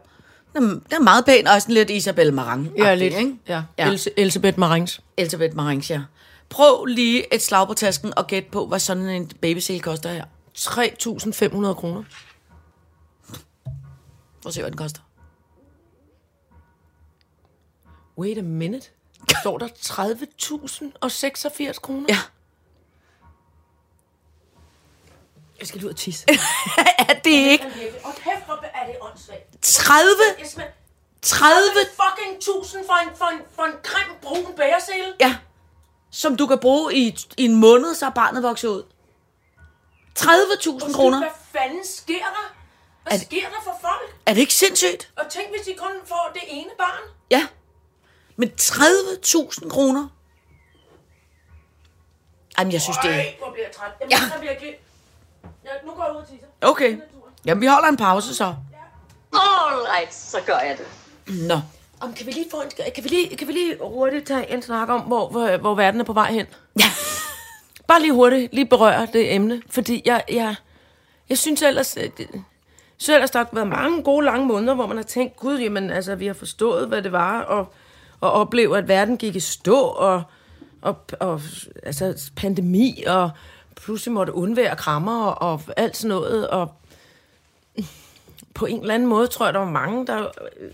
Den 0.54 0.64
den 0.64 0.82
er 0.92 1.00
meget 1.00 1.26
pæn, 1.26 1.48
og 1.48 1.62
sådan 1.62 1.74
lidt 1.74 1.90
Isabel 1.90 2.34
Marang. 2.34 2.72
ja, 2.78 2.96
lidt, 2.96 3.14
ikke? 3.14 3.36
ja, 3.48 3.64
ja. 3.78 3.90
Else, 3.90 4.10
Elisabeth 4.18 4.60
Marings. 4.60 5.02
Elisabeth 5.18 5.56
Marang, 5.56 5.90
ja. 5.90 6.02
Prøv 6.50 6.86
lige 6.86 7.34
et 7.34 7.42
slag 7.42 7.68
på 7.68 7.74
tasken 7.74 8.14
og 8.18 8.28
gæt 8.28 8.46
på, 8.46 8.66
hvad 8.66 8.80
sådan 8.80 9.10
en 9.10 9.32
babysele 9.42 9.80
koster 9.80 10.12
her. 10.12 10.26
3.500 10.58 11.74
kroner. 11.74 12.04
Prøv 14.42 14.48
at 14.48 14.54
se, 14.54 14.62
hvad 14.62 14.72
den 14.72 14.78
koster. 14.78 15.02
Wait 18.18 18.38
a 18.38 18.42
minute. 18.42 18.88
Står 19.42 19.58
der 19.58 19.68
30.086 19.68 21.80
kroner? 21.80 22.06
Ja. 22.10 22.18
Jeg 25.60 25.68
skal 25.68 25.86
ud 25.86 25.90
og 25.90 25.96
tisse. 25.96 26.26
er 27.10 27.14
det 27.24 27.30
ikke 27.32 27.66
Og 28.04 28.14
kæft, 28.16 28.46
hvor 28.46 28.56
er 28.74 28.86
det 28.88 28.96
åndssvagt. 29.02 29.56
30? 29.62 30.10
Jeg 30.40 30.48
smager 30.48 30.70
30? 31.22 31.56
fucking 31.86 32.42
tusind 32.42 32.86
for 32.86 32.94
en, 32.94 33.10
for 33.18 33.26
en, 33.26 33.40
for 33.56 33.64
en 33.64 33.74
grim 33.84 34.16
brun 34.22 34.56
bæresele. 34.58 35.14
Ja. 35.20 35.36
Som 36.12 36.38
du 36.38 36.48
kan 36.48 36.60
bruge 36.60 36.96
i, 36.96 37.18
i 37.38 37.46
en 37.46 37.56
måned, 37.56 37.96
så 37.96 38.06
er 38.06 38.10
barnet 38.10 38.44
vokset 38.44 38.68
ud. 38.68 38.84
30.000 40.20 40.94
kroner. 40.96 41.20
Hvad 41.20 41.30
fanden 41.62 41.86
sker 41.86 42.14
der? 42.26 42.54
Hvad 43.04 43.14
Er- 43.14 43.18
sker 43.26 43.50
der 43.50 43.62
for 43.64 43.78
folk? 43.82 44.16
Er 44.26 44.34
det 44.34 44.42
ikke 44.42 44.54
sindssygt? 44.54 45.12
Og 45.18 45.26
tænk, 45.32 45.48
hvis 45.50 45.62
de 45.66 45.74
kun 45.78 45.92
får 46.06 46.32
det 46.34 46.42
ene 46.48 46.70
barn. 46.78 47.02
Ja. 47.32 47.48
Men 48.36 48.52
30.000 48.62 49.70
kroner? 49.70 50.08
Jamen, 52.60 52.74
jeg 52.74 52.82
synes, 52.82 52.98
det 52.98 53.12
er... 53.12 53.24
Hvor 53.40 53.52
bliver 53.52 53.66
jeg 53.68 53.76
træt. 53.76 53.92
Jeg 54.02 54.10
Ja. 54.10 54.20
mener 54.22 54.40
virkelig... 54.42 54.70
Jeg, 54.70 54.78
nu 55.86 55.92
går 55.92 56.04
jeg 56.04 56.16
ud 56.16 56.22
og 56.22 56.28
tisser. 56.28 56.48
Okay. 56.62 56.98
Jamen, 57.46 57.62
vi 57.62 57.68
holder 57.68 57.88
en 57.88 57.98
pause 57.98 58.36
så. 58.36 58.56
Alright, 59.34 60.14
så 60.14 60.38
gør 60.46 60.58
jeg 60.58 60.78
det. 60.78 60.88
Nå. 61.48 61.60
Om, 62.00 62.14
kan, 62.14 62.26
vi 62.26 62.32
lige 62.32 62.46
få 62.52 62.62
en, 62.62 62.70
kan, 62.96 63.04
vi 63.04 63.10
lige, 63.10 63.38
kan 63.38 63.48
vi 63.48 63.54
lige 63.54 63.78
hurtigt 63.82 64.28
tage 64.28 64.54
en 64.54 64.62
snak 64.62 64.90
om, 64.90 65.02
hvor, 65.02 65.30
hvor, 65.30 65.58
hvor 65.58 65.76
verden 65.76 66.00
er 66.00 66.06
på 66.06 66.14
vej 66.14 66.32
hen? 66.32 66.46
Ja. 66.80 66.86
Bare 67.88 68.02
lige 68.02 68.14
hurtigt, 68.14 68.54
lige 68.54 68.66
berøre 68.66 69.08
det 69.14 69.36
emne, 69.36 69.62
fordi 69.70 70.02
jeg, 70.06 70.24
jeg, 70.32 70.56
jeg 71.30 71.38
synes 71.38 71.62
ellers, 71.62 71.98
øh, 71.98 72.10
det, 72.18 72.28
så 72.98 73.14
ellers 73.14 73.32
der 73.32 73.40
har 73.40 73.50
været 73.54 73.68
mange 73.68 74.04
gode 74.04 74.26
lange 74.26 74.46
måneder, 74.46 74.74
hvor 74.74 74.88
man 74.88 74.98
har 74.98 75.04
tænkt, 75.04 75.36
gud, 75.36 75.60
jamen 75.60 75.92
altså, 75.92 76.16
vi 76.16 76.28
har 76.28 76.34
forstået, 76.34 76.88
hvad 76.88 77.02
det 77.02 77.12
var, 77.12 77.42
og, 77.42 77.74
og 78.20 78.32
opleve, 78.32 78.78
at 78.78 78.88
verden 78.88 79.18
gik 79.18 79.36
i 79.36 79.40
stå, 79.40 79.80
og, 79.80 80.24
og, 80.82 80.96
og 81.20 81.42
altså, 81.84 82.32
pandemi, 82.36 83.04
og 83.08 83.30
pludselig 83.84 84.14
måtte 84.14 84.34
undvære 84.34 84.76
krammer, 84.76 85.26
og, 85.26 85.52
og 85.52 85.62
alt 85.78 85.98
sådan 85.98 86.10
noget, 86.10 86.48
og 86.50 86.72
på 88.54 88.66
en 88.66 88.82
eller 88.82 88.94
anden 88.94 89.10
måde, 89.10 89.28
tror 89.28 89.46
jeg, 89.46 89.54
der 89.54 89.60
var 89.60 89.72
mange, 89.72 90.08
der 90.08 90.28
øh, 90.60 90.72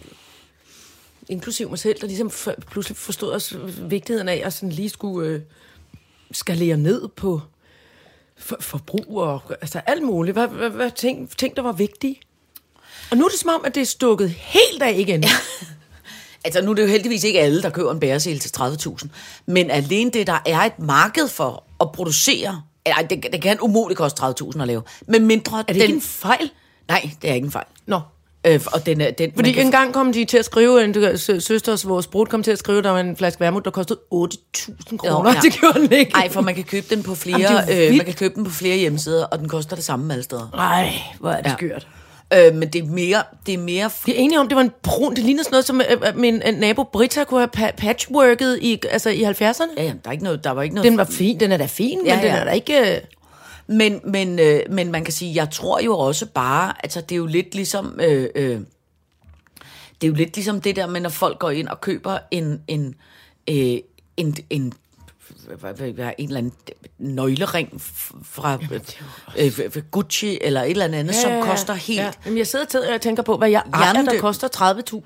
inklusiv 1.29 1.69
mig 1.69 1.79
selv, 1.79 2.01
der 2.01 2.07
ligesom 2.07 2.29
for, 2.29 2.53
pludselig 2.71 2.97
forstod 2.97 3.33
os 3.33 3.51
øh, 3.51 3.91
vigtigheden 3.91 4.29
af, 4.29 4.41
at 4.45 4.53
sådan 4.53 4.69
lige 4.69 4.89
skulle 4.89 5.29
øh, 5.29 5.41
skalere 6.31 6.77
ned 6.77 7.07
på 7.07 7.41
for, 8.37 8.57
forbrug 8.59 9.17
og 9.17 9.41
altså 9.61 9.81
alt 9.85 10.03
muligt. 10.03 10.35
Hvad, 10.35 10.47
hvad, 10.47 10.69
hvad 10.69 10.91
ting, 10.91 11.37
ting, 11.37 11.55
der 11.55 11.61
var 11.61 11.71
vigtige. 11.71 12.19
Og 13.11 13.17
nu 13.17 13.25
er 13.25 13.29
det 13.29 13.39
som 13.39 13.49
om, 13.49 13.65
at 13.65 13.75
det 13.75 13.81
er 13.81 13.85
stukket 13.85 14.29
helt 14.29 14.83
af 14.83 14.93
igen. 14.97 15.23
Ja. 15.23 15.29
Altså, 16.45 16.61
nu 16.61 16.71
er 16.71 16.75
det 16.75 16.81
jo 16.81 16.87
heldigvis 16.87 17.23
ikke 17.23 17.39
alle, 17.39 17.61
der 17.61 17.69
køber 17.69 17.91
en 17.91 17.99
bæresel 17.99 18.39
til 18.39 18.51
30.000. 18.59 19.07
Men 19.45 19.71
alene 19.71 20.11
det, 20.11 20.27
der 20.27 20.39
er 20.45 20.59
et 20.59 20.79
marked 20.79 21.27
for 21.27 21.63
at 21.81 21.91
producere... 21.91 22.61
Nej, 22.87 23.07
det, 23.09 23.25
det 23.33 23.41
kan 23.41 23.57
umuligt 23.61 23.97
koste 23.97 24.23
30.000 24.23 24.61
at 24.61 24.67
lave. 24.67 24.81
Men 25.07 25.25
mindre... 25.27 25.59
Er 25.67 25.73
det 25.73 25.81
ikke 25.81 25.93
en 25.93 26.01
fejl? 26.01 26.51
Nej, 26.87 27.09
det 27.21 27.29
er 27.29 27.33
ikke 27.33 27.45
en 27.45 27.51
fejl. 27.51 27.65
Nå. 27.85 27.99
Øh, 28.47 28.59
og 28.73 28.85
den, 28.85 28.99
den, 29.17 29.31
Fordi 29.35 29.51
kan- 29.51 29.65
en 29.65 29.71
gang 29.71 29.93
kom 29.93 30.13
de 30.13 30.25
til 30.25 30.37
at 30.37 30.45
skrive, 30.45 30.83
en 30.83 31.17
sø- 31.17 31.39
søsters, 31.39 31.87
vores 31.87 32.07
brud 32.07 32.25
kom 32.25 32.43
til 32.43 32.51
at 32.51 32.57
skrive, 32.59 32.81
der 32.81 32.89
var 32.89 32.99
en 32.99 33.17
flaske 33.17 33.39
vermut, 33.39 33.65
der 33.65 33.71
kostede 33.71 33.99
8.000 34.13 34.97
kroner. 34.97 35.33
ja. 35.33 35.39
Det 35.43 35.53
gjorde 35.59 35.79
den 35.79 35.91
ikke. 35.91 36.11
Nej, 36.11 36.29
for 36.29 36.41
man 36.41 36.55
kan 36.55 36.63
købe 36.63 36.85
den 36.89 37.03
på 37.03 37.15
flere, 37.15 37.39
Jamen, 37.69 37.91
øh, 37.91 37.97
man 37.97 38.05
kan 38.05 38.13
købe 38.13 38.35
den 38.35 38.43
på 38.43 38.51
flere 38.51 38.77
hjemmesider, 38.77 39.25
og 39.25 39.39
den 39.39 39.49
koster 39.49 39.75
det 39.75 39.85
samme 39.85 40.13
alle 40.13 40.23
steder. 40.23 40.49
Nej, 40.55 40.93
hvor 41.19 41.29
er 41.31 41.41
det 41.41 41.49
ja. 41.49 41.55
skørt. 41.55 41.87
Øh, 42.33 42.55
men 42.55 42.69
det 42.69 42.83
er 42.83 42.87
mere, 42.87 43.23
det 43.45 43.53
er 43.53 43.57
mere 43.57 43.91
Vi 44.05 44.11
er 44.11 44.19
enige 44.19 44.39
om, 44.39 44.47
det 44.47 44.55
var 44.55 44.61
en 44.61 44.71
brun, 44.83 45.15
det 45.15 45.23
lignede 45.23 45.43
sådan 45.43 45.53
noget, 45.53 45.65
som 45.65 45.81
øh, 45.81 46.07
øh, 46.09 46.17
min 46.17 46.41
øh, 46.47 46.53
nabo 46.55 46.83
Britta 46.83 47.23
kunne 47.23 47.39
have 47.39 47.69
pa- 47.69 47.75
patchworket 47.75 48.59
i, 48.61 48.79
altså 48.91 49.09
i 49.09 49.23
70'erne. 49.23 49.33
Ja, 49.77 49.83
ja, 49.83 49.93
der 50.03 50.07
er 50.07 50.11
ikke 50.11 50.23
noget, 50.23 50.43
der 50.43 50.51
var 50.51 50.61
ikke 50.61 50.75
noget. 50.75 50.89
Den 50.89 50.97
var 50.97 51.03
fin, 51.03 51.39
den 51.39 51.51
er 51.51 51.57
da 51.57 51.65
fin, 51.65 51.99
Ja, 52.05 52.15
men 52.15 52.23
den 52.23 52.31
ja. 52.33 52.39
er 52.39 52.43
da 52.45 52.51
ikke... 52.51 52.95
øh, 52.95 53.01
Men, 53.67 54.01
men, 54.03 54.39
øh, 54.39 54.59
men 54.69 54.91
man 54.91 55.03
kan 55.03 55.13
sige, 55.13 55.35
jeg 55.35 55.49
tror 55.51 55.79
jo 55.79 55.97
også 55.97 56.25
bare, 56.25 56.73
altså 56.83 57.01
det 57.01 57.11
er 57.11 57.17
jo 57.17 57.25
lidt 57.25 57.55
ligesom, 57.55 57.99
øh, 58.03 58.29
øh, 58.35 58.59
det 60.01 60.07
er 60.07 60.07
jo 60.07 60.13
lidt 60.13 60.35
ligesom 60.35 60.61
det 60.61 60.75
der 60.75 60.87
med, 60.87 61.01
når 61.01 61.09
folk 61.09 61.39
går 61.39 61.49
ind 61.49 61.67
og 61.67 61.81
køber 61.81 62.17
en, 62.31 62.61
en, 62.67 62.95
øh, 63.49 63.77
en, 64.17 64.35
en 64.49 64.73
en 65.47 66.27
eller 66.27 66.37
anden 66.37 66.53
nøglering 66.97 67.81
fra 68.23 68.57
øh, 69.39 69.59
øh, 69.75 69.83
Gucci 69.91 70.37
eller 70.41 70.61
et 70.61 70.71
eller 70.71 70.85
andet, 70.85 71.15
som 71.15 71.31
koster 71.41 71.73
helt... 71.73 71.99
Ja. 71.99 72.11
Jamen, 72.25 72.37
jeg 72.37 72.47
sidder 72.47 72.65
til 72.65 72.79
og 72.93 73.01
tænker 73.01 73.23
på, 73.23 73.37
hvad 73.37 73.49
jeg 73.49 73.63
ejer, 73.73 73.93
der 74.03 74.19
koster 74.19 74.47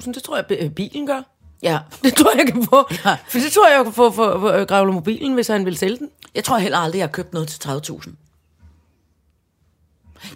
30.000. 0.06 0.12
Det 0.12 0.23
tror 0.23 0.36
jeg, 0.36 0.45
øh, 0.50 0.69
bilen 0.69 1.08
gør. 1.08 1.21
Ja. 1.63 1.80
Det 2.04 2.13
tror 2.15 2.32
jeg, 2.32 2.38
jeg 2.45 2.54
kan 2.54 2.63
få. 2.63 2.88
Ja. 2.91 3.10
Ja. 3.10 3.17
For 3.28 3.39
det 3.39 3.52
tror 3.52 3.67
jeg, 3.67 3.76
jeg 3.78 3.84
kan 3.86 3.93
få 3.93 4.12
for, 4.12 4.32
for, 4.32 4.39
for 4.39 4.65
Gravle 4.65 4.93
Mobilen, 4.93 5.34
hvis 5.34 5.47
han 5.47 5.65
vil 5.65 5.78
sælge 5.78 5.97
den. 5.97 6.10
Jeg 6.36 6.43
tror 6.43 6.58
heller 6.58 6.78
aldrig, 6.78 7.00
jeg 7.00 7.08
har 7.08 7.12
købt 7.12 7.34
noget 7.34 7.47
til 7.47 7.69
30.000. 7.69 8.12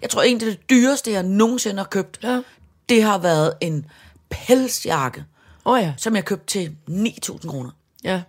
Jeg 0.01 0.09
tror 0.09 0.21
egentlig, 0.21 0.47
det 0.47 0.69
dyreste, 0.69 1.11
jeg 1.11 1.23
nogensinde 1.23 1.77
har 1.77 1.87
købt, 1.87 2.19
Ja. 2.23 2.41
det 2.89 3.03
har 3.03 3.17
været 3.17 3.53
en 3.61 3.85
pelsjakke, 4.29 5.25
oh, 5.65 5.79
ja. 5.81 5.93
som 5.97 6.15
jeg 6.15 6.25
købte 6.25 6.45
til 6.45 6.75
9.000 6.89 7.47
kroner. 7.47 7.69
ja. 8.03 8.21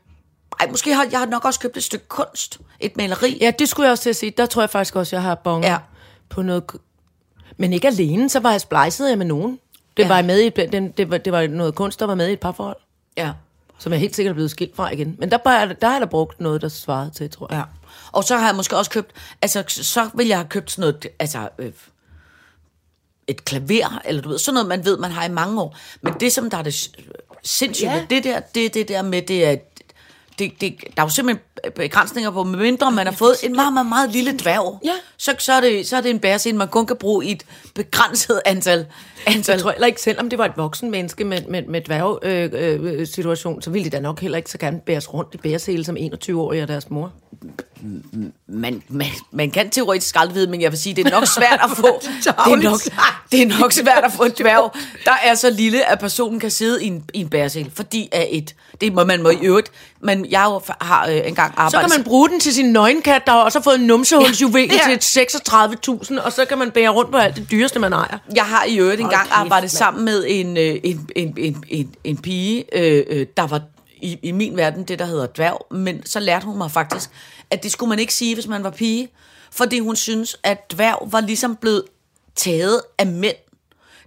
Ej, 0.62 0.70
måske 0.70 0.94
har 0.94 1.06
jeg 1.10 1.18
har 1.18 1.26
nok 1.26 1.44
også 1.44 1.60
købt 1.60 1.76
et 1.76 1.82
stykke 1.84 2.08
kunst. 2.08 2.58
Et 2.80 2.96
maleri. 2.96 3.38
Ja, 3.40 3.50
det 3.58 3.68
skulle 3.68 3.84
jeg 3.86 3.90
også 3.92 4.02
til 4.02 4.10
at 4.10 4.16
sige. 4.16 4.30
Der 4.36 4.46
tror 4.46 4.62
jeg 4.62 4.70
faktisk 4.70 4.96
også, 4.96 5.16
jeg 5.16 5.22
har 5.22 5.34
bonget 5.34 5.68
Ja. 5.68 5.78
på 6.28 6.42
noget... 6.42 6.64
Men 7.56 7.72
ikke 7.72 7.88
alene, 7.88 8.28
så 8.28 8.40
var 8.40 8.50
jeg 8.50 8.60
splejset 8.60 9.08
jeg 9.08 9.18
med 9.18 9.26
nogen. 9.26 9.58
Det, 9.96 10.02
Ja. 10.02 10.08
var 10.08 10.14
jeg 10.16 10.24
med 10.24 10.38
i, 10.40 10.48
den, 10.48 10.90
det, 10.90 11.10
var, 11.10 11.18
det 11.18 11.32
var 11.32 11.46
noget 11.46 11.74
kunst, 11.74 12.00
der 12.00 12.06
var 12.06 12.14
med 12.14 12.28
i 12.28 12.32
et 12.32 12.40
parforhold, 12.40 12.76
ja. 13.16 13.32
som 13.78 13.92
jeg 13.92 14.00
helt 14.00 14.16
sikkert 14.16 14.30
er 14.30 14.34
blevet 14.34 14.50
skilt 14.50 14.76
fra 14.76 14.90
igen. 14.90 15.16
Men 15.18 15.30
der, 15.30 15.36
bare, 15.36 15.74
der 15.80 15.86
har 15.86 15.94
jeg 15.94 16.00
da 16.00 16.06
brugt 16.06 16.40
noget, 16.40 16.62
der 16.62 16.68
svarede 16.68 17.10
til, 17.10 17.30
tror 17.30 17.46
jeg. 17.50 17.58
ja. 17.58 17.64
Og 18.12 18.24
så 18.24 18.36
har 18.36 18.46
jeg 18.46 18.56
måske 18.56 18.76
også 18.76 18.90
købt, 18.90 19.10
altså 19.42 19.64
så 19.68 20.10
vil 20.14 20.26
jeg 20.26 20.36
have 20.38 20.48
købt 20.48 20.70
sådan 20.70 20.80
noget, 20.80 21.06
altså 21.18 21.48
øh, 21.58 21.72
et 23.26 23.44
klaver, 23.44 24.00
eller 24.04 24.22
du 24.22 24.28
ved, 24.28 24.38
sådan 24.38 24.54
noget, 24.54 24.68
man 24.68 24.84
ved, 24.84 24.98
man 24.98 25.10
har 25.10 25.24
i 25.24 25.28
mange 25.30 25.60
år. 25.60 25.76
Men 26.02 26.14
det, 26.20 26.32
som 26.32 26.50
der 26.50 26.58
er 26.58 26.62
det 26.62 26.90
sindssygt 27.42 27.90
Ja. 27.90 28.06
det 28.10 28.24
der, 28.24 28.40
det 28.40 28.74
det 28.74 28.88
der 28.88 29.02
med, 29.02 29.22
det 29.22 29.44
er, 29.46 29.56
det, 30.38 30.52
det, 30.60 30.74
der 30.96 31.02
er 31.02 31.06
jo 31.06 31.08
simpelthen 31.08 31.44
begrænsninger 31.76 32.30
på, 32.30 32.44
medmindre 32.44 32.90
man 32.92 33.06
har 33.06 33.14
fået 33.14 33.36
en 33.42 33.56
meget, 33.56 33.72
meget, 33.72 33.86
meget 33.86 34.10
lille 34.10 34.32
dværg, 34.38 34.78
Ja. 34.84 34.90
så, 35.16 35.34
så, 35.38 35.52
er 35.52 35.60
det, 35.60 35.86
så 35.86 35.96
er 35.96 36.00
det 36.00 36.10
en 36.10 36.18
bærescene, 36.20 36.58
man 36.58 36.68
kun 36.68 36.86
kan 36.86 36.96
bruge 36.96 37.24
i 37.26 37.30
et 37.32 37.44
begrænset 37.74 38.40
antal. 38.44 38.86
antal. 39.26 39.52
Jeg 39.52 39.60
tror 39.62 39.70
heller 39.70 39.86
ikke, 39.86 40.00
selvom 40.00 40.30
det 40.30 40.38
var 40.38 40.44
et 40.44 40.56
voksen 40.56 40.90
menneske 40.90 41.24
med, 41.24 41.42
med, 41.48 41.62
med 41.62 41.80
dværg 41.80 42.18
øh, 42.22 42.50
øh, 42.52 43.06
situation, 43.06 43.62
så 43.62 43.70
ville 43.70 43.84
de 43.84 43.90
da 43.90 44.00
nok 44.00 44.20
heller 44.20 44.38
ikke 44.38 44.50
så 44.50 44.58
gerne 44.58 44.80
bæres 44.86 45.14
rundt 45.14 45.34
i 45.34 45.36
bæresele 45.36 45.84
som 45.84 45.96
21-årige 45.96 46.60
af 46.60 46.66
deres 46.66 46.90
mor. 46.90 47.12
Man, 48.46 48.82
man, 48.88 49.06
man 49.32 49.50
kan 49.50 49.70
teoretisk 49.70 50.14
aldrig 50.18 50.34
vide, 50.34 50.46
men 50.50 50.60
jeg 50.60 50.70
vil 50.72 50.78
sige, 50.78 50.94
det 50.96 51.06
er 51.06 51.10
nok 51.10 51.26
svært 51.26 51.60
at 51.64 51.70
få. 51.76 52.02
det, 52.24 52.52
er 52.52 52.56
nok, 52.62 52.80
det 53.32 53.42
er 53.42 53.58
nok 53.60 53.72
svært 53.72 54.04
at 54.04 54.12
få 54.12 54.22
en 54.22 54.32
dværg, 54.38 54.72
der 55.04 55.12
er 55.24 55.34
så 55.34 55.50
lille, 55.50 55.90
at 55.90 55.98
personen 55.98 56.40
kan 56.40 56.50
sidde 56.50 56.84
i 56.84 56.86
en, 56.86 57.04
i 57.14 57.20
en 57.20 57.28
bæresel, 57.28 57.70
fordi 57.74 58.08
af 58.12 58.28
et, 58.30 58.54
det 58.80 58.92
må 58.94 59.04
man 59.04 59.22
må 59.22 59.30
i 59.30 59.38
øvrigt, 59.42 59.70
men 60.00 60.26
jeg 60.30 60.40
har 60.80 61.06
øh, 61.08 61.20
engang 61.24 61.54
Så 61.54 61.60
arbejdet... 61.60 61.90
kan 61.90 61.98
man 62.00 62.04
bruge 62.04 62.28
den 62.28 62.40
til 62.40 62.54
sin 62.54 62.72
nøgenkat, 62.72 63.22
der 63.26 63.32
har 63.32 63.38
også 63.38 63.62
fået 63.62 63.78
en 63.78 63.86
numsehulsjuvel 63.86 64.70
Ja. 64.72 64.90
ja. 64.90 64.96
til 64.96 65.20
36.000, 65.20 66.20
og 66.24 66.32
så 66.32 66.44
kan 66.44 66.58
man 66.58 66.70
bære 66.70 66.88
rundt 66.88 67.10
på 67.10 67.16
alt 67.16 67.36
det 67.36 67.50
dyreste, 67.50 67.78
man 67.78 67.92
ejer. 67.92 68.18
Jeg 68.34 68.44
har 68.44 68.64
i 68.64 68.78
øvrigt 68.78 69.00
engang 69.00 69.26
kæft, 69.26 69.34
arbejdet 69.36 69.62
mand. 69.62 69.68
sammen 69.70 70.04
med 70.04 70.24
en, 70.28 70.56
øh, 70.56 70.76
en, 70.84 71.08
en, 71.16 71.34
en, 71.38 71.64
en, 71.68 71.94
en 72.04 72.16
pige, 72.16 72.64
øh, 72.78 73.04
øh, 73.10 73.26
der 73.36 73.46
var 73.46 73.60
i, 74.02 74.18
i 74.22 74.32
min 74.32 74.56
verden 74.56 74.84
det, 74.84 74.98
der 74.98 75.04
hedder 75.04 75.26
dværg, 75.26 75.66
men 75.70 76.06
så 76.06 76.20
lærte 76.20 76.46
hun 76.46 76.58
mig 76.58 76.70
faktisk, 76.70 77.10
at 77.50 77.62
det 77.62 77.72
skulle 77.72 77.88
man 77.88 77.98
ikke 77.98 78.14
sige, 78.14 78.34
hvis 78.34 78.46
man 78.46 78.64
var 78.64 78.70
pige, 78.70 79.08
fordi 79.52 79.78
hun 79.78 79.96
synes, 79.96 80.36
at 80.42 80.72
dværg 80.72 81.08
var 81.12 81.20
ligesom 81.20 81.56
blevet 81.56 81.84
taget 82.36 82.82
af 82.98 83.06
mænd. 83.06 83.36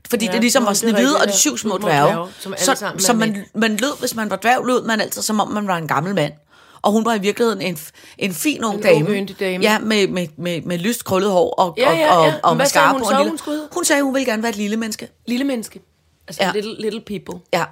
Fordi 0.09 0.25
ja, 0.25 0.31
det 0.31 0.41
ligesom 0.41 0.65
var 0.65 0.73
Snehvide 0.73 1.17
og 1.21 1.27
de 1.27 1.33
syv 1.33 1.57
små 1.57 1.77
dværge. 1.77 2.13
dværge, 2.13 2.27
som 2.39 2.53
Så, 2.57 2.91
så 2.97 3.13
man, 3.13 3.45
man 3.55 3.77
lød, 3.77 3.99
hvis 3.99 4.15
man 4.15 4.29
var 4.29 4.35
dværg, 4.35 4.65
lød 4.65 4.83
man 4.83 5.01
altid, 5.01 5.21
som 5.21 5.39
om 5.39 5.47
man 5.51 5.67
var 5.67 5.77
en 5.77 5.87
gammel 5.87 6.15
mand. 6.15 6.33
Og 6.81 6.91
hun 6.91 7.05
var 7.05 7.13
i 7.15 7.19
virkeligheden 7.19 7.61
en, 7.61 7.77
en 8.17 8.33
fin 8.33 8.63
ung 8.63 8.75
En 8.77 8.83
dame. 8.83 9.25
dame. 9.39 9.63
Ja, 9.63 9.79
med, 9.79 10.07
med, 10.07 10.27
med, 10.37 10.61
med 10.61 10.77
lyst 10.77 11.05
krøllet 11.05 11.31
hår 11.31 11.49
og, 11.53 11.73
Ja, 11.77 11.89
og, 11.91 11.97
ja, 11.97 12.15
og, 12.17 12.25
ja. 12.27 12.33
og 12.43 12.55
hvad 12.55 12.65
sagde 12.65 12.87
mascara 12.87 12.91
hun 12.91 13.01
på. 13.01 13.05
så, 13.05 13.11
en 13.11 13.17
lille- 13.17 13.29
hun 13.45 13.53
hedde? 13.53 13.67
Hun 13.73 13.85
sagde, 13.85 14.03
hun 14.03 14.13
ville 14.13 14.25
gerne 14.25 14.43
være 14.43 14.49
et 14.49 14.55
lille 14.55 14.77
menneske. 14.77 15.09
Lille 15.25 15.43
menneske. 15.45 15.81
Altså 16.27 16.43
ja. 16.43 16.51
little, 16.51 16.81
little 16.81 17.01
people. 17.01 17.41
Ja. 17.53 17.63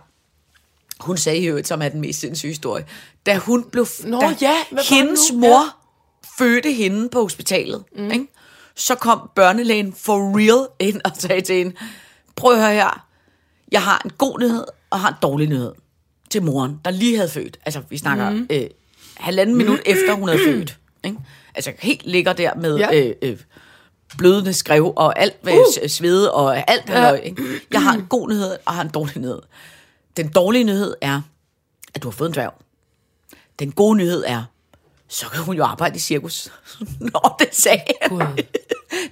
Hun 1.04 1.18
sagde 1.18 1.40
i 1.40 1.46
øvrigt, 1.46 1.68
som 1.68 1.82
er 1.82 1.90
den 1.90 2.02
mest 2.02 2.20
sindssyge 2.20 2.52
historie, 2.52 2.86
da 3.26 3.38
hun 3.38 3.64
blev... 3.64 3.88
Nå 4.04 4.20
da 4.20 4.36
ja, 4.42 4.56
hvad 4.72 4.84
hendes 4.84 5.32
nu? 5.32 5.40
mor 5.40 5.62
ja. 5.62 6.44
fødte 6.44 6.72
hende 6.72 7.10
på 7.10 7.22
hospitalet, 7.22 7.84
mm. 7.96 8.12
ikke? 8.12 8.28
så 8.76 8.96
kom 8.96 9.30
børnelægen 9.36 9.94
for 9.94 10.38
real 10.38 10.68
ind 10.80 11.02
og 11.06 11.12
sagde 11.14 11.42
til 11.42 11.56
hende, 11.56 11.76
prøv 12.36 12.52
at 12.52 12.60
høre 12.60 12.74
her, 12.74 13.06
jeg 13.72 13.82
har 13.82 14.02
en 14.06 14.12
god 14.18 14.40
nyhed 14.40 14.66
og 14.90 15.00
har 15.00 15.10
en 15.10 15.16
dårlig 15.22 15.50
nyhed 15.50 15.72
til 16.30 16.44
moren, 16.44 16.80
der 16.86 16.92
lige 16.92 17.16
havde 17.16 17.30
født. 17.30 17.60
Altså, 17.66 17.82
vi 17.90 17.98
snakker 17.98 18.30
mm. 18.30 18.48
øh, 18.50 18.64
halvanden 19.18 19.56
minut 19.56 19.80
efter, 19.86 20.14
hun 20.14 20.30
havde 20.30 20.42
født. 20.46 20.78
Ikke? 21.04 21.18
Altså, 21.56 21.72
helt 21.80 22.06
ligger 22.06 22.34
der 22.34 22.56
med... 22.56 22.78
Ja. 22.78 22.96
Øh, 22.96 23.16
øh, 23.22 23.38
blødende 24.18 24.54
skrev 24.54 24.94
og 24.96 25.20
alt 25.20 25.36
uh. 25.44 25.88
svede 25.88 26.34
og 26.34 26.72
alt 26.72 26.90
ja. 26.90 27.12
ikke? 27.12 27.44
Jeg 27.72 27.84
har 27.84 27.94
en 27.94 28.06
god 28.10 28.30
nyhed 28.30 28.58
og 28.66 28.74
har 28.74 28.82
en 28.82 28.90
dårlig 28.90 29.18
nyhed. 29.18 29.40
Den 30.18 30.28
dårlige 30.28 30.64
nyhed 30.64 30.96
er, 31.02 31.22
at 31.96 32.04
du 32.04 32.08
har 32.10 32.12
fået 32.18 32.28
en 32.30 32.34
dværg. 32.34 32.54
Den 33.60 33.72
gode 33.72 33.98
nyhed 33.98 34.24
er, 34.28 34.44
så 35.08 35.30
kan 35.30 35.44
hun 35.44 35.56
jo 35.56 35.64
arbejde 35.64 35.96
i 35.96 36.00
cirkus. 36.00 36.52
Nå, 37.14 37.20
det 37.40 37.50
sagde 37.52 37.84
Gud. 38.10 38.22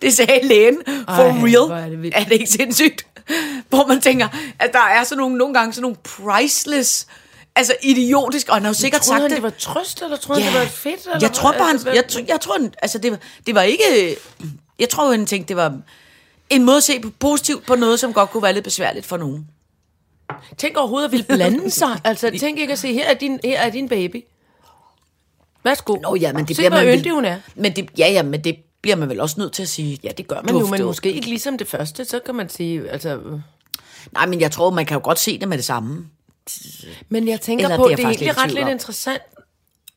Det 0.01 0.13
sagde 0.13 0.47
lægen 0.47 0.77
for 0.85 1.11
Ej, 1.11 1.27
real. 1.29 1.83
er 1.85 1.89
det 1.89 2.01
vildt. 2.01 2.15
er 2.17 2.23
det 2.23 2.31
ikke 2.31 2.47
sindssygt? 2.47 3.07
Hvor 3.69 3.87
man 3.87 4.01
tænker, 4.01 4.27
at 4.59 4.69
der 4.73 4.79
er 4.79 5.03
sådan 5.03 5.17
nogle, 5.17 5.37
nogle 5.37 5.53
gange 5.53 5.73
sådan 5.73 5.81
nogle 5.81 5.97
priceless, 6.03 7.07
altså 7.55 7.75
idiotisk, 7.83 8.47
og 8.49 8.55
han 8.55 8.61
har 8.63 8.69
jo 8.69 8.73
sikkert 8.73 9.01
Troede 9.01 9.09
sagt 9.09 9.21
han, 9.21 9.29
det. 9.29 9.35
det 9.35 9.43
var 9.43 9.49
trøst, 9.49 10.01
eller 10.01 10.17
troede 10.17 10.41
han, 10.41 10.53
det 10.53 10.59
var 10.61 10.67
fedt? 10.67 11.05
Eller 11.05 11.19
jeg 11.21 11.31
tror 11.33 11.51
bare, 11.51 11.67
han, 11.67 11.79
jeg, 11.95 12.27
jeg 12.27 12.41
tror, 12.41 12.53
han, 12.59 12.73
altså 12.81 12.97
det, 12.97 13.11
var- 13.11 13.19
det 13.47 13.55
var 13.55 13.61
ikke, 13.61 14.15
jeg 14.79 14.89
tror, 14.89 15.11
han 15.11 15.25
tænkte, 15.25 15.47
det 15.47 15.55
var 15.57 15.77
en 16.49 16.63
måde 16.63 16.77
at 16.77 16.83
se 16.83 16.99
på, 16.99 17.09
positivt 17.19 17.65
på 17.65 17.75
noget, 17.75 17.99
som 17.99 18.13
godt 18.13 18.29
kunne 18.29 18.43
være 18.43 18.53
lidt 18.53 18.63
besværligt 18.63 19.05
for 19.05 19.17
nogen. 19.17 19.47
Tænk 20.57 20.77
overhovedet 20.77 21.05
at 21.05 21.11
ville 21.11 21.25
blande 21.25 21.71
sig. 21.71 21.99
Altså, 22.03 22.31
tænk 22.39 22.59
ikke 22.59 22.73
at 22.73 22.79
se, 22.79 22.93
her 22.93 23.09
er 23.09 23.13
din, 23.13 23.39
her 23.43 23.59
er 23.59 23.69
din 23.69 23.89
baby. 23.89 24.23
Værsgo. 25.63 25.95
Nå 25.95 26.15
ja, 26.15 26.33
men 26.33 26.45
det 26.45 26.55
Se, 26.55 26.61
bliver 26.61 26.69
hvor 26.69 26.77
man 26.77 26.99
yndig 26.99 27.11
hun 27.11 27.25
er. 27.25 27.39
Men 27.55 27.75
det, 27.75 27.89
ja, 27.97 28.11
ja, 28.11 28.23
men 28.23 28.43
det 28.43 28.57
bliver 28.81 28.95
man 28.95 29.09
vel 29.09 29.19
også 29.19 29.35
nødt 29.39 29.53
til 29.53 29.61
at 29.61 29.69
sige. 29.69 29.99
Ja, 30.03 30.09
det 30.17 30.27
gør 30.27 30.35
man 30.35 30.47
Du 30.47 30.53
har 30.53 30.65
jo, 30.65 30.71
men 30.71 30.83
måske 30.83 31.13
ikke 31.13 31.27
ligesom 31.27 31.57
det 31.57 31.67
første, 31.67 32.05
så 32.05 32.19
kan 32.19 32.35
man 32.35 32.49
sige, 32.49 32.89
altså... 32.89 33.19
Nej, 34.11 34.25
men 34.25 34.41
jeg 34.41 34.51
tror, 34.51 34.69
man 34.69 34.85
kan 34.85 34.95
jo 34.97 35.03
godt 35.03 35.19
se 35.19 35.39
det 35.39 35.47
med 35.47 35.57
det 35.57 35.65
samme. 35.65 36.07
Men 37.09 37.27
jeg 37.27 37.41
tænker 37.41 37.65
Eller 37.65 37.77
på, 37.77 37.83
det 37.83 37.91
er 37.91 37.95
det 37.95 38.05
er 38.05 38.09
egentlig 38.09 38.37
ret 38.37 38.51
lidt 38.51 38.67
interessant. 38.67 39.21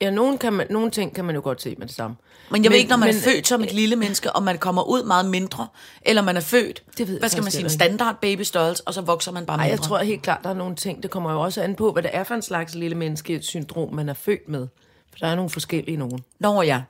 Ja, 0.00 0.10
nogle, 0.10 0.38
kan 0.38 0.52
man, 0.52 0.66
nogle 0.70 0.90
ting 0.90 1.14
kan 1.14 1.24
man 1.24 1.34
jo 1.34 1.40
godt 1.44 1.62
se 1.62 1.74
med 1.78 1.86
det 1.86 1.94
samme. 1.94 2.16
Men 2.50 2.64
jeg 2.64 2.70
ved 2.70 2.78
ikke, 2.78 2.90
når 2.90 2.96
man 2.96 3.08
men, 3.08 3.16
er 3.16 3.20
født 3.20 3.46
som 3.46 3.62
et 3.62 3.72
lille 3.72 3.96
menneske, 3.96 4.32
og 4.32 4.42
man 4.42 4.58
kommer 4.58 4.82
ud 4.82 5.04
meget 5.04 5.26
mindre, 5.26 5.66
eller 6.02 6.22
man 6.22 6.36
er 6.36 6.40
født, 6.40 6.82
Det 6.98 7.08
ved 7.08 7.18
hvad 7.18 7.28
skal 7.28 7.42
man 7.42 7.52
sige, 7.52 7.64
en 7.64 7.70
standard 7.70 8.16
babystørrelse, 8.20 8.82
og 8.86 8.94
så 8.94 9.00
vokser 9.00 9.32
man 9.32 9.46
bare 9.46 9.56
Ej, 9.58 9.64
mindre. 9.64 9.70
jeg 9.70 9.80
tror 9.80 9.98
helt 9.98 10.22
klart, 10.22 10.40
der 10.42 10.50
er 10.50 10.54
nogle 10.54 10.76
ting, 10.76 11.02
det 11.02 11.10
kommer 11.10 11.32
jo 11.32 11.40
også 11.40 11.62
an 11.62 11.74
på, 11.74 11.92
hvad 11.92 12.02
det 12.02 12.10
er 12.14 12.24
for 12.24 12.34
en 12.34 12.42
slags 12.42 12.74
lille 12.74 12.96
menneskesyndrom, 12.96 13.94
man 13.94 14.08
er 14.08 14.14
født 14.14 14.48
med. 14.48 14.66
For 15.10 15.18
der 15.18 15.26
er 15.26 15.34
nogle 15.34 15.50
forskellige 15.50 15.96
nogen. 15.96 16.20
Nå 16.38 16.62
ja, 16.62 16.82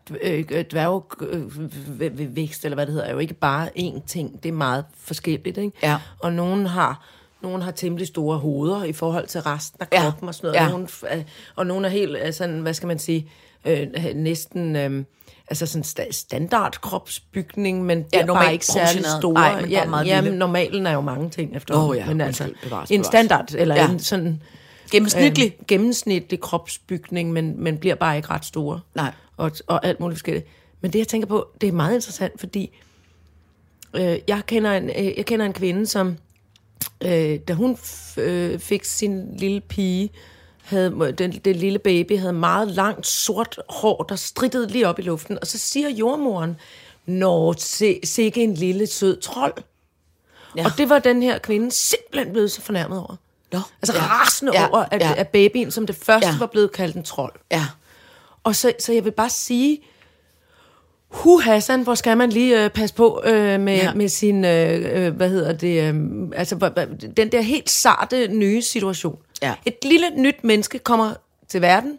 dværgvækst, 0.72 2.64
eller 2.64 2.74
hvad 2.74 2.86
det 2.86 2.92
hedder, 2.94 3.08
er 3.08 3.12
jo 3.12 3.18
ikke 3.18 3.34
bare 3.34 3.68
én 3.78 4.06
ting. 4.06 4.42
Det 4.42 4.48
er 4.48 4.52
meget 4.52 4.84
forskelligt, 5.00 5.58
ikke? 5.58 5.72
Ja. 5.82 5.98
Og 6.18 6.32
nogen 6.32 6.66
har, 6.66 7.06
nogen 7.44 7.62
har 7.62 7.70
temmelig 7.70 8.06
store 8.06 8.38
hoveder 8.38 8.84
i 8.84 8.92
forhold 8.92 9.26
til 9.26 9.40
resten 9.40 9.78
af 9.82 9.86
Ja. 9.92 10.02
kroppen 10.02 10.28
og 10.28 10.34
sådan 10.34 10.48
noget. 10.70 10.88
Ja. 11.02 11.16
Er- 11.16 11.22
og 11.56 11.66
nogen 11.66 11.84
er 11.84 11.88
helt, 11.88 12.34
sådan, 12.34 12.60
hvad 12.60 12.74
skal 12.74 12.86
man 12.86 12.98
sige, 12.98 13.30
øh, 13.64 13.86
næsten... 14.14 14.76
Øh, 14.76 15.04
Altså 15.48 15.66
sådan 15.66 15.84
sta- 15.84 16.12
standard 16.12 16.80
kropsbygning, 16.80 17.84
men 17.84 17.98
det 17.98 18.06
Ja, 18.12 18.20
er 18.22 18.26
bare 18.26 18.52
ikke 18.52 18.66
særlig 18.66 19.04
store. 19.20 19.32
Nej, 19.34 19.60
men 19.60 19.70
ja, 19.70 19.84
meget 19.86 20.06
ja, 20.06 20.20
lille. 20.20 20.38
normalen 20.38 20.86
er 20.86 20.92
jo 20.92 21.00
mange 21.00 21.30
ting 21.30 21.56
efter. 21.56 21.76
Åh 21.88 21.96
ja, 21.96 22.06
men 22.06 22.20
altså, 22.20 22.44
undskyld, 22.44 22.62
bevares, 22.62 22.90
en 22.90 22.94
bevares. 23.00 23.06
standard, 23.06 23.54
eller 23.54 23.74
Ja. 23.74 23.90
en 23.90 23.98
sådan 23.98 24.42
Gennemsnitlig. 24.90 25.44
Øh, 25.60 25.66
gennemsnitlig 25.68 26.40
kropsbygning, 26.40 27.32
men, 27.32 27.54
men 27.62 27.78
bliver 27.78 27.94
bare 27.94 28.16
ikke 28.16 28.30
ret 28.30 28.44
store. 28.44 28.80
Nej. 28.94 29.12
Og, 29.36 29.50
og 29.66 29.86
alt 29.86 30.00
muligt 30.00 30.18
forskelligt. 30.18 30.46
Men 30.80 30.92
det, 30.92 30.98
jeg 30.98 31.08
tænker 31.08 31.28
på, 31.28 31.46
det 31.60 31.68
er 31.68 31.72
meget 31.72 31.94
interessant, 31.94 32.40
fordi 32.40 32.70
øh, 33.94 34.18
jeg, 34.28 34.40
kender 34.46 34.72
en, 34.72 34.90
øh, 34.90 35.16
jeg 35.16 35.26
kender 35.26 35.46
en 35.46 35.52
kvinde, 35.52 35.86
som 35.86 36.16
øh, 37.00 37.38
da 37.48 37.52
hun 37.52 37.78
øh, 38.16 38.58
fik 38.58 38.84
sin 38.84 39.36
lille 39.36 39.60
pige, 39.60 40.10
havde, 40.64 41.14
den, 41.18 41.32
den 41.32 41.56
lille 41.56 41.78
baby 41.78 42.18
havde 42.18 42.32
meget 42.32 42.68
langt 42.68 43.06
sort 43.06 43.60
hår, 43.68 44.02
der 44.08 44.16
strittede 44.16 44.68
lige 44.68 44.88
op 44.88 44.98
i 44.98 45.02
luften. 45.02 45.38
Og 45.40 45.46
så 45.46 45.58
siger 45.58 45.88
jordmoren, 45.88 46.56
Nå, 47.06 47.54
se, 47.58 48.00
sikke 48.04 48.42
en 48.44 48.54
lille 48.54 48.86
sød 48.86 49.20
trold. 49.20 49.54
Ja. 50.56 50.64
Og 50.64 50.70
det 50.78 50.88
var 50.88 50.98
den 50.98 51.22
her 51.22 51.38
kvinde 51.38 51.70
simpelthen 51.70 52.32
blevet 52.32 52.50
så 52.50 52.60
fornærmet 52.60 52.98
over. 52.98 53.16
Nå, 53.52 53.60
Altså 53.82 53.96
ja. 53.96 54.02
rasende 54.02 54.52
Ja, 54.54 54.68
over, 54.68 54.84
at, 54.90 55.00
ja. 55.00 55.14
at 55.16 55.28
babyen 55.28 55.70
som 55.70 55.86
det 55.86 55.96
første 55.96 56.28
ja. 56.28 56.38
var 56.38 56.46
blevet 56.46 56.72
kaldt 56.72 56.96
en 56.96 57.02
trold. 57.02 57.32
Ja. 57.52 57.66
Og 58.44 58.56
så, 58.56 58.72
så 58.80 58.92
jeg 58.92 59.04
vil 59.04 59.10
bare 59.10 59.30
sige, 59.30 59.80
Hu 61.14 61.40
Hassan, 61.40 61.82
hvor 61.82 61.94
skal 61.94 62.16
man 62.16 62.30
lige 62.30 62.64
øh, 62.64 62.70
passe 62.70 62.94
på 62.94 63.22
øh, 63.24 63.60
med, 63.60 63.76
Ja. 63.76 63.94
med 63.94 64.08
sin, 64.08 64.44
øh, 64.44 65.06
øh, 65.06 65.16
hvad 65.16 65.30
hedder 65.30 65.52
det, 65.52 65.82
øh, 65.94 65.94
altså 66.36 66.70
den 67.16 67.32
der 67.32 67.40
helt 67.40 67.70
sarte 67.70 68.28
nye 68.28 68.62
situation. 68.62 69.18
Ja. 69.42 69.54
Et 69.66 69.74
lille 69.84 70.10
nyt 70.16 70.44
menneske 70.44 70.78
kommer 70.78 71.14
til 71.48 71.60
verden, 71.62 71.98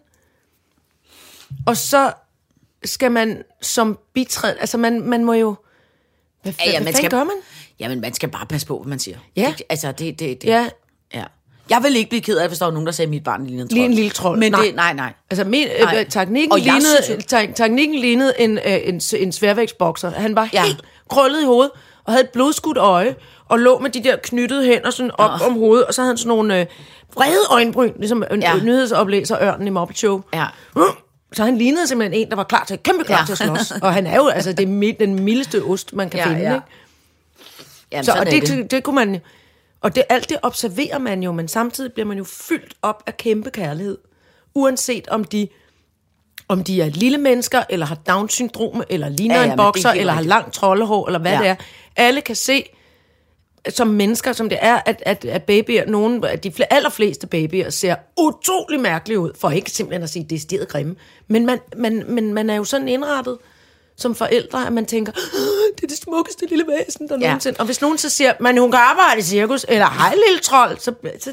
og 1.66 1.76
så 1.76 2.12
skal 2.84 3.12
man 3.12 3.42
som 3.62 3.98
bitræd, 4.14 4.54
altså 4.60 4.78
man, 4.78 5.00
man 5.02 5.24
må 5.24 5.32
jo, 5.32 5.54
hvad, 6.42 6.52
ja, 6.58 6.64
ja, 6.64 6.70
ja, 6.72 6.78
man 6.78 6.82
hvad 6.82 6.92
skal- 6.92 7.10
gør 7.10 7.24
man? 7.24 7.36
Jamen, 7.80 8.00
man 8.00 8.14
skal 8.14 8.28
bare 8.28 8.46
passe 8.46 8.66
på, 8.66 8.78
hvad 8.78 8.88
man 8.88 8.98
siger. 8.98 9.18
Ja. 9.36 9.54
Det, 9.58 9.62
altså, 9.68 9.92
det, 9.92 10.18
det, 10.18 10.42
det. 10.42 10.48
Ja. 10.48 10.68
Jeg 11.70 11.82
vil 11.82 11.96
ikke 11.96 12.08
blive 12.10 12.22
ked 12.22 12.36
af, 12.38 12.48
hvis 12.48 12.58
der 12.58 12.64
var 12.64 12.72
nogen, 12.72 12.86
der 12.86 12.92
sagde, 12.92 13.06
at 13.06 13.10
mit 13.10 13.24
barn 13.24 13.46
lignede 13.46 13.62
en 13.62 13.68
trold. 13.68 13.74
Lige 13.76 13.84
en 13.86 13.92
lille 13.92 14.10
trold. 14.10 14.38
Men 14.38 14.52
Nej. 14.52 14.62
det, 14.64 14.74
nej, 14.74 14.92
nej. 14.92 15.12
Altså, 15.30 15.44
min, 15.44 15.68
Nej. 15.82 15.98
øh, 16.00 16.06
teknikken, 16.06 16.58
lignede, 16.58 17.02
synes 17.04 17.24
te- 17.26 17.52
teknikken 17.52 17.98
lignede 17.98 18.32
en, 18.38 18.58
øh, 18.58 18.78
en, 18.84 19.00
en 19.18 19.32
sværvægtsbokser. 19.32 20.10
Han 20.10 20.34
var 20.36 20.48
Ja. 20.52 20.64
helt 20.64 20.80
krøllet 21.10 21.42
i 21.42 21.44
hovedet, 21.44 21.70
og 22.04 22.12
havde 22.12 22.24
et 22.24 22.30
blodskudt 22.30 22.78
øje, 22.78 23.14
og 23.48 23.58
lå 23.58 23.78
med 23.78 23.90
de 23.90 24.04
der 24.04 24.16
knyttede 24.22 24.64
hænder 24.66 24.90
sådan 24.90 25.10
op 25.18 25.40
om 25.46 25.52
hovedet, 25.52 25.84
og 25.86 25.94
så 25.94 26.00
havde 26.00 26.10
han 26.10 26.16
sådan 26.18 26.28
nogle 26.28 26.60
øh, 26.60 26.66
vrede 27.14 27.46
øjenbryn, 27.50 27.92
ligesom 27.98 28.24
en 28.30 28.42
Ja. 28.42 28.56
ja. 28.56 28.62
nyhedsoplæser 28.62 29.36
Ørnen 29.42 29.66
i 29.66 29.70
Muppet 29.70 29.98
Show. 29.98 30.22
Ja. 30.34 30.44
Så 31.32 31.44
han 31.44 31.58
lignede 31.58 31.86
simpelthen 31.86 32.20
en, 32.22 32.30
der 32.30 32.36
var 32.36 32.44
klar 32.44 32.64
til, 32.68 32.78
kæmpe 32.78 33.04
klar 33.04 33.18
Ja. 33.18 33.24
til 33.24 33.32
at 33.32 33.38
slås. 33.38 33.80
Og 33.82 33.94
han 33.94 34.06
er 34.06 34.16
jo 34.16 34.26
altså 34.28 34.52
det, 34.52 34.96
den 35.00 35.14
mildeste 35.24 35.62
ost, 35.64 35.92
man 35.92 36.10
kan 36.10 36.20
Ja, 36.20 36.26
finde. 36.26 36.40
ja. 36.40 36.54
Ikke? 36.54 36.66
Jamen, 37.92 38.04
Så, 38.04 38.12
og 38.12 38.26
det, 38.26 38.42
det. 38.42 38.48
det. 38.48 38.70
det 38.70 38.82
kunne 38.84 38.94
man. 38.94 39.20
Og 39.80 39.94
det, 39.94 40.04
alt 40.08 40.28
det 40.28 40.36
observerer 40.42 40.98
man 40.98 41.22
jo, 41.22 41.32
men 41.32 41.48
samtidig 41.48 41.92
bliver 41.92 42.06
man 42.06 42.18
jo 42.18 42.24
fyldt 42.24 42.74
op 42.82 43.02
af 43.06 43.16
kæmpe 43.16 43.50
kærlighed. 43.50 43.98
Uanset 44.54 45.08
om 45.08 45.24
de, 45.24 45.48
om 46.48 46.64
de 46.64 46.80
er 46.82 46.86
lille 46.86 47.18
mennesker, 47.18 47.62
eller 47.70 47.86
har 47.86 47.94
Down-syndrom, 47.94 48.82
eller 48.90 49.08
ligner 49.08 49.34
Ja, 49.34 49.40
ja, 49.40 49.46
en 49.46 49.52
er 49.52 49.56
bokser, 49.56 49.90
eller 49.90 50.12
har 50.12 50.22
langt 50.22 50.54
troldehår, 50.54 51.06
eller 51.06 51.18
hvad 51.18 51.32
Ja. 51.32 51.38
det 51.38 51.46
er. 51.48 51.54
Alle 51.96 52.20
kan 52.20 52.36
se, 52.36 52.64
som 53.68 53.88
mennesker, 53.88 54.32
som 54.32 54.48
det 54.48 54.58
er, 54.60 54.80
at, 54.86 55.02
at, 55.06 55.24
at 55.24 55.42
babyer, 55.42 55.86
nogle, 55.86 56.28
at 56.30 56.44
de 56.44 56.48
fl- 56.48 56.66
allerfleste 56.70 57.26
babyer 57.26 57.70
ser 57.70 57.94
utrolig 58.20 58.80
mærkelige 58.80 59.18
ud, 59.18 59.30
for 59.40 59.50
ikke 59.50 59.70
simpelthen 59.70 60.02
at 60.02 60.10
sige, 60.10 60.24
det 60.24 60.52
er 60.52 60.64
grimme. 60.64 60.96
Men 61.28 61.46
man, 61.46 61.58
man, 61.76 62.04
men 62.08 62.34
man 62.34 62.50
er 62.50 62.54
jo 62.54 62.64
sådan 62.64 62.88
indrettet 62.88 63.38
som 63.96 64.14
forældre, 64.14 64.66
at 64.66 64.72
man 64.72 64.86
tænker, 64.86 65.12
"Åh, 65.12 65.74
det 65.76 65.82
er 65.84 65.86
det 65.88 65.96
smukkeste 65.98 66.46
lille 66.46 66.64
væsen, 66.68 67.08
der 67.08 67.16
Ja. 67.20 67.26
nogensinde. 67.26 67.56
Og 67.60 67.66
hvis 67.66 67.80
nogen 67.80 67.98
så 67.98 68.08
siger, 68.10 68.32
man 68.40 68.58
hun 68.58 68.70
kan 68.70 68.80
arbejde 68.80 69.18
i 69.20 69.22
cirkus, 69.22 69.66
eller 69.68 69.90
hej 69.90 70.14
lille 70.28 70.40
trold, 70.42 70.78
så, 70.78 70.94
så 71.20 71.32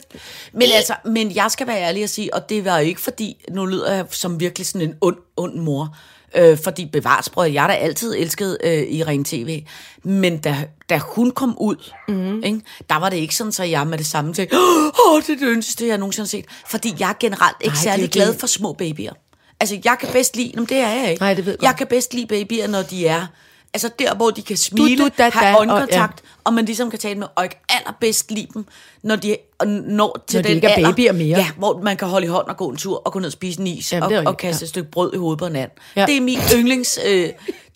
Men 0.53 0.67
altså, 0.75 0.95
men 1.05 1.35
jeg 1.35 1.51
skal 1.51 1.67
være 1.67 1.81
ærlig 1.81 2.03
og 2.03 2.09
sige, 2.09 2.33
og 2.33 2.49
det 2.49 2.65
var 2.65 2.77
jo 2.79 2.85
ikke 2.85 3.01
fordi, 3.01 3.45
nu 3.51 3.65
lyder 3.65 3.93
jeg 3.93 4.05
som 4.11 4.39
virkelig 4.39 4.67
sådan 4.67 4.81
en 4.89 4.95
ond, 5.01 5.17
ond 5.37 5.55
mor, 5.55 5.95
øh, 6.35 6.57
fordi 6.63 6.85
bevarsbrød, 6.85 7.47
jeg 7.49 7.69
da 7.69 7.73
altid 7.73 8.15
elsket 8.17 8.57
øh, 8.63 8.83
i 8.83 9.03
Ren 9.03 9.23
TV, 9.25 9.61
men 10.03 10.37
da, 10.37 10.57
da 10.89 10.97
hun 10.97 11.31
kom 11.31 11.57
ud, 11.59 11.91
mm. 12.07 12.43
ikke, 12.43 12.61
der 12.89 12.99
var 12.99 13.09
det 13.09 13.17
ikke 13.17 13.35
sådan, 13.35 13.51
så 13.51 13.63
jeg 13.63 13.87
med 13.87 13.97
det 13.97 14.05
samme 14.07 14.33
tænkte, 14.33 14.57
åh, 14.57 15.21
det 15.21 15.29
er 15.29 15.35
det 15.35 15.47
yndeste, 15.47 15.87
jeg 15.87 15.97
nogensinde 15.97 16.25
har 16.25 16.29
set, 16.29 16.45
fordi 16.67 16.95
jeg 16.99 17.09
er 17.09 17.13
generelt 17.19 17.57
ikke 17.61 17.73
Nej, 17.75 17.83
særlig 17.83 18.09
glad 18.11 18.39
for 18.39 18.47
små 18.47 18.73
babyer. 18.73 19.13
Altså, 19.59 19.79
jeg 19.85 19.95
kan 19.99 20.09
bedst 20.11 20.35
lide, 20.35 20.51
Jamen, 20.53 20.65
det 20.69 20.77
er 20.77 20.89
jeg 20.89 21.09
ikke. 21.11 21.21
Nej, 21.21 21.33
det 21.33 21.45
ved 21.45 21.53
jeg 21.61 21.67
jeg 21.67 21.75
kan 21.77 21.87
bedst 21.87 22.13
lide 22.13 22.25
babyer, 22.27 22.67
når 22.67 22.81
de 22.81 23.07
er, 23.07 23.25
altså 23.73 23.89
der, 23.99 24.15
hvor 24.15 24.29
de 24.29 24.41
kan 24.41 24.57
smile, 24.57 25.03
du, 25.03 25.09
da, 25.17 25.23
da, 25.23 25.29
have 25.29 25.57
og- 25.59 25.67
øjenkontakt, 25.67 26.21
og 26.43 26.53
man 26.53 26.65
ligesom 26.65 26.89
kan 26.89 26.99
tale 26.99 27.19
med, 27.19 27.27
og 27.35 27.43
jeg 27.43 27.51
allerbedst 27.69 28.31
lide 28.31 28.47
dem, 28.53 28.65
når 29.03 29.15
de 29.15 29.37
når 29.65 30.23
til 30.27 30.37
Når 30.37 30.41
de 30.41 30.47
den 30.47 30.55
ikke 30.55 30.67
er 30.67 30.71
alder, 30.75 30.91
babyer 30.91 31.11
mere. 31.11 31.37
Ja, 31.39 31.47
hvor 31.57 31.81
man 31.83 31.97
kan 31.97 32.07
holde 32.07 32.25
i 32.25 32.29
hånden 32.29 32.49
og 32.49 32.57
gå 32.57 32.69
en 32.69 32.77
tur, 32.77 33.01
og 33.05 33.11
gå 33.13 33.19
ned 33.19 33.25
og 33.27 33.31
spise 33.31 33.59
en 33.61 33.67
is, 33.67 33.93
Jamen, 33.93 34.17
og, 34.17 34.23
og 34.25 34.37
kaste 34.37 34.61
ja. 34.63 34.65
et 34.65 34.69
stykke 34.69 34.91
brød 34.91 35.13
i 35.13 35.17
hovedet 35.17 35.39
på 35.39 35.45
en 35.45 35.55
anden. 35.55 35.77
Ja. 35.95 36.01
Ja. 36.01 36.05
Det 36.07 36.17
er 36.17 36.21
min 36.21 36.39
yndlings, 36.55 36.99
øh, 37.05 37.29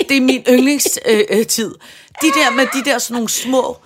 det 0.10 0.18
er 0.18 0.22
min 0.22 0.44
yndlings 0.50 1.00
øh, 1.06 1.24
øh, 1.30 1.46
tid. 1.46 1.76
De 2.22 2.28
der 2.28 2.52
med 2.52 2.66
de 2.74 2.90
der 2.90 2.98
sådan 2.98 3.14
nogle 3.14 3.30
små, 3.30 3.78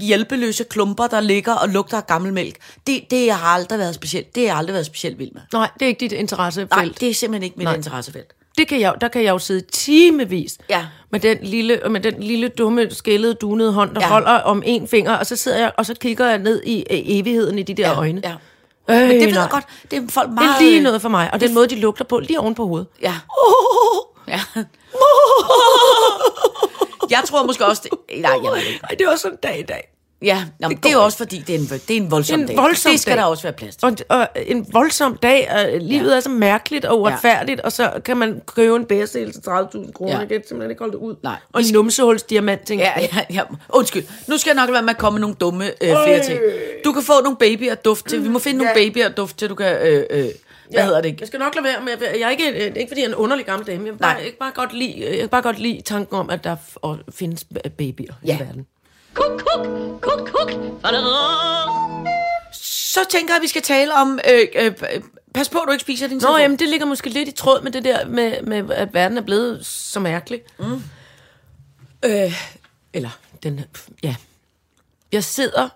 hjælpeløse 0.00 0.64
klumper, 0.64 1.06
der 1.06 1.20
ligger 1.20 1.52
og 1.52 1.68
lugter 1.68 1.96
af 1.96 2.06
gammel 2.06 2.32
mælk, 2.32 2.56
det, 2.86 3.00
det 3.10 3.32
har 3.32 3.48
aldrig 3.48 3.78
været 3.78 3.94
specielt, 3.94 4.34
det 4.34 4.42
har 4.42 4.48
jeg 4.48 4.56
aldrig 4.56 4.74
været 4.74 4.86
specielt 4.86 5.18
vild 5.18 5.32
med. 5.32 5.42
nej, 5.52 5.70
det 5.74 5.82
er 5.82 5.88
ikke 5.88 6.00
dit 6.00 6.12
interessefelt. 6.12 6.70
Nej, 6.70 6.88
det 7.00 7.10
er 7.10 7.14
simpelthen 7.14 7.42
ikke 7.42 7.56
mit 7.56 7.64
Nej. 7.64 7.74
interessefelt. 7.74 8.26
det 8.58 8.68
kan 8.68 8.80
jeg, 8.80 8.94
der 9.00 9.08
kan 9.08 9.22
jeg 9.24 9.30
jo 9.30 9.38
sidde 9.38 9.60
timevis 9.72 10.58
Ja. 10.70 10.86
med 11.12 11.20
den 11.20 11.38
lille, 11.42 11.80
med 11.90 12.00
den 12.00 12.14
lille 12.22 12.48
dumme, 12.48 12.90
skældede, 12.90 13.34
dunede 13.34 13.72
hånd, 13.72 13.94
der 13.94 14.00
Ja. 14.00 14.08
holder 14.08 14.30
om 14.30 14.62
en 14.66 14.88
finger, 14.88 15.12
og 15.16 15.26
så 15.26 15.36
sidder 15.36 15.58
jeg, 15.58 15.72
og 15.78 15.86
så 15.86 15.94
kigger 15.94 16.26
jeg 16.28 16.38
ned 16.38 16.62
i 16.62 16.78
øh, 16.78 16.84
evigheden 16.90 17.58
i 17.58 17.62
de 17.62 17.74
der 17.74 17.88
Ja, 17.88 17.98
øjne. 17.98 18.20
ja. 18.24 18.32
Øh, 18.90 19.08
Men 19.08 19.10
det 19.10 19.20
ved 19.26 19.32
nej. 19.32 19.40
jeg 19.42 19.50
godt, 19.50 19.64
det 19.90 19.96
er 20.02 20.02
folk 20.10 20.28
Det 20.28 20.34
meget... 20.34 20.56
er 20.56 20.60
lige 20.60 20.80
noget 20.80 21.02
for 21.02 21.08
mig, 21.08 21.30
og 21.32 21.40
den 21.40 21.54
måde, 21.54 21.66
de 21.66 21.76
lugter 21.80 22.04
på, 22.04 22.18
lige 22.18 22.40
oven 22.40 22.54
på 22.54 22.66
hovedet. 22.66 22.86
Ja. 23.02 23.14
Ja. 24.56 24.62
Jeg 27.10 27.22
tror 27.26 27.46
måske 27.46 27.66
også... 27.66 27.82
Det, 27.84 28.20
nej, 28.20 28.30
jeg 28.44 28.50
ved 28.52 28.58
det 28.60 28.66
ikke. 28.66 28.80
Ej, 28.82 28.88
det 28.98 29.00
er 29.06 29.10
også 29.10 29.28
en 29.28 29.36
dag 29.42 29.58
i 29.58 29.62
dag. 29.62 29.90
Ja, 30.22 30.44
nå, 30.60 30.68
det, 30.68 30.82
det 30.82 30.88
er 30.88 30.92
jo 30.92 31.04
også 31.04 31.18
fordi, 31.18 31.38
det 31.46 31.54
er 31.54 31.58
en, 31.58 31.64
det 31.64 31.90
er 31.90 31.96
en 31.96 32.10
voldsom 32.10 32.40
En 32.40 32.46
dag. 32.46 32.56
voldsom 32.56 32.92
det 32.92 33.00
skal 33.00 33.10
dag. 33.16 33.18
der 33.22 33.28
også 33.28 33.42
være 33.42 33.52
plads 33.52 33.76
til. 33.76 33.86
Og, 33.88 33.96
og 34.18 34.28
en 34.46 34.66
voldsom 34.72 35.16
dag, 35.16 35.50
og 35.50 35.80
livet 35.80 36.10
Ja. 36.10 36.16
er 36.16 36.20
så 36.20 36.28
mærkeligt 36.28 36.84
og 36.84 37.00
uretfærdigt, 37.00 37.60
og 37.60 37.72
så 37.72 37.90
kan 38.04 38.16
man 38.16 38.40
købe 38.46 38.76
en 38.76 38.84
bæresel 38.84 39.32
til 39.32 39.40
30.000 39.40 39.92
kroner. 39.92 40.10
Ja. 40.12 40.16
Ja. 40.16 40.18
Jeg 40.20 40.28
kan 40.28 40.42
simpelthen 40.48 40.70
ikke 40.70 40.78
holde 40.80 40.92
det 40.92 40.98
ud. 40.98 41.16
Nej. 41.22 41.36
Og 41.52 41.60
en 41.60 41.66
numsehulsdiamant, 41.72 42.66
tænker 42.66 42.84
Ja, 42.84 43.00
ja, 43.00 43.20
ja. 43.30 43.42
Undskyld. 43.68 44.04
Nu 44.28 44.38
skal 44.38 44.50
jeg 44.50 44.54
nok 44.56 44.66
lade 44.68 44.72
være 44.72 44.82
med 44.82 44.90
at 44.90 44.98
komme 44.98 45.14
med 45.16 45.20
nogle 45.20 45.36
dumme 45.40 45.66
øh, 45.66 45.88
flere 46.06 46.24
ting. 46.24 46.40
Du 46.84 46.92
kan 46.92 47.02
få 47.02 47.12
nogle 47.22 47.36
babyer 47.36 47.74
duft 47.74 48.06
til. 48.08 48.24
Vi 48.24 48.28
må 48.28 48.38
finde 48.38 48.58
nogle 48.58 48.72
Ja. 48.80 48.88
babyer 48.90 49.08
duft 49.08 49.38
til, 49.38 49.48
du 49.48 49.54
kan... 49.54 49.76
Øh, 49.82 50.04
øh, 50.10 50.24
hvad 50.70 50.84
hedder 50.84 51.00
det? 51.00 51.20
Jeg 51.20 51.28
skal 51.28 51.38
nok 51.40 51.54
lade 51.54 51.64
være 51.64 51.80
med, 51.84 51.92
jeg 52.18 52.20
er 52.26 52.30
ikke, 52.30 52.50
øh, 52.50 52.76
ikke 52.76 52.88
fordi 52.90 53.00
jeg 53.00 53.06
er 53.06 53.08
en 53.08 53.14
underlig 53.14 53.46
gammel 53.46 53.66
dame, 53.66 53.84
jeg 53.84 53.92
Nej. 53.92 53.98
bare, 53.98 54.14
jeg 54.16 54.24
kan 54.24 54.34
bare 54.40 54.52
godt 54.54 54.72
lide, 54.72 55.06
jeg 55.10 55.18
kan 55.18 55.28
bare 55.28 55.42
godt 55.42 55.58
lide 55.58 55.80
tanken 55.80 56.16
om, 56.16 56.30
at 56.30 56.44
der 56.44 56.56
findes 57.10 57.44
babyer 57.78 58.12
Ja. 58.26 58.36
i 58.36 58.40
verden. 58.40 58.66
Kuk, 59.14 59.42
kuk, 59.46 59.66
kuk, 60.00 60.28
kuk. 60.28 60.50
Så 62.52 63.00
tænker 63.10 63.34
jeg, 63.34 63.36
at 63.36 63.42
vi 63.42 63.48
skal 63.48 63.62
tale 63.62 63.94
om... 63.94 64.18
Øh, 64.32 64.46
øh, 64.54 64.72
øh, 64.94 65.02
pas 65.34 65.48
på, 65.48 65.58
at 65.58 65.66
du 65.66 65.72
ikke 65.72 65.80
spiser 65.82 66.06
din 66.08 66.16
Nå, 66.16 66.20
telefon. 66.20 66.40
jamen, 66.40 66.58
det 66.58 66.68
ligger 66.68 66.86
måske 66.86 67.08
lidt 67.10 67.28
i 67.28 67.32
tråd 67.32 67.62
med 67.62 67.72
det 67.72 67.84
der 67.84 68.06
med, 68.06 68.42
med 68.42 68.70
at 68.70 68.94
verden 68.94 69.18
er 69.18 69.22
blevet 69.22 69.66
så 69.66 70.00
mærkelig. 70.00 70.40
Mm. 70.58 70.82
Øh, 72.04 72.32
eller, 72.92 73.10
den, 73.42 73.60
ja. 74.02 74.14
Jeg 75.12 75.24
sidder 75.24 75.68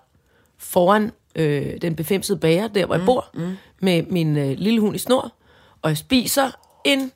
foran 0.57 1.11
øh, 1.39 1.81
den 1.81 1.95
befemsede 1.95 2.39
bager, 2.39 2.67
der 2.67 2.85
hvor 2.85 2.95
jeg 2.95 3.05
bor, 3.05 3.29
mm. 3.33 3.57
med 3.81 4.03
min 4.03 4.37
øh, 4.37 4.57
lille 4.57 4.79
hund 4.79 4.95
i 4.95 4.99
snor, 4.99 5.33
og 5.81 5.89
jeg 5.89 5.97
spiser 5.97 6.51
en 6.85 7.11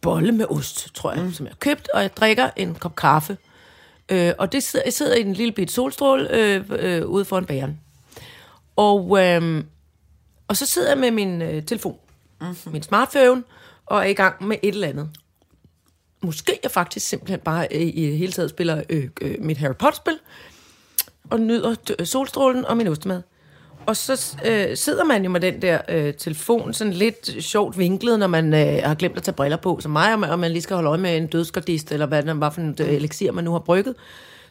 bolle 0.00 0.32
med 0.32 0.46
ost, 0.50 0.94
tror 0.94 1.12
jeg, 1.12 1.22
mm. 1.22 1.32
som 1.32 1.46
jeg 1.46 1.50
har 1.50 1.56
købt, 1.56 1.88
og 1.94 2.02
jeg 2.02 2.16
drikker 2.16 2.50
en 2.56 2.74
kop 2.74 2.96
kaffe. 2.96 3.36
Øh, 4.08 4.32
og 4.38 4.52
det 4.52 4.62
sidder, 4.62 4.84
jeg 4.86 4.92
sidder 4.92 5.14
i 5.14 5.20
en 5.20 5.32
lille 5.32 5.52
bit 5.52 5.70
solstråle 5.70 6.30
øh, 6.30 6.64
øh, 6.70 7.06
ude 7.06 7.24
foran 7.24 7.44
bageren. 7.44 7.80
Og, 8.76 9.22
øh, 9.22 9.64
og 10.48 10.56
så 10.56 10.66
sidder 10.66 10.88
jeg 10.88 10.98
med 10.98 11.10
min 11.10 11.42
øh, 11.42 11.62
telefon, 11.62 11.98
mm-hmm. 12.40 12.72
min 12.72 12.82
smartphone, 12.82 13.42
og 13.86 13.98
er 13.98 14.04
i 14.04 14.14
gang 14.14 14.46
med 14.46 14.56
et 14.62 14.74
eller 14.74 14.88
andet. 14.88 15.10
Måske 16.20 16.58
jeg 16.62 16.70
faktisk 16.70 17.06
simpelthen 17.08 17.40
bare 17.40 17.68
øh, 17.70 17.80
i 17.80 18.06
det 18.10 18.18
hele 18.18 18.32
taget 18.32 18.50
spiller 18.50 18.82
øh, 18.90 19.08
øh, 19.20 19.34
mit 19.38 19.58
Harry 19.58 19.74
Potter-spil, 19.74 20.18
og 21.30 21.40
nyder 21.40 21.74
øh, 21.98 22.06
solstrålen 22.06 22.64
og 22.64 22.76
min 22.76 22.86
ostemad. 22.86 23.22
Og 23.86 23.96
så 23.96 24.36
øh, 24.44 24.76
sidder 24.76 25.04
man 25.04 25.24
jo 25.24 25.30
med 25.30 25.40
den 25.40 25.62
der 25.62 25.78
øh, 25.88 26.14
telefon 26.14 26.74
sådan 26.74 26.92
lidt 26.92 27.44
sjovt 27.44 27.78
vinklet, 27.78 28.18
når 28.18 28.26
man 28.26 28.54
øh, 28.54 28.82
har 28.84 28.94
glemt 28.94 29.16
at 29.16 29.22
tage 29.22 29.34
briller 29.34 29.56
på, 29.56 29.78
som 29.80 29.92
mig, 29.92 30.12
og 30.12 30.20
man, 30.20 30.30
og 30.30 30.38
man 30.38 30.50
lige 30.50 30.62
skal 30.62 30.74
holde 30.74 30.88
øje 30.88 30.98
med 30.98 31.16
en 31.16 31.26
dødskardist, 31.26 31.92
eller 31.92 32.06
hvad 32.06 32.22
det 32.22 32.40
var 32.40 32.50
for 32.50 32.60
en 32.60 32.76
øh, 32.80 32.92
elixir, 32.92 33.32
man 33.32 33.44
nu 33.44 33.52
har 33.52 33.58
brygget. 33.58 33.94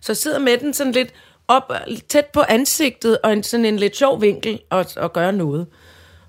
Så 0.01 0.13
sidder 0.13 0.39
med 0.39 0.57
den 0.57 0.73
sådan 0.73 0.93
lidt 0.93 1.13
op, 1.47 1.71
tæt 2.09 2.25
på 2.25 2.41
ansigtet, 2.49 3.17
og 3.23 3.33
en, 3.33 3.43
sådan 3.43 3.65
en 3.65 3.77
lidt 3.77 3.97
sjov 3.97 4.21
vinkel, 4.21 4.59
og, 4.69 4.85
og 4.97 5.13
gøre 5.13 5.33
noget. 5.33 5.67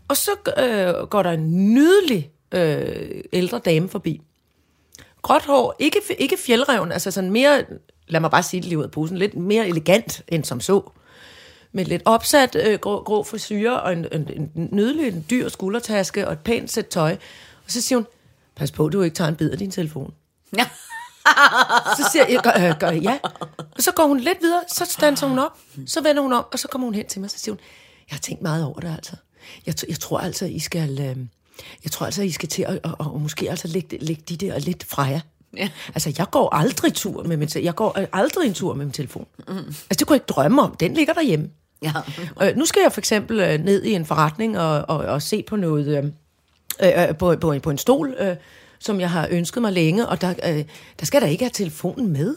Og 0.09 0.17
så 0.17 0.31
øh, 0.59 1.07
går 1.09 1.23
der 1.23 1.31
en 1.31 1.75
nydelig 1.75 2.31
øh, 2.55 3.21
ældre 3.33 3.59
dame 3.59 3.89
forbi. 3.89 4.21
Gråt 5.23 5.43
hår, 5.43 5.77
ikke, 5.79 5.99
ikke 6.19 6.37
fjeldreven, 6.37 6.93
altså 6.93 7.11
sådan 7.11 7.31
mere, 7.31 7.65
lad 8.09 8.21
mig 8.21 8.31
bare 8.31 8.43
sige 8.43 8.61
det 8.61 8.69
lige 8.69 8.79
ud 8.79 8.85
af 8.85 8.91
posen, 8.91 9.19
lidt 9.19 9.37
mere 9.37 9.69
elegant 9.69 10.23
end 10.29 10.45
som 10.45 10.61
så 10.61 10.91
med 11.75 11.85
lidt 11.85 12.03
opsat 12.05 12.55
øh, 12.55 12.79
grå, 12.79 13.03
grå 13.03 13.23
frisyre 13.23 13.81
og 13.81 13.93
en, 13.93 14.07
en, 14.13 14.51
en 14.57 14.79
en 14.79 15.27
dyr 15.31 15.49
skuldertaske 15.49 16.27
og 16.27 16.33
et 16.33 16.39
pænt 16.39 16.71
sæt 16.71 16.87
tøj. 16.87 17.13
Og 17.65 17.71
så 17.71 17.81
siger 17.81 17.99
hun, 17.99 18.07
pas 18.57 18.73
på, 18.73 18.89
du 18.89 19.03
ikke 19.03 19.17
tager 19.17 19.29
en 19.29 19.37
bid 19.37 19.51
af 19.51 19.59
din 19.59 19.71
telefon. 19.71 20.15
Ja. 20.57 20.67
Så 21.97 22.09
siger 22.13 22.27
jeg, 22.29 22.41
gør, 22.43 22.69
øh, 22.69 22.79
gør 22.81 22.91
jeg 22.91 23.03
ja. 23.03 23.19
Og 23.59 23.83
så 23.83 23.93
går 23.93 24.07
hun 24.07 24.21
lidt 24.21 24.39
videre, 24.41 24.63
så 24.69 24.85
standser 24.85 25.27
hun 25.27 25.39
op, 25.39 25.59
så 25.87 26.03
vender 26.03 26.23
hun 26.23 26.33
om, 26.33 26.45
og 26.53 26.59
så 26.59 26.69
kommer 26.69 26.87
hun 26.87 26.95
hen 26.95 27.07
til 27.07 27.21
mig, 27.21 27.27
og 27.27 27.31
så 27.31 27.39
siger 27.39 27.53
hun, 27.53 27.61
jeg 28.11 28.15
har 28.15 28.21
tænkt 28.21 28.43
meget 28.43 28.65
over 28.65 28.81
det 28.81 28.95
altså. 28.97 29.17
Jeg, 29.67 29.75
jeg 29.89 29.99
tror 30.01 30.19
altså, 30.19 30.45
I 30.45 30.59
skal... 30.59 31.01
Øh, 31.01 31.17
jeg 31.85 31.93
tror 31.93 32.07
altså, 32.07 32.23
I 32.23 32.31
skal 32.31 32.49
til 32.49 32.63
at 32.63 32.81
og, 32.85 32.97
og, 32.99 33.15
og 33.15 33.21
måske 33.21 33.51
altså 33.51 33.69
lægge, 33.69 33.99
lægge 33.99 34.23
de 34.29 34.37
der 34.37 34.59
lidt 34.59 34.85
fra 34.85 35.03
jer. 35.03 35.21
Ja. 35.57 35.71
Altså, 35.89 36.13
jeg 36.19 36.31
går 36.31 36.55
aldrig 36.55 36.95
tur 36.95 37.23
med 37.23 37.37
min. 37.37 37.49
Jeg 37.55 37.75
går 37.75 37.99
øh, 37.99 38.07
aldrig 38.13 38.49
en 38.49 38.55
tur 38.55 38.75
med 38.75 38.85
min 38.85 38.93
telefon. 38.93 39.27
Mm. 39.49 39.57
Altså, 39.57 39.85
det 39.91 40.07
kunne 40.07 40.15
jeg 40.15 40.17
ikke 40.17 40.33
drømme 40.33 40.63
om. 40.63 40.77
Den 40.77 40.95
ligger 40.95 41.13
derhjemme. 41.13 41.51
Ja. 41.85 41.93
Øh, 42.49 42.57
nu 42.57 42.65
skal 42.65 42.81
jeg 42.83 42.93
for 42.93 43.01
eksempel 43.01 43.41
øh, 43.41 43.59
ned 43.59 43.83
i 43.83 43.93
en 43.93 44.07
forretning 44.07 44.59
og, 44.59 44.85
og, 44.89 44.99
og 44.99 45.23
se 45.23 45.45
på 45.49 45.57
noget 45.57 45.87
øh, 45.99 46.05
øh, 46.83 47.09
øh, 47.09 47.17
på, 47.17 47.37
på, 47.41 47.53
en, 47.53 47.61
på 47.61 47.71
en 47.71 47.79
stol, 47.79 48.17
øh, 48.21 48.37
som 48.79 49.01
jeg 49.01 49.11
har 49.11 49.29
ønsket 49.31 49.63
mig 49.63 49.73
længe, 49.73 50.07
og 50.07 50.21
der, 50.21 50.35
øh, 50.49 50.65
der 51.01 51.07
skal 51.07 51.21
der 51.21 51.27
ikke 51.27 51.45
have 51.45 51.51
telefonen 51.51 52.13
med. 52.13 52.37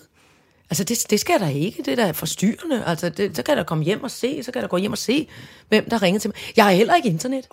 Altså, 0.70 0.84
det, 0.84 1.06
det 1.10 1.20
skal 1.20 1.40
der 1.40 1.48
ikke. 1.48 1.84
Det 1.84 2.00
er 2.00 2.06
da 2.06 2.12
forstyrrende. 2.12 2.84
Altså, 2.86 3.10
det, 3.10 3.36
så 3.36 3.44
kan 3.44 3.58
der 3.58 3.64
komme 3.64 3.84
hjem 3.84 4.04
og 4.04 4.12
se, 4.12 4.44
så 4.44 4.52
kan 4.52 4.62
der 4.62 4.68
gå 4.68 4.78
hjem 4.78 4.92
og 4.92 4.98
se, 4.98 5.28
hvem 5.70 5.90
der 5.90 6.02
ringer 6.02 6.20
til 6.20 6.30
mig. 6.30 6.36
Jeg 6.56 6.66
har 6.66 6.72
heller 6.72 6.96
ikke 6.96 7.10
internet. 7.10 7.48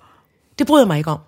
Det 0.59 0.67
bryder 0.67 0.83
jeg 0.83 0.87
mig 0.87 0.99
ikke 0.99 1.11
om. 1.11 1.19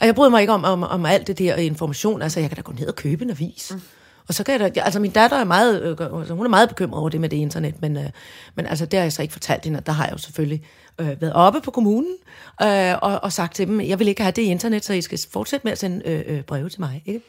Og 0.00 0.06
jeg 0.06 0.14
bryder 0.14 0.30
mig 0.30 0.40
ikke 0.40 0.52
om, 0.52 0.64
om, 0.64 0.82
om 0.82 1.06
alt 1.06 1.26
det 1.26 1.38
der 1.38 1.56
information. 1.56 2.22
Altså, 2.22 2.40
jeg 2.40 2.50
kan 2.50 2.56
da 2.56 2.62
gå 2.62 2.72
ned 2.72 2.86
og 2.86 2.96
købe 2.96 3.24
en 3.24 3.30
avis. 3.30 3.72
Mm. 3.74 3.80
Og 4.28 4.34
så 4.34 4.44
kan 4.44 4.60
jeg 4.60 4.74
da, 4.74 4.80
altså 4.80 5.00
min 5.00 5.10
datter 5.10 5.36
er 5.36 5.44
meget, 5.44 5.82
øh, 5.82 6.18
altså, 6.18 6.34
hun 6.34 6.46
er 6.46 6.50
meget 6.50 6.68
bekymret 6.68 7.00
over 7.00 7.08
det 7.08 7.20
med 7.20 7.28
det 7.28 7.36
internet, 7.36 7.74
men, 7.80 7.96
øh, 7.96 8.10
men 8.54 8.66
altså 8.66 8.86
det 8.86 8.98
har 8.98 9.04
jeg 9.04 9.12
så 9.12 9.22
ikke 9.22 9.32
fortalt 9.32 9.64
hende, 9.64 9.78
og 9.78 9.86
der 9.86 9.92
har 9.92 10.04
jeg 10.04 10.12
jo 10.12 10.18
selvfølgelig 10.18 10.62
øh, 10.98 11.20
været 11.20 11.32
oppe 11.32 11.60
på 11.60 11.70
kommunen 11.70 12.14
øh, 12.62 12.94
og, 13.02 13.20
og 13.22 13.32
sagt 13.32 13.54
til 13.54 13.66
dem, 13.66 13.80
jeg 13.80 13.98
vil 13.98 14.08
ikke 14.08 14.22
have 14.22 14.32
det 14.32 14.42
i 14.42 14.46
internet, 14.46 14.84
så 14.84 14.92
I 14.92 15.02
skal 15.02 15.20
fortsætte 15.32 15.64
med 15.64 15.72
at 15.72 15.78
sende 15.78 16.08
øh, 16.08 16.22
øh, 16.26 16.42
breve 16.42 16.68
til 16.68 16.80
mig. 16.80 17.02
Ikke? 17.06 17.20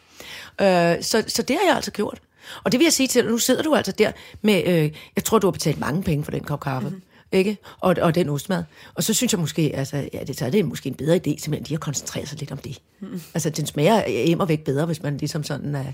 Øh, 0.61 1.03
så, 1.03 1.23
så 1.27 1.41
det 1.41 1.55
har 1.61 1.67
jeg 1.67 1.75
altså 1.75 1.91
gjort. 1.91 2.21
Og 2.63 2.71
det 2.71 2.79
vil 2.79 2.85
jeg 2.85 2.93
sige 2.93 3.07
til 3.07 3.23
dig, 3.23 3.31
nu 3.31 3.37
sidder 3.37 3.63
du 3.63 3.75
altså 3.75 3.91
der 3.91 4.11
med, 4.41 4.63
øh, 4.67 4.91
jeg 5.15 5.23
tror 5.23 5.39
du 5.39 5.47
har 5.47 5.51
betalt 5.51 5.79
mange 5.79 6.03
penge 6.03 6.23
for 6.23 6.31
den 6.31 6.43
kop 6.43 6.59
kaffe. 6.59 6.89
Mm-hmm 6.89 7.01
ikke? 7.31 7.57
Og, 7.79 7.95
og 8.01 8.15
den 8.15 8.29
ostmad. 8.29 8.63
Og 8.95 9.03
så 9.03 9.13
synes 9.13 9.33
jeg 9.33 9.39
måske, 9.39 9.71
altså, 9.75 10.09
ja, 10.13 10.23
det, 10.23 10.37
så 10.37 10.45
er 10.45 10.49
det 10.49 10.65
måske 10.65 10.89
en 10.89 10.95
bedre 10.95 11.15
idé, 11.15 11.39
simpelthen 11.39 11.63
lige 11.63 11.73
at 11.73 11.79
koncentrere 11.79 12.25
sig 12.25 12.39
lidt 12.39 12.51
om 12.51 12.57
det. 12.57 12.81
Mm. 12.99 13.21
Altså, 13.33 13.49
den 13.49 13.65
smager 13.65 14.03
im 14.03 14.39
og 14.39 14.49
væk 14.49 14.63
bedre, 14.63 14.85
hvis 14.85 15.03
man 15.03 15.17
ligesom 15.17 15.43
sådan 15.43 15.75
uh, 15.75 15.85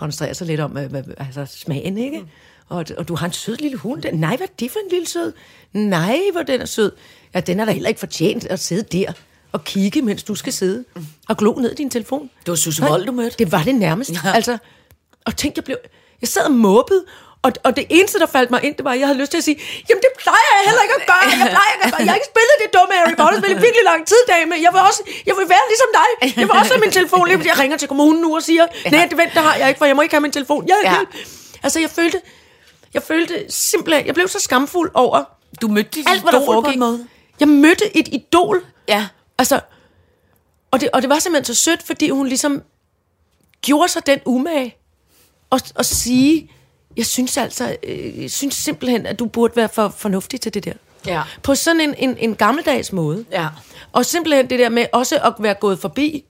koncentrerer 0.00 0.32
sig 0.32 0.46
lidt 0.46 0.60
om 0.60 0.70
hvad, 0.70 1.02
altså, 1.16 1.46
smagen, 1.46 1.98
ikke? 1.98 2.18
Mm. 2.18 2.26
Og, 2.68 2.84
og 2.98 3.08
du 3.08 3.14
har 3.14 3.26
en 3.26 3.32
sød 3.32 3.56
lille 3.56 3.76
hund. 3.76 4.04
Nej, 4.12 4.36
hvad 4.36 4.46
er 4.46 4.52
det 4.60 4.70
for 4.70 4.78
en 4.78 4.90
lille 4.90 5.06
sød? 5.06 5.32
Nej, 5.72 6.18
hvor 6.32 6.42
den 6.42 6.60
er 6.60 6.66
sød. 6.66 6.92
Ja, 7.34 7.40
den 7.40 7.60
er 7.60 7.64
da 7.64 7.72
heller 7.72 7.88
ikke 7.88 8.00
fortjent 8.00 8.46
at 8.46 8.60
sidde 8.60 8.98
der 8.98 9.12
og 9.52 9.64
kigge, 9.64 10.02
mens 10.02 10.22
du 10.22 10.34
skal 10.34 10.52
sidde 10.52 10.84
og 11.28 11.36
glo 11.36 11.52
ned 11.52 11.72
i 11.72 11.74
din 11.74 11.90
telefon. 11.90 12.30
Det 12.40 12.48
var 12.48 12.54
Susse 12.54 12.82
Wold, 12.82 13.06
du 13.06 13.12
mødte. 13.12 13.36
Det 13.38 13.52
var 13.52 13.62
det 13.62 13.74
nærmest. 13.74 14.10
Ja. 14.24 14.32
Altså, 14.34 14.58
og 15.26 15.36
tænk, 15.36 15.56
jeg 15.56 15.64
blev... 15.64 15.76
Jeg 16.20 16.28
sad 16.28 16.42
og 16.42 16.52
måbede, 16.52 17.04
og, 17.42 17.52
og 17.66 17.76
det 17.76 17.86
eneste, 17.90 18.18
der 18.18 18.26
faldt 18.26 18.50
mig 18.50 18.60
ind, 18.66 18.74
det 18.76 18.84
var, 18.84 18.92
at 18.92 18.98
jeg 19.00 19.06
havde 19.08 19.20
lyst 19.22 19.30
til 19.30 19.38
at 19.38 19.44
sige, 19.44 19.58
jamen 19.88 20.02
det 20.06 20.12
plejer 20.24 20.48
jeg 20.56 20.62
heller 20.68 20.82
ikke 20.86 20.94
at 21.00 21.06
gøre. 21.12 21.24
Jeg 21.42 21.48
plejer 21.56 21.70
ikke 21.74 21.84
at 21.86 21.90
gøre. 21.92 22.02
Jeg 22.06 22.10
har 22.12 22.18
ikke 22.20 22.30
spillet 22.34 22.56
det 22.62 22.68
dumme 22.76 22.92
Harry 22.98 23.14
Potter-spil 23.22 23.50
i 23.50 23.60
virkelig 23.66 23.84
lang 23.92 24.00
tid, 24.12 24.20
dame. 24.32 24.54
Jeg 24.66 24.70
vil 24.74 24.80
også, 24.90 25.02
jeg 25.28 25.34
vil 25.38 25.46
være 25.54 25.64
ligesom 25.72 25.90
dig. 26.00 26.10
Jeg 26.40 26.46
vil 26.48 26.54
også 26.60 26.72
have 26.74 26.80
min 26.86 26.90
telefon. 26.98 27.24
Jeg 27.50 27.58
ringer 27.62 27.76
til 27.82 27.88
kommunen 27.88 28.20
nu 28.24 28.28
og 28.36 28.42
siger, 28.42 28.66
nej, 28.90 29.06
det 29.10 29.16
vent, 29.18 29.32
det 29.36 29.42
har 29.48 29.54
jeg 29.60 29.68
ikke, 29.68 29.78
for 29.78 29.84
jeg 29.90 29.96
må 29.96 30.02
ikke 30.02 30.14
have 30.14 30.20
min 30.28 30.32
telefon. 30.38 30.68
Jeg, 30.68 30.76
Ja. 30.84 30.96
Altså, 31.62 31.80
jeg 31.80 31.90
følte, 31.90 32.18
jeg 32.94 33.02
følte 33.02 33.34
simpelthen, 33.48 34.06
jeg 34.06 34.14
blev 34.14 34.28
så 34.28 34.40
skamfuld 34.40 34.90
over 34.94 35.24
Du 35.62 35.68
mødte 35.68 35.90
dit 35.90 36.08
alt, 36.08 36.22
hvad 36.22 36.32
der 36.32 36.44
foregik. 36.44 36.78
måde. 36.78 37.06
Jeg 37.40 37.48
mødte 37.48 37.96
et 37.96 38.08
idol, 38.12 38.64
Ja. 38.88 39.06
Altså, 39.38 39.60
og 40.70 40.80
det, 40.80 40.88
og 40.92 41.02
det 41.02 41.10
var 41.10 41.18
simpelthen 41.18 41.54
så 41.54 41.62
sødt, 41.64 41.82
fordi 41.82 42.08
hun 42.10 42.26
ligesom 42.26 42.62
gjorde 43.62 43.88
sig 43.88 44.06
den 44.06 44.20
umage 44.26 44.76
at, 45.52 45.72
at 45.76 45.86
sige, 45.86 46.52
jeg 46.96 47.06
synes 47.06 47.36
altså, 47.36 47.76
øh, 47.82 48.22
jeg 48.22 48.30
synes 48.30 48.54
simpelthen, 48.54 49.06
at 49.06 49.18
du 49.18 49.26
burde 49.26 49.56
være 49.56 49.68
for 49.68 49.88
fornuftig 49.88 50.40
til 50.40 50.54
det 50.54 50.64
der. 50.64 50.72
Ja. 51.06 51.22
På 51.42 51.54
sådan 51.54 51.80
en, 51.80 51.94
en, 51.98 52.16
en 52.18 52.34
gammeldags 52.34 52.92
måde. 52.92 53.24
Ja. 53.32 53.48
Og 53.92 54.06
simpelthen 54.06 54.50
det 54.50 54.58
der 54.58 54.68
med 54.68 54.86
også 54.92 55.18
at 55.24 55.32
være 55.38 55.54
gået 55.54 55.78
forbi, 55.78 56.24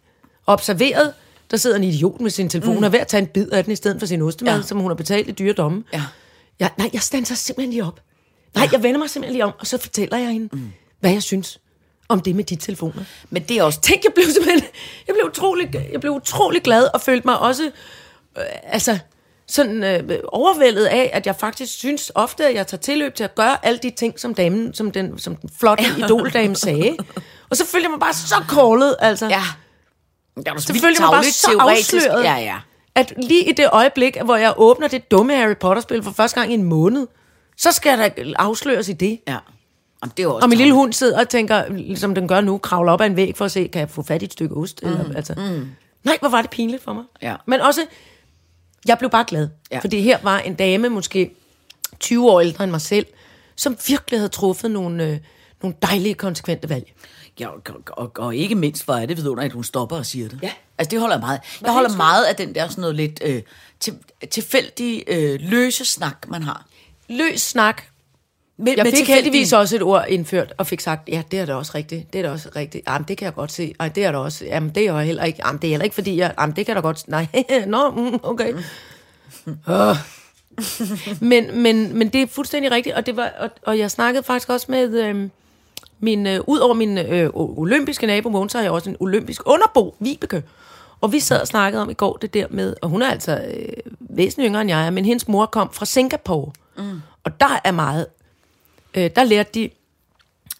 observeret, 0.46 1.12
der 1.50 1.56
sidder 1.56 1.76
en 1.76 1.84
idiot 1.84 2.20
med 2.20 2.30
sin 2.30 2.48
telefon 2.48 2.76
mm. 2.78 2.82
og 2.82 2.92
ved 2.92 2.98
at 2.98 3.06
tage 3.06 3.20
en 3.20 3.26
bid 3.26 3.48
af 3.48 3.64
den 3.64 3.72
i 3.72 3.76
stedet 3.76 3.98
for 4.00 4.06
sin 4.06 4.22
ostemad, 4.22 4.52
Ja. 4.52 4.56
ja. 4.56 4.62
som 4.62 4.78
hun 4.78 4.90
har 4.90 4.94
betalt 4.94 5.28
i 5.28 5.32
dyre 5.32 5.52
domme. 5.52 5.84
Ja. 5.92 6.02
Ja, 6.60 6.68
nej, 6.78 6.90
jeg 6.92 7.02
standser 7.02 7.34
simpelthen 7.34 7.70
lige 7.72 7.84
op. 7.84 8.00
Nej, 8.54 8.68
jeg 8.72 8.82
vender 8.82 8.98
mig 8.98 9.10
simpelthen 9.10 9.32
lige 9.32 9.44
om, 9.44 9.52
og 9.58 9.66
så 9.66 9.78
fortæller 9.78 10.16
jeg 10.18 10.28
hende, 10.28 10.48
mm. 10.52 10.72
hvad 11.00 11.10
jeg 11.10 11.22
synes 11.22 11.60
om 12.08 12.20
det 12.20 12.36
med 12.36 12.44
de 12.44 12.56
telefoner. 12.56 13.02
Men 13.30 13.42
det 13.42 13.56
er 13.58 13.62
også... 13.62 13.80
Tænk, 13.80 14.04
jeg 14.04 14.12
blev 14.14 14.24
simpelthen, 14.26 14.62
jeg 15.06 15.14
blev 15.14 15.26
utrolig, 15.26 15.88
jeg 15.92 16.00
blev 16.00 16.12
utrolig 16.12 16.62
glad, 16.62 16.88
og 16.94 17.00
følte 17.00 17.26
mig 17.26 17.38
også, 17.38 17.64
øh, 18.38 18.44
altså, 18.64 18.98
sådan 19.50 19.84
øh, 19.84 20.18
overvældet 20.28 20.84
af, 20.84 21.10
at 21.12 21.26
jeg 21.26 21.36
faktisk 21.36 21.78
synes 21.78 22.12
ofte, 22.14 22.46
at 22.46 22.54
jeg 22.54 22.66
tager 22.66 22.80
tilløb 22.80 23.14
til 23.14 23.24
at 23.24 23.34
gøre 23.34 23.66
alle 23.66 23.78
de 23.82 23.90
ting, 23.90 24.20
som 24.20 24.34
damen, 24.34 24.74
som 24.74 24.90
den, 24.90 25.18
som 25.18 25.36
den 25.36 25.50
flotte 25.58 25.84
idoldame 25.98 26.56
sagde. 26.56 26.96
Og 27.50 27.56
så 27.56 27.66
følte 27.66 27.84
jeg 27.84 27.90
mig 27.90 28.00
bare 28.00 28.14
så 28.14 28.44
callet, 28.48 28.96
altså. 28.98 29.26
Ja. 29.28 29.42
Det 30.36 30.62
Så 30.62 30.72
følte 30.72 30.86
jeg 30.86 30.94
mig 31.00 31.10
bare 31.12 31.24
så 31.24 31.56
afsløret, 31.60 32.24
Ja, 32.24 32.36
ja. 32.36 32.56
at 32.94 33.12
lige 33.16 33.48
i 33.50 33.52
det 33.52 33.68
øjeblik, 33.72 34.16
hvor 34.24 34.36
jeg 34.36 34.54
åbner 34.56 34.88
det 34.88 35.10
dumme 35.10 35.36
Harry 35.36 35.56
Potter-spil 35.56 36.02
for 36.02 36.10
første 36.10 36.40
gang 36.40 36.50
i 36.50 36.54
en 36.54 36.62
måned, 36.62 37.06
så 37.56 37.72
skal 37.72 37.98
der 37.98 38.08
afsløres 38.38 38.88
i 38.88 38.92
det. 38.92 39.20
Ja. 39.28 39.36
Jamen, 40.02 40.12
det 40.16 40.22
er 40.22 40.26
også 40.26 40.44
Og 40.44 40.48
min 40.48 40.58
lille 40.58 40.72
hund 40.74 40.92
sidder 40.92 41.20
og 41.20 41.28
tænker, 41.28 41.68
ligesom 41.68 42.14
den 42.14 42.28
gør 42.28 42.40
nu, 42.40 42.58
kravler 42.58 42.92
op 42.92 43.00
ad 43.00 43.06
en 43.06 43.16
væg 43.16 43.36
for 43.36 43.44
at 43.44 43.50
se, 43.52 43.68
kan 43.72 43.80
jeg 43.80 43.90
få 43.90 44.02
fat 44.02 44.22
i 44.22 44.24
et 44.24 44.32
stykke 44.32 44.54
ost? 44.56 44.82
Mm, 44.82 44.88
eller, 44.88 45.16
altså. 45.16 45.34
mm. 45.36 45.68
Nej, 46.04 46.16
hvor 46.20 46.28
var 46.28 46.40
det 46.42 46.50
pinligt 46.50 46.82
for 46.82 46.92
mig. 46.92 47.04
Ja. 47.22 47.34
Men 47.46 47.60
også, 47.60 47.80
jeg 48.88 48.98
blev 48.98 49.10
bare 49.10 49.24
glad. 49.28 49.48
Ja. 49.70 49.78
Fordi 49.78 50.00
her 50.00 50.18
var 50.22 50.38
en 50.38 50.54
dame, 50.54 50.88
måske 50.88 51.30
20 52.00 52.30
år 52.30 52.40
ældre 52.40 52.64
end 52.64 52.70
mig 52.70 52.80
selv, 52.80 53.06
som 53.56 53.76
virkelig 53.88 54.20
havde 54.20 54.28
truffet 54.28 54.70
nogle, 54.70 55.04
øh, 55.04 55.18
nogle 55.62 55.76
dejlige, 55.82 56.14
konsekvente 56.14 56.68
valg. 56.68 56.92
Ja, 57.40 57.48
og, 57.48 57.62
og, 57.68 57.82
og, 57.86 58.12
og 58.16 58.36
ikke 58.36 58.54
mindst, 58.54 58.84
hvor 58.84 58.94
er 58.94 59.06
det 59.06 59.16
vidunderligt, 59.16 59.50
at 59.50 59.54
hun 59.54 59.64
stopper 59.64 59.96
og 59.96 60.06
siger 60.06 60.28
det. 60.28 60.38
Ja. 60.42 60.52
Altså, 60.78 60.90
det 60.90 61.00
holder 61.00 61.16
jeg 61.16 61.20
meget. 61.20 61.40
Jeg 61.62 61.72
holder 61.72 61.96
meget 61.96 62.24
af 62.24 62.36
den 62.36 62.54
der 62.54 62.68
sådan 62.68 62.80
noget 62.80 62.96
lidt 62.96 63.20
øh, 63.24 63.42
til, 63.80 63.94
tilfældig 64.30 65.04
øh, 65.06 65.40
løse 65.42 65.84
snak, 65.84 66.28
man 66.28 66.42
har. 66.42 66.66
Løs 67.08 67.40
snak. 67.40 67.82
Med, 68.60 68.74
Jeg 68.76 68.86
fik 68.86 68.94
tilfældige- 68.94 69.14
heldigvis 69.14 69.52
også 69.52 69.76
et 69.76 69.82
ord 69.82 70.04
indført, 70.08 70.52
og 70.58 70.66
fik 70.66 70.80
sagt, 70.80 71.08
ja, 71.08 71.22
det 71.30 71.38
er 71.38 71.46
da 71.46 71.54
også 71.54 71.72
rigtigt, 71.74 72.12
det 72.12 72.18
er 72.18 72.22
da 72.22 72.30
også 72.30 72.48
rigtigt. 72.56 72.84
Jamen, 72.88 73.08
det 73.08 73.18
kan 73.18 73.24
jeg 73.24 73.34
godt 73.34 73.52
se. 73.52 73.74
Ej, 73.80 73.88
det 73.88 74.04
er 74.04 74.12
da 74.12 74.18
også, 74.18 74.44
jamen, 74.44 74.70
det 74.74 74.82
er 74.88 74.92
jo 74.92 74.98
heller 74.98 75.24
ikke, 75.24 75.38
jamen, 75.46 75.60
det 75.62 75.68
er 75.68 75.70
heller 75.70 75.84
ikke, 75.84 75.94
fordi 75.94 76.16
jeg, 76.16 76.34
jamen, 76.40 76.56
det 76.56 76.66
kan 76.66 76.74
jeg 76.74 76.82
da 76.82 76.86
godt, 76.88 77.08
nej, 77.08 77.26
nå, 77.66 77.90
mm, 77.90 78.18
okay. 78.22 78.54
Oh. 79.66 79.96
men, 81.20 81.62
men, 81.62 81.98
men 81.98 82.08
det 82.08 82.22
er 82.22 82.26
fuldstændig 82.26 82.70
rigtigt, 82.72 82.96
og, 82.96 83.06
det 83.06 83.16
var, 83.16 83.32
og, 83.38 83.50
og 83.66 83.78
jeg 83.78 83.90
snakkede 83.90 84.22
faktisk 84.22 84.48
også 84.50 84.66
med 84.68 84.94
øh, 85.04 85.28
min, 86.00 86.26
øh, 86.26 86.40
ud 86.46 86.58
over 86.58 86.74
min 86.74 86.98
øh, 86.98 87.30
olympiske 87.34 88.06
nabo, 88.06 88.28
Mogens, 88.28 88.52
så 88.52 88.58
har 88.58 88.62
jeg 88.62 88.72
også 88.72 88.90
en 88.90 88.96
olympisk 89.00 89.42
underbo, 89.46 89.96
Vibeke. 90.00 90.42
Og 91.00 91.12
vi 91.12 91.20
sad 91.20 91.40
og 91.40 91.46
snakkede 91.46 91.82
om 91.82 91.90
i 91.90 91.94
går 91.94 92.16
det 92.16 92.34
der 92.34 92.46
med, 92.50 92.74
og 92.82 92.88
hun 92.88 93.02
er 93.02 93.10
altså 93.10 93.32
øh, 93.56 93.68
væsentligt 94.00 94.48
yngre 94.48 94.60
end 94.60 94.70
jeg 94.70 94.86
er, 94.86 94.90
men 94.90 95.04
hendes 95.04 95.28
mor 95.28 95.46
kom 95.46 95.70
fra 95.72 95.86
Singapore. 95.86 96.50
Mm. 96.78 97.00
Og 97.24 97.40
der 97.40 97.60
er 97.64 97.70
meget, 97.72 98.06
øh, 98.94 99.10
der 99.16 99.24
lærte 99.24 99.50
de, 99.54 99.70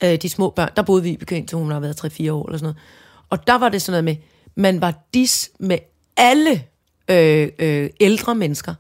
øh, 0.05 0.23
de 0.23 0.29
små 0.29 0.51
børn, 0.51 0.71
der 0.77 0.83
boede 0.83 1.03
vi 1.03 1.11
Vibeke 1.11 1.47
til 1.47 1.59
hun 1.59 1.71
har 1.71 1.81
været 1.81 2.05
3-4 2.05 2.33
år 2.33 2.47
eller 2.47 2.59
sådan 2.59 2.65
noget. 2.65 2.77
Og 3.31 3.47
der 3.47 3.55
var 3.59 3.69
det 3.69 3.83
sådan 3.83 4.05
noget 4.05 4.05
med, 4.05 4.17
man 4.55 4.81
var 4.81 4.95
dis 5.15 5.51
med 5.59 5.79
alle 6.17 6.65
øh, 7.09 7.49
øh, 7.59 7.91
ældre 8.01 8.35
mennesker. 8.35 8.75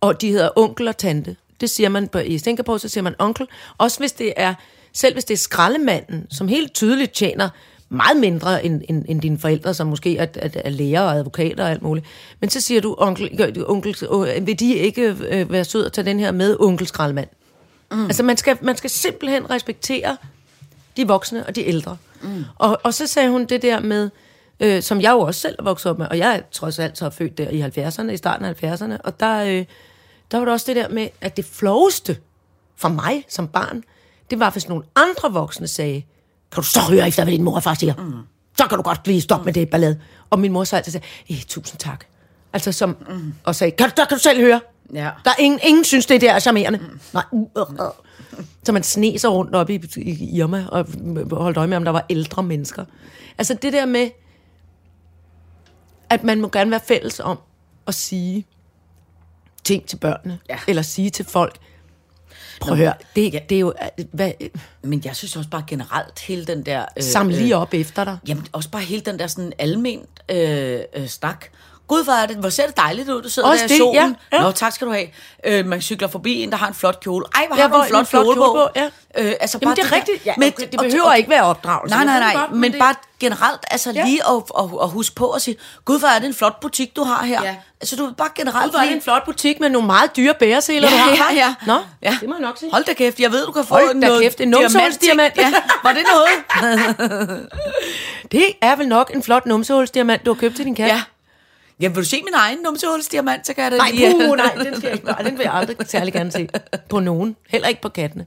Og 0.00 0.20
de 0.20 0.30
hedder 0.30 0.48
onkel 0.56 0.88
og 0.88 0.96
tante. 0.96 1.36
Det 1.60 1.70
siger 1.70 1.88
man 1.88 2.08
på, 2.08 2.18
i 2.18 2.38
Singapore, 2.38 2.78
så 2.78 2.88
siger 2.88 3.02
man 3.02 3.14
onkel. 3.18 3.46
Også 3.78 3.98
hvis 3.98 4.12
det 4.12 4.32
er, 4.36 4.54
selv 4.92 5.14
hvis 5.14 5.24
det 5.24 5.34
er 5.34 5.38
skraldemanden, 5.38 6.26
som 6.30 6.48
helt 6.48 6.74
tydeligt 6.74 7.12
tjener 7.12 7.48
meget 7.88 8.16
mindre 8.16 8.64
end, 8.64 8.82
end, 8.88 9.04
end 9.08 9.20
dine 9.20 9.38
forældre, 9.38 9.74
som 9.74 9.86
måske 9.86 10.16
er, 10.16 10.26
er, 10.34 10.48
er 10.54 10.70
læger 10.70 11.00
og 11.00 11.12
advokater 11.12 11.64
og 11.64 11.70
alt 11.70 11.82
muligt. 11.82 12.06
Men 12.40 12.50
så 12.50 12.60
siger 12.60 12.80
du, 12.80 12.94
onkel, 12.98 13.64
onkel 13.66 13.96
øh, 14.12 14.46
vil 14.46 14.60
de 14.60 14.74
ikke 14.74 15.16
øh, 15.28 15.52
være 15.52 15.64
sød 15.64 15.86
at 15.86 15.92
tage 15.92 16.04
den 16.04 16.20
her 16.20 16.32
med, 16.32 16.56
onkel 16.60 16.86
skraldemand? 16.86 17.28
Mm. 17.90 18.04
Altså 18.04 18.22
man 18.22 18.36
skal, 18.36 18.58
man 18.62 18.76
skal 18.76 18.90
simpelthen 18.90 19.50
respektere 19.50 20.16
de 20.96 21.06
voksne 21.08 21.46
og 21.46 21.56
de 21.56 21.66
ældre. 21.66 21.96
Mm. 22.22 22.44
Og, 22.56 22.80
og 22.84 22.94
så 22.94 23.06
sagde 23.06 23.30
hun 23.30 23.44
det 23.44 23.62
der 23.62 23.80
med, 23.80 24.10
øh, 24.60 24.82
som 24.82 25.00
jeg 25.00 25.10
jo 25.12 25.20
også 25.20 25.40
selv 25.40 25.56
er 25.58 25.62
vokset 25.62 25.90
op 25.90 25.98
med, 25.98 26.06
og 26.08 26.18
jeg 26.18 26.36
er 26.36 26.40
trods 26.52 26.78
alt 26.78 26.98
så 26.98 27.10
født 27.10 27.38
der 27.38 27.48
i 27.50 27.62
70'erne, 27.62 28.10
i 28.10 28.16
starten 28.16 28.44
af 28.46 28.64
70'erne, 28.64 28.96
og 29.04 29.20
der, 29.20 29.44
øh, 29.44 29.64
der 30.30 30.38
var 30.38 30.44
det 30.44 30.52
også 30.52 30.64
det 30.66 30.76
der 30.76 30.88
med, 30.88 31.08
at 31.20 31.36
det 31.36 31.44
floweste 31.44 32.16
for 32.76 32.88
mig 32.88 33.24
som 33.28 33.48
barn, 33.48 33.82
det 34.30 34.38
var, 34.40 34.50
hvis 34.50 34.68
nogle 34.68 34.84
andre 34.96 35.32
voksne 35.32 35.68
sagde, 35.68 36.02
kan 36.52 36.62
du 36.62 36.68
så 36.68 36.80
høre 36.80 37.08
efter, 37.08 37.24
hvad 37.24 37.32
din 37.32 37.42
mor 37.42 37.54
og 37.56 37.62
far 37.62 37.74
siger? 37.74 37.94
Mm. 37.94 38.12
Så 38.58 38.66
kan 38.68 38.76
du 38.78 38.82
godt 38.82 39.06
lige 39.06 39.20
stoppe 39.20 39.42
mm. 39.42 39.46
med 39.46 39.52
det 39.52 39.70
ballade. 39.70 40.00
Og 40.30 40.38
min 40.38 40.52
mor 40.52 40.64
så 40.64 40.76
altid 40.76 40.92
sagde, 40.92 41.06
eh, 41.30 41.42
tusind 41.48 41.78
tak. 41.78 42.04
Altså 42.52 42.72
som, 42.72 42.96
mm. 43.08 43.34
og 43.44 43.54
sagde, 43.54 43.70
kan, 43.70 43.88
du- 43.88 43.92
der 43.96 44.04
kan 44.04 44.16
du 44.18 44.22
selv 44.22 44.40
høre. 44.40 44.60
Ja. 44.94 45.10
Der 45.24 45.30
er 45.30 45.38
ingen, 45.38 45.60
ingen 45.62 45.84
synes, 45.84 46.06
det 46.06 46.20
der 46.20 46.32
er 46.32 46.38
charmerende. 46.38 46.78
Mm. 46.78 47.00
Nej. 47.14 47.24
Uh, 47.32 47.40
uh, 47.56 47.70
uh. 47.70 48.38
Så 48.64 48.72
man 48.72 48.82
sne 48.82 49.18
sig 49.18 49.30
rundt 49.30 49.54
op 49.54 49.70
i, 49.70 49.80
i 49.96 50.36
Irma 50.36 50.66
og 50.68 50.86
holdt 51.32 51.56
øje 51.56 51.66
med, 51.66 51.76
om 51.76 51.84
der 51.84 51.92
var 51.92 52.06
ældre 52.10 52.42
mennesker. 52.42 52.84
Altså 53.38 53.54
det 53.54 53.72
der 53.72 53.86
med, 53.86 54.10
at 56.10 56.24
man 56.24 56.40
må 56.40 56.48
gerne 56.48 56.70
være 56.70 56.80
fælles 56.80 57.20
om 57.20 57.38
at 57.86 57.94
sige 57.94 58.46
ting 59.64 59.86
til 59.86 59.96
børnene. 59.96 60.38
Ja. 60.48 60.58
Eller 60.68 60.82
sige 60.82 61.10
til 61.10 61.24
folk, 61.24 61.58
prøv 62.60 62.72
at 62.72 62.78
høre, 62.78 62.94
det, 63.16 63.32
det 63.48 63.56
er 63.56 63.60
jo... 63.60 63.74
Hvad, 64.12 64.32
Men 64.82 65.02
jeg 65.04 65.16
synes 65.16 65.36
også 65.36 65.50
bare 65.50 65.64
generelt 65.66 66.20
hele 66.20 66.44
den 66.44 66.66
der... 66.66 66.84
Øh, 66.96 67.02
samle 67.02 67.36
lige 67.36 67.56
op 67.56 67.74
efter 67.74 68.04
dig. 68.04 68.18
Jamen, 68.28 68.46
også 68.52 68.70
bare 68.70 68.82
hele 68.82 69.02
den 69.02 69.18
der 69.18 69.26
sådan 69.26 69.52
almen 69.58 70.00
øh, 70.30 70.80
øh, 70.94 71.06
snak. 71.06 71.46
Gud, 71.88 72.04
hvor, 72.04 72.12
er 72.12 72.26
det, 72.26 72.36
hvor 72.36 72.48
ser 72.50 72.66
det 72.66 72.76
dejligt 72.76 73.08
ud, 73.08 73.22
du 73.22 73.28
sidder 73.28 73.48
Også 73.48 73.58
der 73.60 73.66
i 73.66 73.68
det, 73.68 73.78
solen. 73.78 74.16
ja, 74.32 74.36
ja. 74.36 74.42
Nå, 74.42 74.50
tak 74.52 74.72
skal 74.72 74.86
du 74.86 74.92
have. 74.92 75.06
Øh, 75.44 75.66
man 75.66 75.80
cykler 75.82 76.08
forbi 76.08 76.42
en, 76.42 76.50
der 76.50 76.56
har 76.56 76.68
en 76.68 76.74
flot 76.74 77.00
kjole. 77.00 77.24
Ej, 77.34 77.46
hvor 77.46 77.56
Ja, 77.56 77.62
har 77.62 77.68
du 77.76 77.82
en 77.82 77.88
flot, 77.88 78.00
en 78.00 78.06
flot 78.06 78.24
kjole, 78.24 78.36
på. 78.36 78.68
ja. 78.76 78.84
Øh, 79.18 79.34
altså 79.40 79.58
Jamen, 79.62 79.76
det 79.76 79.84
er 79.84 79.92
rigtigt. 79.92 80.26
Ja, 80.26 80.34
men- 80.38 80.48
okay, 80.48 80.66
det 80.72 80.80
behøver 80.80 81.04
og- 81.04 81.18
ikke 81.18 81.30
være 81.30 81.42
opdragelse. 81.42 81.96
Nej, 81.96 82.04
nej, 82.04 82.20
nej, 82.20 82.34
godt, 82.46 82.52
men 82.52 82.72
det- 82.72 82.80
bare 82.80 82.94
generelt, 83.20 83.60
altså 83.70 83.90
Ja. 83.92 84.04
lige 84.04 84.20
at, 84.28 84.42
at, 84.58 84.64
at 84.82 84.88
huske 84.90 85.14
på 85.14 85.30
at 85.30 85.42
sige, 85.42 85.56
Gud, 85.84 85.98
hvor 85.98 86.08
er 86.08 86.18
det 86.18 86.26
en 86.26 86.34
flot 86.34 86.60
butik, 86.60 86.96
du 86.96 87.02
har 87.04 87.24
her. 87.24 87.42
Ja. 87.44 87.56
Altså, 87.80 87.96
du 87.96 88.12
bare 88.18 88.28
generelt 88.34 88.64
Gud, 88.64 88.70
hvor 88.70 88.80
er 88.80 88.84
det 88.84 88.94
en 88.94 89.02
flot 89.02 89.24
butik 89.24 89.60
med 89.60 89.68
nogle 89.68 89.86
meget 89.86 90.16
dyre 90.16 90.34
bæreseler, 90.38 90.88
Ja, 90.90 90.94
du 90.96 91.00
har. 91.22 91.32
ja, 91.32 91.36
ja. 91.46 91.54
Nå, 91.66 91.78
Ja. 92.02 92.16
det 92.20 92.28
må 92.28 92.34
jeg 92.34 92.42
nok 92.42 92.58
sige. 92.58 92.70
Hold 92.72 92.84
da 92.84 92.92
kæft, 92.92 93.20
jeg 93.20 93.32
ved, 93.32 93.46
du 93.46 93.52
kan 93.52 93.64
få 93.64 93.74
Hold 93.74 93.94
noget 93.94 94.22
kæft, 94.22 94.40
en 94.40 94.48
numsehulsdiamant. 94.48 95.36
Ja, 95.42 95.52
var 95.82 95.92
det 95.92 96.02
noget? 96.14 97.40
Det 98.32 98.44
er 98.62 98.76
vel 98.76 98.88
nok 98.88 99.10
en 99.14 99.22
flot 99.22 99.46
numsehulsdiamant, 99.46 100.26
du 100.26 100.32
har 100.32 100.40
købt 100.40 100.56
til 100.56 100.64
din 100.64 100.74
kat. 100.74 100.86
ja. 100.88 101.02
Ja, 101.80 101.88
vil 101.88 101.96
du 101.96 102.04
se 102.04 102.22
min 102.24 102.34
egen 102.34 102.58
numsehulsdiamant, 102.64 103.46
så 103.46 103.54
kan 103.54 103.64
jeg 103.64 103.72
da 103.72 103.76
Nej, 103.76 103.90
lige... 103.90 104.10
puh, 104.12 104.36
nej, 104.36 104.54
den, 104.54 104.76
skal 104.76 104.82
jeg 104.86 104.92
ikke, 104.94 105.06
nej, 105.06 105.22
den 105.22 105.38
vil 105.38 105.44
jeg 105.44 105.54
aldrig 105.54 105.76
særlig 105.86 106.12
gerne 106.12 106.32
se 106.32 106.48
på 106.88 107.00
nogen. 107.00 107.36
Heller 107.48 107.68
ikke 107.68 107.80
på 107.80 107.88
kattene. 107.88 108.26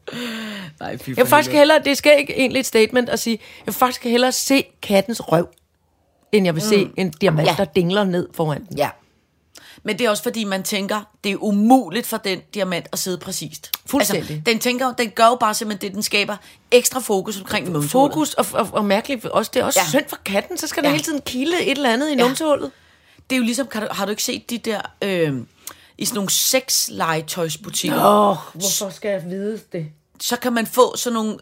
Nej, 0.80 0.98
fy 0.98 1.10
Jeg 1.10 1.18
vil 1.18 1.26
faktisk 1.26 1.52
hellere, 1.56 1.80
det 1.86 1.98
skal 1.98 2.20
ikke 2.20 2.40
egentlig 2.40 2.60
et 2.60 2.66
statement 2.66 3.10
at 3.10 3.20
sige, 3.20 3.40
jeg 3.60 3.66
vil 3.66 3.74
faktisk 3.74 4.04
hellere 4.04 4.32
se 4.32 4.64
kattens 4.82 5.22
røv, 5.32 5.48
end 6.32 6.46
jeg 6.46 6.56
vil 6.56 6.62
se 6.64 6.90
en 6.98 7.10
diamant, 7.12 7.48
Ja. 7.48 7.56
der 7.58 7.66
dingler 7.66 8.04
ned 8.04 8.28
foran 8.34 8.66
den. 8.70 8.78
Ja. 8.78 8.90
Men 9.84 10.00
det 10.00 10.06
er 10.06 10.10
også 10.10 10.24
fordi, 10.24 10.44
man 10.44 10.64
tænker, 10.64 11.02
det 11.24 11.32
er 11.32 11.36
umuligt 11.44 12.08
for 12.08 12.18
den 12.18 12.40
diamant 12.54 12.88
at 12.92 13.00
sidde 13.00 13.18
præcist. 13.18 13.72
Fuldstændig. 13.86 14.30
Altså, 14.30 14.42
den, 14.46 14.60
tænker, 14.60 14.94
den 14.94 15.10
gør 15.10 15.26
jo 15.28 15.36
bare 15.40 15.54
simpelthen 15.54 15.88
det, 15.90 15.96
den 15.96 16.04
skaber 16.04 16.36
ekstra 16.72 17.00
fokus 17.00 17.38
omkring 17.40 17.70
numsehullet. 17.72 17.92
Fokus 18.14 18.34
og, 18.34 18.46
og, 18.54 18.68
og 18.72 18.86
mærkeligt 18.86 19.26
også, 19.26 19.52
det 19.54 19.60
er 19.60 19.64
også 19.66 19.80
Ja. 19.84 19.90
synd 19.90 20.04
for 20.10 20.18
katten, 20.26 20.58
så 20.58 20.68
skal 20.68 20.84
der 20.84 20.90
Ja. 20.90 20.94
hele 20.94 21.04
tiden 21.04 21.22
kilde 21.26 21.62
et 21.66 21.72
eller 21.78 21.90
andet 21.94 22.10
i 22.10 22.14
Ja. 22.16 22.24
numsehullet. 22.24 22.72
Det 23.30 23.36
er 23.36 23.38
jo 23.38 23.44
ligesom, 23.44 23.68
kan 23.68 23.82
du, 23.82 23.88
har 23.92 24.06
du 24.06 24.10
ikke 24.10 24.24
set 24.24 24.50
de 24.50 24.58
der, 24.58 24.82
øh, 25.02 25.34
i 25.98 26.06
sådan 26.06 26.16
nogle 26.16 26.30
sexlegetøjsbutikker, 26.30 28.06
Åh, 28.06 28.30
oh, 28.30 28.38
hvorfor 28.54 28.90
skal 28.90 29.12
jeg 29.12 29.24
vide 29.26 29.60
det? 29.72 29.88
så 30.20 30.36
kan 30.36 30.54
man 30.54 30.68
få 30.68 30.98
sådan 30.98 31.14
nogle 31.14 31.38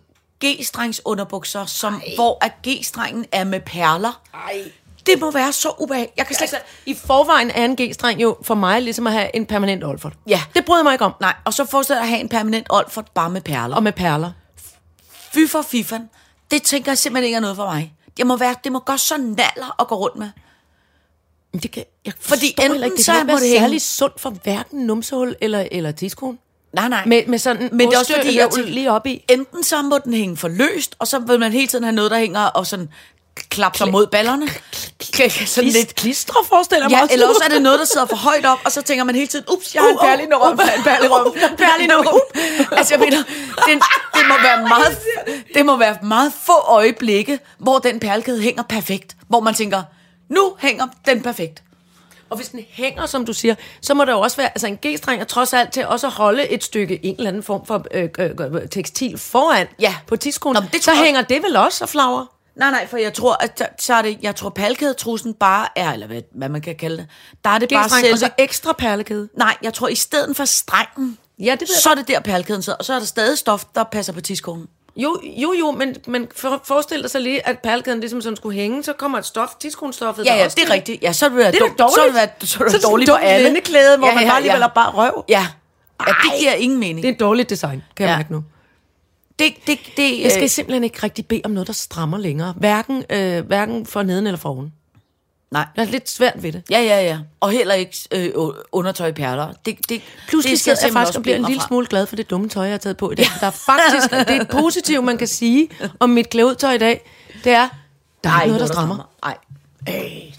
G-strengs 0.46 1.02
underbukser, 1.06 1.66
som, 1.66 2.02
hvor 2.16 2.38
at 2.42 2.52
G-strengen 2.68 3.26
er 3.32 3.44
med 3.44 3.60
perler. 3.60 4.22
Ej. 4.34 4.72
Det 5.06 5.20
må 5.20 5.32
være 5.32 5.54
så 5.54 5.72
ubehageligt. 5.80 6.18
Jeg 6.18 6.28
kan 6.28 6.36
slet 6.36 6.42
Altså, 6.42 6.58
ikke... 6.86 7.02
i 7.02 7.06
forvejen 7.06 7.50
er 7.50 7.66
en 7.66 7.78
G-streng 7.82 8.22
jo 8.22 8.38
for 8.42 8.56
mig 8.56 8.82
ligesom 8.82 9.08
at 9.08 9.14
have 9.14 9.36
en 9.36 9.46
permanent 9.46 9.84
olfert. 9.84 10.14
Ja. 10.28 10.42
Det 10.56 10.66
bryder 10.66 10.84
mig 10.84 10.94
ikke 10.94 11.06
om. 11.06 11.14
Nej, 11.22 11.34
og 11.46 11.54
så 11.54 11.86
dig 11.88 12.02
at 12.02 12.08
have 12.08 12.20
en 12.20 12.30
permanent 12.30 12.68
olfert 12.70 13.12
bare 13.14 13.30
med 13.30 13.42
perler. 13.42 13.76
Og 13.76 13.84
med 13.84 13.92
perler. 13.92 14.32
Fy 15.34 15.48
for 15.48 15.62
fiffan. 15.62 16.10
Det 16.52 16.64
tænker 16.64 16.92
jeg 16.92 16.98
simpelthen 16.98 17.26
ikke 17.26 17.36
er 17.36 17.40
noget 17.40 17.56
for 17.56 17.66
mig. 17.66 17.94
Det 18.18 18.28
må, 18.28 18.38
være, 18.38 18.56
det 18.64 18.72
må 18.72 18.80
gøre 18.80 18.98
så 18.98 19.18
naller 19.18 19.82
at 19.82 19.88
gå 19.88 19.96
rundt 19.96 20.16
med. 20.16 20.30
Det 21.54 21.72
kan, 21.72 21.84
jeg 22.06 22.14
Fordi 22.20 22.56
enten 22.62 22.84
ikke, 22.84 22.98
det 22.98 23.06
så 23.06 23.24
må 23.28 23.34
det 23.34 23.52
særlig 23.60 23.82
sundt 23.82 24.20
for 24.20 24.30
hverken 24.30 24.80
numsehul 24.80 25.36
eller, 25.42 25.68
eller 25.72 25.92
tidskone. 25.92 26.38
Nej, 26.74 26.90
nej. 26.90 27.06
Med, 27.06 27.26
med 27.28 27.40
sådan 27.40 27.70
Men 27.72 27.88
det 27.88 27.96
er 27.96 28.00
også 28.00 28.14
fordi, 28.16 28.38
jeg 28.38 28.50
tænker, 28.52 28.72
lige 28.72 28.92
op 28.92 29.08
i. 29.08 29.24
enten 29.30 29.64
så 29.64 29.82
må 29.82 29.98
den 29.98 30.14
hænge 30.14 30.38
for 30.38 30.48
løst, 30.48 30.96
og 31.00 31.08
så 31.08 31.20
vil 31.20 31.40
man 31.40 31.52
hele 31.52 31.68
tiden 31.68 31.84
have 31.84 31.96
noget, 31.96 32.12
der 32.12 32.18
hænger 32.18 32.42
og 32.46 32.68
sådan 32.68 32.90
klapper 33.50 33.86
mod 33.86 34.08
ballerne. 34.08 34.48
Sådan 35.46 35.72
lidt. 35.72 35.96
Klistre, 35.96 36.36
forestiller 36.50 36.88
Ja, 36.90 37.02
eller 37.12 37.28
også 37.28 37.42
er 37.46 37.50
det 37.50 37.62
noget, 37.62 37.80
der 37.80 37.86
sidder 37.86 38.06
for 38.06 38.16
højt 38.16 38.46
op, 38.46 38.60
og 38.66 38.72
så 38.72 38.82
tænker 38.82 39.04
man 39.04 39.16
hele 39.16 39.28
tiden, 39.28 39.46
ups, 39.54 39.76
jeg 39.76 39.84
har 39.84 39.90
en 39.90 39.96
Uh, 39.96 40.04
uh, 40.04 40.08
perle 40.08 40.24
i 40.24 40.26
nummer, 40.26 40.48
uh, 40.48 40.52
en 40.52 40.84
perle 40.84 41.06
i 41.06 41.52
en 41.52 41.58
perle 41.58 41.84
i 41.84 41.88
nummer. 41.88 42.12
Altså, 42.78 42.94
jeg 42.94 43.00
mener, 43.00 43.18
det, 43.68 43.82
det, 44.14 44.24
må 44.28 44.34
være 44.44 44.68
meget, 44.68 44.98
det 45.54 45.66
må 45.66 45.78
være 45.78 45.98
meget 46.04 46.34
få 46.46 46.54
øjeblikke, 46.68 47.40
hvor 47.58 47.80
den 47.80 48.00
perlekæde 48.00 48.42
hænger 48.42 48.64
perfekt. 48.64 49.16
Hvor 49.28 49.40
man 49.40 49.54
tænker, 49.54 49.84
nu 50.30 50.56
hænger 50.60 50.88
den 51.06 51.22
perfekt. 51.22 51.64
Og 52.30 52.38
hvis 52.38 52.50
den 52.50 52.60
hænger, 52.70 53.06
som 53.06 53.26
du 53.26 53.34
siger, 53.34 53.56
så 53.82 53.94
må 53.94 54.06
der 54.06 54.12
jo 54.12 54.20
også 54.20 54.38
være, 54.38 54.50
altså 54.50 54.68
en 54.68 54.78
G-streng 54.86 55.22
er 55.22 55.26
trods 55.26 55.54
alt 55.54 55.72
til 55.74 55.88
også 55.88 56.08
at 56.08 56.14
holde 56.14 56.48
et 56.48 56.64
stykke, 56.64 57.06
en 57.06 57.16
eller 57.18 57.28
anden 57.30 57.44
form 57.44 57.66
for 57.66 57.86
øh, 57.92 58.10
øh, 58.20 58.30
øh, 58.40 58.70
tekstil 58.70 59.18
foran 59.18 59.68
Ja. 59.80 59.96
på. 60.08 60.16
Nå, 60.16 60.60
det 60.74 60.84
så 60.84 60.92
jeg- 60.92 61.02
hænger 61.04 61.22
det 61.22 61.44
vel 61.44 61.56
også 61.56 61.84
og 61.84 61.90
flagrer? 61.90 62.26
Nej, 62.56 62.72
nej, 62.72 62.88
for 62.88 62.98
jeg 62.98 63.14
tror, 63.14 63.34
at 63.44 63.62
så- 63.80 63.94
er 63.94 64.02
det, 64.02 64.18
jeg 64.22 64.36
tror, 64.36 64.50
palkædetrussen 64.50 65.34
bare 65.34 65.68
er, 65.76 65.92
eller 65.92 66.08
hvad, 66.08 66.22
hvad 66.36 66.50
man 66.50 66.62
kan 66.62 66.76
kalde 66.76 66.98
det, 66.98 67.08
der 67.44 67.50
er 67.50 67.60
det 67.60 67.70
bare 67.70 67.90
selve... 67.90 68.14
og 68.14 68.20
så 68.20 68.30
ekstra 68.38 68.74
perlekæde. 68.74 69.30
Nej, 69.38 69.56
jeg 69.64 69.74
tror, 69.74 69.88
i 69.88 69.96
stedet 69.96 70.38
for 70.38 70.46
strengen, 70.46 71.18
Ja, 71.40 71.56
det 71.60 71.70
så 71.70 71.90
er 71.90 71.96
det 71.96 72.08
der 72.08 72.20
perlekæden 72.20 72.62
sidder, 72.62 72.78
og 72.78 72.86
så 72.86 72.94
er 72.94 73.00
der 73.00 73.06
stadig 73.06 73.38
stof, 73.38 73.64
der 73.76 73.84
passer 73.84 74.14
på 74.14 74.22
tidskonen. 74.22 74.68
Jo, 74.98 75.20
jo, 75.24 75.54
jo, 75.60 75.72
men, 75.72 75.96
men 76.08 76.28
for, 76.36 76.62
forestil 76.64 77.02
dig 77.02 77.10
så 77.12 77.20
lige, 77.20 77.48
at 77.48 77.60
perlekæden 77.60 78.00
ligesom 78.00 78.22
sådan 78.22 78.36
skulle 78.38 78.56
hænge, 78.56 78.84
så 78.84 78.94
kommer 78.94 79.18
et 79.18 79.26
stof, 79.26 79.50
tidskonstoffet. 79.60 80.26
Ja, 80.26 80.32
der 80.32 80.38
ja, 80.38 80.44
det 80.48 80.60
er 80.68 80.70
rigtigt. 80.70 81.04
Ja, 81.04 81.14
så 81.14 81.26
er 81.26 81.30
det, 81.30 81.38
være 81.38 81.52
Det 81.52 81.62
er 81.62 81.68
dårligt. 81.68 81.94
Så 81.96 82.02
er 82.02 82.06
det, 82.06 82.16
være, 82.16 82.28
så 82.48 82.58
er 82.60 82.64
det 82.64 82.72
Så 82.72 82.78
er 82.78 82.82
det 82.82 82.84
dårligt 82.84 83.08
dumt 83.10 83.20
alle. 83.24 83.46
venneklæde, 83.46 83.98
hvor 83.98 84.08
man 84.08 84.28
bare 84.28 84.36
alligevel 84.38 84.62
har 84.62 84.72
bare 84.76 84.92
røv. 84.92 85.26
Ja. 85.30 85.48
ja, 86.08 86.12
det 86.12 86.40
giver 86.40 86.54
ingen 86.54 86.80
mening. 86.80 86.98
Det 87.04 87.10
er 87.10 87.14
et 87.14 87.20
dårligt 87.20 87.50
design, 87.50 87.84
kan 87.96 88.06
jeg 88.06 88.12
Ja. 88.14 88.18
mærke 88.18 88.32
nu. 88.32 88.44
Det, 89.40 89.54
det, 89.68 89.80
det, 89.98 90.22
Jeg 90.24 90.32
skal 90.32 90.44
øh, 90.44 90.50
simpelthen 90.50 90.84
ikke 90.84 91.00
rigtig 91.04 91.26
bede 91.26 91.42
om 91.44 91.52
noget, 91.52 91.68
der 91.68 91.74
strammer 91.74 92.18
længere. 92.18 92.54
Hverken, 92.58 93.04
øh, 93.10 93.46
hverken 93.48 93.86
for 93.86 94.04
neden 94.04 94.28
eller 94.28 94.38
for 94.38 94.50
oven. 94.50 94.74
Nej. 95.52 95.66
Jeg 95.76 95.82
er 95.86 95.88
lidt 95.90 96.10
svært 96.10 96.44
ved 96.44 96.52
det. 96.52 96.64
Ja, 96.70 96.82
ja, 96.82 97.02
ja. 97.02 97.20
Og 97.40 97.52
heller 97.52 97.74
ikke 97.74 97.98
øh, 98.12 98.32
undertøj 98.72 99.08
i 99.08 99.12
perler. 99.12 99.54
Det, 99.66 99.90
det, 99.90 100.02
Pludselig 100.28 100.52
det 100.52 100.60
sidder 100.60 100.78
jeg 100.84 100.94
faktisk 100.94 101.18
og 101.18 101.24
bliver 101.24 101.36
en 101.38 101.46
lille 101.46 101.62
fra. 101.62 101.68
smule 101.68 101.88
glad 101.88 102.06
for 102.06 102.16
det 102.16 102.30
dumme 102.30 102.50
tøj, 102.50 102.64
jeg 102.64 102.74
har 102.74 102.78
taget 102.78 102.98
på 102.98 103.12
i 103.12 103.16
dag. 103.16 103.26
Der 103.40 103.48
er 103.48 103.52
faktisk, 103.52 104.12
det 104.12 104.38
er 104.38 104.42
et 104.42 104.48
positivt, 104.48 105.04
man 105.04 105.18
kan 105.18 105.28
sige 105.28 105.70
om 106.00 106.10
mit 106.10 106.30
klædetøj 106.30 106.74
i 106.74 106.78
dag. 106.78 107.12
Det 107.44 107.52
er, 107.52 107.70
der 108.24 108.30
er 108.30 108.42
ikke 108.42 108.48
noget, 108.48 108.68
der 108.68 108.74
strammer. 108.74 109.10
Nej. 109.24 109.38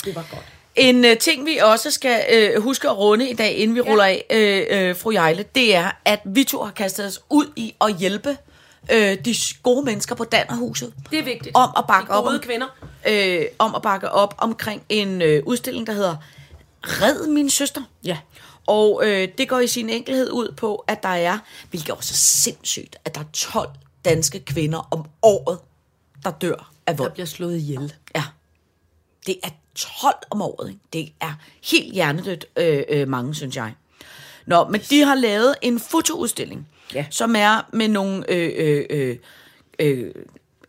Det 0.04 0.14
var 0.14 0.24
godt. 0.30 0.42
En 0.76 1.04
øh, 1.04 1.18
ting, 1.18 1.46
vi 1.46 1.56
også 1.56 1.90
skal 1.90 2.20
øh, 2.32 2.62
huske 2.62 2.88
at 2.88 2.98
runde 2.98 3.30
i 3.30 3.34
dag, 3.34 3.52
inden 3.56 3.74
vi 3.74 3.80
ja. 3.84 3.90
ruller 3.90 4.04
af, 4.04 4.24
øh, 4.30 4.66
øh, 4.70 4.96
fru 4.96 5.10
Jejle, 5.10 5.44
det 5.54 5.74
er, 5.74 5.90
at 6.04 6.20
vi 6.24 6.44
to 6.44 6.62
har 6.62 6.70
kastet 6.70 7.06
os 7.06 7.20
ud 7.30 7.46
i 7.56 7.74
at 7.80 7.96
hjælpe 7.96 8.36
øh, 8.92 9.24
de 9.24 9.34
gode 9.62 9.84
mennesker 9.84 10.14
på 10.14 10.24
Dannerhuset. 10.24 10.94
Det 11.10 11.18
er 11.18 11.22
vigtigt. 11.24 11.56
Om 11.56 11.70
at 11.76 11.84
bakke 11.88 12.12
op 12.12 12.26
om, 12.26 12.40
kvinder. 12.40 12.66
Øh, 13.08 13.42
om 13.58 13.74
at 13.74 13.82
bakke 13.82 14.10
op 14.10 14.34
omkring 14.38 14.82
en 14.88 15.22
øh, 15.22 15.42
udstilling, 15.46 15.86
der 15.86 15.92
hedder 15.92 16.16
Red 16.82 17.26
min 17.26 17.50
søster. 17.50 17.82
Ja. 18.04 18.18
Og 18.66 19.02
øh, 19.04 19.28
det 19.38 19.48
går 19.48 19.58
i 19.58 19.66
sin 19.66 19.90
enkelhed 19.90 20.30
ud 20.30 20.52
på, 20.56 20.84
at 20.86 21.02
der 21.02 21.08
er, 21.08 21.38
hvilket 21.70 21.90
også 21.94 22.12
er 22.12 22.16
sindssygt, 22.16 22.96
at 23.04 23.14
der 23.14 23.20
er 23.20 23.24
12 23.32 23.68
danske 24.04 24.40
kvinder 24.40 24.88
om 24.90 25.04
året, 25.22 25.58
der 26.24 26.30
dør 26.30 26.70
af 26.86 26.96
Der 26.96 27.02
vold. 27.02 27.12
bliver 27.12 27.26
slået 27.26 27.56
ihjel. 27.56 27.92
Ja. 28.14 28.24
Det 29.26 29.38
er 29.42 29.48
12 29.74 30.14
om 30.30 30.42
året. 30.42 30.68
Ikke? 30.68 30.80
Det 30.92 31.12
er 31.20 31.32
helt 31.70 31.94
hjernedødt 31.94 32.46
øh, 32.56 32.82
øh, 32.88 33.08
mange, 33.08 33.34
synes 33.34 33.56
jeg. 33.56 33.74
Nå, 34.46 34.68
men 34.68 34.80
de 34.90 35.00
har 35.04 35.14
lavet 35.14 35.54
en 35.62 35.80
fotoudstilling, 35.80 36.68
Ja. 36.94 37.06
som 37.10 37.34
er 37.36 37.68
med 37.72 37.88
nogle, 37.88 38.24
øh, 38.28 38.50
øh, 38.56 38.84
øh, 38.90 39.16
øh, 39.78 40.10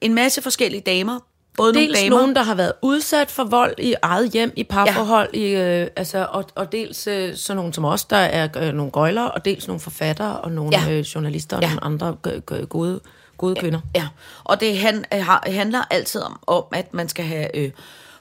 en 0.02 0.14
masse 0.14 0.42
forskellige 0.42 0.82
damer. 0.82 1.20
Både 1.58 1.74
nogle 1.74 1.88
Dels 1.88 2.00
damer, 2.00 2.18
nogen, 2.18 2.36
der 2.36 2.44
har 2.44 2.56
været 2.56 2.74
udsat 2.82 3.32
for 3.32 3.44
vold 3.44 3.74
i 3.80 3.94
eget 4.02 4.32
hjem, 4.32 4.54
i 4.56 4.64
parforhold, 4.64 5.30
ja. 5.34 5.40
i, 5.40 5.82
øh, 5.82 5.88
altså, 5.96 6.28
og, 6.32 6.46
og 6.56 6.72
dels 6.72 7.08
øh, 7.08 7.36
sådan 7.36 7.56
nogen 7.56 7.74
som 7.74 7.86
os, 7.86 8.06
der 8.06 8.18
er 8.18 8.48
øh, 8.58 8.74
nogle 8.74 8.92
gøjler, 8.92 9.24
og 9.24 9.46
dels 9.46 9.68
nogle 9.68 9.80
forfattere, 9.80 10.40
og 10.40 10.52
nogle 10.52 10.78
Ja. 10.78 10.84
ja. 10.90 10.98
øh, 10.98 11.00
journalister, 11.00 11.58
og 11.58 11.64
Ja. 11.64 11.68
ja. 11.70 11.74
nogle 11.76 11.84
andre 11.84 12.18
g- 12.28 12.66
gode, 12.66 13.00
gode 13.38 13.56
kvinder. 13.56 13.80
Ja, 13.96 14.08
og 14.44 14.60
det 14.60 14.78
han, 14.78 15.06
øh, 15.14 15.26
har, 15.26 15.44
handler 15.48 15.82
altid 15.92 16.22
om, 16.22 16.40
om, 16.48 16.64
at 16.72 16.94
man 16.94 17.10
skal 17.10 17.26
have 17.26 17.58
øh, 17.58 17.72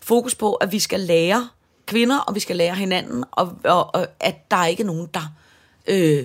fokus 0.00 0.34
på, 0.34 0.52
at 0.54 0.72
vi 0.72 0.78
skal 0.78 1.00
lære 1.00 1.48
kvinder, 1.86 2.18
og 2.18 2.34
vi 2.34 2.40
skal 2.40 2.56
lære 2.56 2.74
hinanden, 2.74 3.24
og, 3.32 3.52
og, 3.64 3.94
og 3.94 4.06
at 4.20 4.50
der 4.50 4.64
ikke 4.66 4.82
er 4.82 4.86
nogen, 4.86 5.08
der 5.14 5.32
øh, 5.86 6.24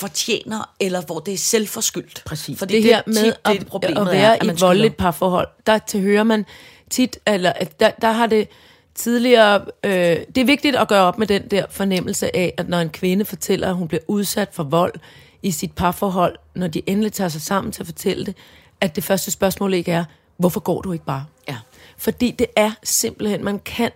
fortjener, 0.00 0.74
eller 0.80 1.02
hvor 1.02 1.18
det 1.18 1.34
er 1.34 1.38
selvforskyldt. 1.38 2.22
Præcis. 2.26 2.58
Fordi 2.58 2.74
det, 2.74 2.84
her 2.84 3.02
med 3.06 3.14
tit, 3.14 3.34
at, 3.44 3.60
det, 3.60 3.66
problemet 3.66 4.00
at 4.00 4.06
er, 4.06 4.10
være 4.10 4.36
at 4.36 4.46
i 4.46 4.50
et 4.50 4.60
voldeligt 4.60 4.96
parforhold, 4.96 5.48
der 5.66 5.78
til 5.78 6.00
hører 6.00 6.24
man 6.24 6.46
tit, 6.90 7.18
eller 7.26 7.52
at 7.52 7.80
der, 7.80 7.90
der 7.90 8.12
har 8.12 8.26
det 8.26 8.48
tidligere, 8.94 9.64
øh, 9.84 9.92
det 10.34 10.38
er 10.38 10.44
vigtigt 10.44 10.76
at 10.76 10.88
gøre 10.88 11.02
op 11.02 11.18
med 11.18 11.26
den 11.26 11.48
der 11.48 11.64
fornemmelse 11.70 12.36
af, 12.36 12.54
at 12.56 12.68
når 12.68 12.78
en 12.78 12.90
kvinde 12.90 13.24
fortæller, 13.24 13.68
at 13.68 13.74
hun 13.74 13.88
bliver 13.88 14.02
udsat 14.06 14.48
for 14.52 14.62
vold 14.62 14.94
i 15.42 15.50
sit 15.50 15.72
parforhold, 15.72 16.36
når 16.54 16.66
de 16.66 16.82
endelig 16.86 17.12
tager 17.12 17.28
sig 17.28 17.42
sammen 17.42 17.72
til 17.72 17.82
at 17.82 17.86
fortælle 17.86 18.26
det, 18.26 18.36
at 18.80 18.96
det 18.96 19.04
første 19.04 19.30
spørgsmål 19.30 19.74
ikke 19.74 19.92
er, 19.92 20.04
hvorfor 20.36 20.60
går 20.60 20.80
du 20.80 20.92
ikke 20.92 21.04
bare? 21.04 21.24
Ja. 21.48 21.56
Fordi 21.96 22.30
det 22.30 22.46
er 22.56 22.70
simpelthen, 22.82 23.44
man 23.44 23.58
kan 23.58 23.90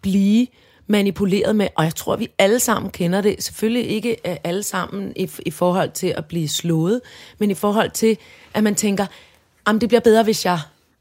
blive 0.00 0.46
manipuleret 0.86 1.56
med, 1.56 1.68
og 1.76 1.84
jeg 1.84 1.94
tror, 1.94 2.16
vi 2.16 2.28
alle 2.38 2.60
sammen 2.60 2.90
kender 2.90 3.20
det. 3.20 3.42
Selvfølgelig 3.42 3.90
ikke 3.90 4.16
øh, 4.26 4.36
alle 4.44 4.62
sammen 4.62 5.12
i, 5.16 5.30
i 5.46 5.50
forhold 5.50 5.90
til 5.90 6.14
at 6.16 6.24
blive 6.24 6.48
slået, 6.48 7.00
men 7.38 7.50
i 7.50 7.54
forhold 7.54 7.90
til, 7.90 8.18
at 8.54 8.62
man 8.62 8.74
tænker, 8.74 9.06
jamen 9.66 9.80
det 9.80 9.88
bliver 9.88 10.00
bedre, 10.00 10.22
hvis 10.22 10.44
jeg 10.44 10.60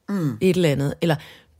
mm. 0.10 0.38
et 0.42 0.56
eller 0.56 0.70
andet. 0.70 0.94
Eller 1.02 1.16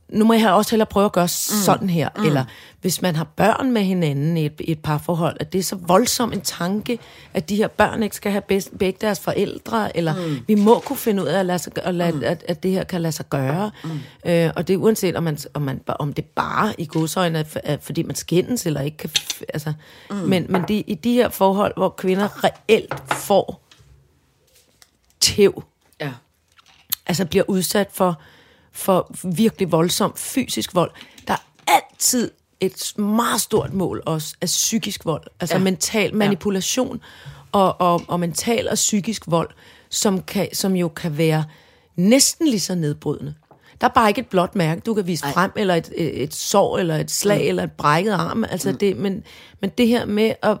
nu 0.08 0.24
må 0.24 0.34
jeg 0.34 0.52
også 0.52 0.70
hellere 0.70 0.86
prøve 0.86 1.04
at 1.04 1.12
gøre 1.12 1.24
mm. 1.24 1.62
sådan 1.64 1.90
her. 1.90 2.08
Mm. 2.16 2.24
Eller 2.24 2.44
hvis 2.80 3.02
man 3.02 3.16
har 3.16 3.24
børn 3.24 3.70
med 3.72 3.82
hinanden 3.82 4.36
i 4.36 4.46
et, 4.46 4.60
i 4.60 4.70
et 4.70 4.78
parforhold, 4.78 5.36
at 5.40 5.52
det 5.52 5.58
er 5.58 5.62
så 5.62 5.76
voldsom 5.76 6.32
en 6.32 6.40
tanke, 6.40 6.98
at 7.34 7.48
de 7.48 7.56
her 7.56 7.68
børn 7.68 8.02
ikke 8.02 8.16
skal 8.16 8.32
have 8.32 8.42
bedst, 8.42 8.78
begge 8.78 8.98
deres 9.00 9.20
forældre, 9.20 9.96
eller 9.96 10.14
mm. 10.14 10.38
vi 10.46 10.54
må 10.54 10.78
kunne 10.78 10.96
finde 10.96 11.22
ud 11.22 11.28
af, 11.28 11.38
at, 11.38 11.46
lade 11.46 11.58
sig, 11.58 11.72
at, 11.76 11.94
lade, 11.94 12.12
mm. 12.12 12.22
at, 12.24 12.44
at 12.48 12.62
det 12.62 12.70
her 12.70 12.84
kan 12.84 13.02
lade 13.02 13.12
sig 13.12 13.28
gøre. 13.28 13.70
Mm. 13.84 13.90
Øh, 14.26 14.50
og 14.56 14.68
det 14.68 14.74
er 14.74 14.78
uanset, 14.78 15.16
om, 15.16 15.22
man, 15.22 15.38
om, 15.54 15.62
man, 15.62 15.80
om 15.86 16.12
det 16.12 16.24
bare 16.24 16.80
i 16.80 16.86
godsøjne, 16.86 17.38
er, 17.38 17.44
er, 17.64 17.76
fordi 17.80 18.02
man 18.02 18.16
skændes, 18.16 18.66
eller 18.66 18.80
ikke 18.80 18.96
kan... 18.96 19.10
Altså, 19.48 19.72
mm. 20.10 20.16
Men, 20.16 20.46
men 20.48 20.62
de, 20.68 20.74
i 20.74 20.94
de 20.94 21.12
her 21.12 21.28
forhold, 21.28 21.72
hvor 21.76 21.88
kvinder 21.88 22.44
reelt 22.44 22.94
får 23.12 23.62
tæv, 25.20 25.64
Ja. 26.00 26.12
altså 27.06 27.24
bliver 27.24 27.44
udsat 27.48 27.88
for, 27.92 28.20
for 28.76 29.10
virkelig 29.24 29.72
voldsom 29.72 30.12
fysisk 30.16 30.74
vold. 30.74 30.90
Der 31.28 31.32
er 31.34 31.72
altid 31.72 32.30
et 32.60 32.92
meget 32.98 33.40
stort 33.40 33.72
mål 33.72 34.02
også 34.06 34.34
af 34.40 34.46
psykisk 34.46 35.04
vold, 35.04 35.22
altså 35.40 35.54
Ja. 35.54 35.58
ja. 35.58 35.64
mental 35.64 36.14
manipulation 36.14 37.00
og, 37.52 37.80
og, 37.80 38.02
og 38.08 38.20
mental 38.20 38.68
og 38.68 38.74
psykisk 38.74 39.22
vold, 39.26 39.50
som, 39.90 40.22
kan, 40.22 40.48
som 40.52 40.76
jo 40.76 40.88
kan 40.88 41.18
være 41.18 41.44
næsten 41.96 42.46
lige 42.48 42.60
så 42.60 42.74
nedbrydende. 42.74 43.34
Der 43.80 43.86
er 43.86 43.92
bare 43.92 44.08
ikke 44.10 44.20
et 44.20 44.26
blåt 44.26 44.54
mærke, 44.56 44.80
du 44.80 44.94
kan 44.94 45.06
vise. 45.06 45.26
Ej. 45.26 45.32
frem, 45.32 45.50
eller 45.56 45.74
et, 45.74 45.92
et, 45.96 46.22
et 46.22 46.34
sår, 46.34 46.78
eller 46.78 46.96
et 46.96 47.10
slag, 47.10 47.42
mm. 47.42 47.48
eller 47.48 47.62
et 47.62 47.72
brækket 47.72 48.12
arm. 48.12 48.44
Altså 48.44 48.70
mm. 48.70 48.78
det, 48.78 48.96
men, 48.96 49.24
men 49.60 49.70
det 49.78 49.88
her 49.88 50.06
med 50.06 50.32
at, 50.42 50.58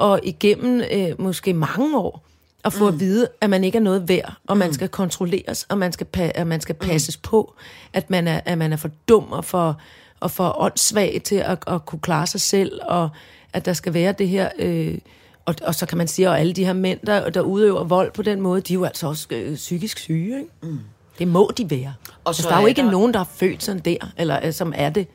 at 0.00 0.20
igennem 0.22 0.82
øh, 0.92 1.20
måske 1.20 1.52
mange 1.52 1.98
år, 1.98 2.26
at 2.66 2.72
få 2.72 2.90
mm. 2.90 2.94
at 2.94 3.00
vide, 3.00 3.28
at 3.40 3.50
man 3.50 3.64
ikke 3.64 3.78
er 3.78 3.82
noget 3.82 4.08
værd, 4.08 4.32
og 4.46 4.56
man 4.58 4.72
skal 4.72 4.88
kontrolleres, 4.88 5.66
og 5.68 5.78
man 5.78 5.92
skal, 5.92 6.06
pa- 6.16 6.30
at 6.34 6.46
man 6.46 6.60
skal 6.60 6.74
passes 6.74 7.18
mm. 7.18 7.22
på, 7.22 7.54
at 7.92 8.10
man, 8.10 8.28
er, 8.28 8.40
at 8.44 8.58
man 8.58 8.72
er 8.72 8.76
for 8.76 8.90
dum 9.08 9.32
og 9.32 9.44
for, 9.44 9.80
og 10.20 10.30
for 10.30 10.62
åndssvag 10.62 11.20
til 11.24 11.36
at, 11.36 11.58
at 11.66 11.86
kunne 11.86 12.00
klare 12.00 12.26
sig 12.26 12.40
selv, 12.40 12.80
og 12.82 13.08
at 13.52 13.64
der 13.64 13.72
skal 13.72 13.94
være 13.94 14.12
det 14.12 14.28
her... 14.28 14.48
Øh, 14.58 14.98
og, 15.44 15.54
og 15.62 15.74
så 15.74 15.86
kan 15.86 15.98
man 15.98 16.08
sige, 16.08 16.28
at 16.28 16.40
alle 16.40 16.52
de 16.52 16.64
her 16.64 16.72
mænd, 16.72 17.00
der, 17.06 17.30
der 17.30 17.40
udøver 17.40 17.84
vold 17.84 18.12
på 18.12 18.22
den 18.22 18.40
måde, 18.40 18.60
de 18.60 18.72
er 18.72 18.74
jo 18.74 18.84
altså 18.84 19.06
også 19.06 19.26
øh, 19.30 19.54
psykisk 19.54 19.98
syge. 19.98 20.38
Ikke? 20.38 20.50
Mm. 20.62 20.78
Det 21.18 21.28
må 21.28 21.50
de 21.56 21.70
være. 21.70 21.94
Og 22.24 22.34
så 22.34 22.40
altså, 22.42 22.48
der 22.48 22.54
er 22.54 22.60
jo 22.60 22.64
er 22.64 22.68
ikke 22.68 22.82
der- 22.82 22.90
nogen, 22.90 23.14
der 23.14 23.20
er 23.20 23.24
født 23.34 23.62
sådan 23.62 23.82
der, 23.84 23.96
eller 24.18 24.46
øh, 24.46 24.52
som 24.52 24.72
er 24.76 24.90
det, 24.90 25.06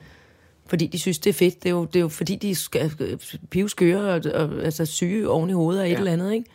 fordi 0.68 0.88
de 0.88 1.00
synes, 1.00 1.20
det 1.20 1.30
er 1.30 1.34
fedt. 1.34 1.64
Det 1.64 1.70
er 1.70 1.74
jo, 1.74 1.86
det 1.86 1.96
er 1.96 2.00
jo 2.00 2.10
fordi, 2.10 2.36
de 2.36 2.56
skal 2.56 2.92
øh, 3.00 3.18
pivskøre 3.50 4.14
og, 4.14 4.22
og 4.34 4.64
altså, 4.64 4.86
syge 4.86 5.30
oven 5.30 5.50
i 5.50 5.54
hovedet 5.54 5.82
og 5.82 5.88
et 5.88 5.92
ja. 5.92 5.98
eller 5.98 6.12
andet. 6.12 6.34
Ikke? 6.34 6.50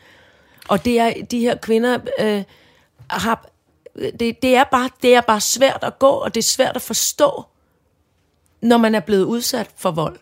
Og 0.68 0.84
det 0.84 1.00
er, 1.00 1.12
de 1.30 1.40
her 1.40 1.56
kvinder 1.56 1.98
øh, 2.20 2.42
har... 3.10 3.48
Det, 4.20 4.42
det, 4.42 4.56
er 4.56 4.64
bare, 4.64 4.90
det 5.02 5.14
er 5.14 5.20
bare 5.20 5.40
svært 5.40 5.78
at 5.82 5.98
gå, 5.98 6.08
og 6.08 6.34
det 6.34 6.40
er 6.40 6.44
svært 6.44 6.76
at 6.76 6.82
forstå, 6.82 7.44
når 8.60 8.76
man 8.76 8.94
er 8.94 9.00
blevet 9.00 9.24
udsat 9.24 9.70
for 9.76 9.90
vold. 9.90 10.18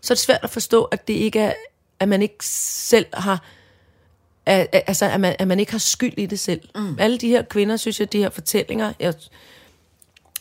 Så 0.00 0.12
er 0.12 0.14
det 0.14 0.22
svært 0.22 0.40
at 0.42 0.50
forstå, 0.50 0.84
at 0.84 1.08
det 1.08 1.14
ikke 1.14 1.40
er, 1.40 1.52
at 2.00 2.08
man 2.08 2.22
ikke 2.22 2.46
selv 2.46 3.06
har 3.14 3.44
altså, 4.48 5.04
at 5.04 5.20
man, 5.20 5.36
at 5.38 5.48
man 5.48 5.60
ikke 5.60 5.72
har 5.72 5.78
skyld 5.78 6.14
i 6.16 6.26
det 6.26 6.40
selv. 6.40 6.60
Mm. 6.74 6.96
Alle 6.98 7.18
de 7.18 7.28
her 7.28 7.42
kvinder, 7.42 7.76
synes 7.76 8.00
jeg, 8.00 8.12
de 8.12 8.18
her 8.18 8.30
fortællinger, 8.30 8.92
jeg 9.00 9.14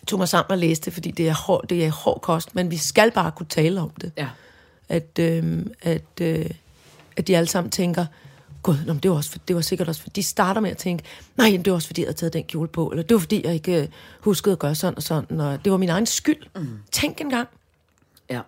tog 0.07 0.19
mig 0.19 0.29
sammen 0.29 0.51
og 0.51 0.57
læste 0.57 0.91
fordi 0.91 1.11
det 1.11 1.29
er, 1.29 1.33
hård, 1.33 1.67
det 1.67 1.85
er 1.85 1.91
hård 1.91 2.21
kost, 2.21 2.55
men 2.55 2.71
vi 2.71 2.77
skal 2.77 3.11
bare 3.11 3.31
kunne 3.31 3.47
tale 3.47 3.81
om 3.81 3.89
det. 3.89 4.11
Ja. 4.17 4.27
At, 4.89 5.19
øh, 5.19 5.65
at, 5.81 6.21
øh, 6.21 6.49
at 7.17 7.27
de 7.27 7.37
alle 7.37 7.47
sammen 7.47 7.71
tænker, 7.71 8.05
gud, 8.67 8.75
nå, 8.85 8.93
det, 8.93 9.11
var 9.11 9.17
også 9.17 9.31
for, 9.31 9.39
det 9.47 9.55
var 9.55 9.61
sikkert 9.61 9.87
også, 9.87 10.01
fordi 10.01 10.21
de 10.21 10.23
starter 10.23 10.61
med 10.61 10.71
at 10.71 10.77
tænke, 10.77 11.03
nej, 11.37 11.49
det 11.49 11.67
var 11.67 11.73
også 11.73 11.87
fordi, 11.87 12.01
jeg 12.01 12.07
havde 12.07 12.17
taget 12.17 12.33
den 12.33 12.43
kjole 12.43 12.67
på, 12.67 12.89
eller 12.89 13.03
det 13.03 13.13
var 13.13 13.19
fordi, 13.19 13.45
jeg 13.45 13.53
ikke 13.53 13.81
øh, 13.81 13.87
huskede 14.19 14.53
at 14.53 14.59
gøre 14.59 14.75
sådan 14.75 14.97
og 14.97 15.03
sådan, 15.03 15.41
og 15.41 15.59
det 15.65 15.71
var 15.71 15.77
min 15.77 15.89
egen 15.89 16.05
skyld. 16.05 16.43
Mm. 16.55 16.67
Tænk 16.91 17.21
engang. 17.21 17.47
Ja. 18.29 18.41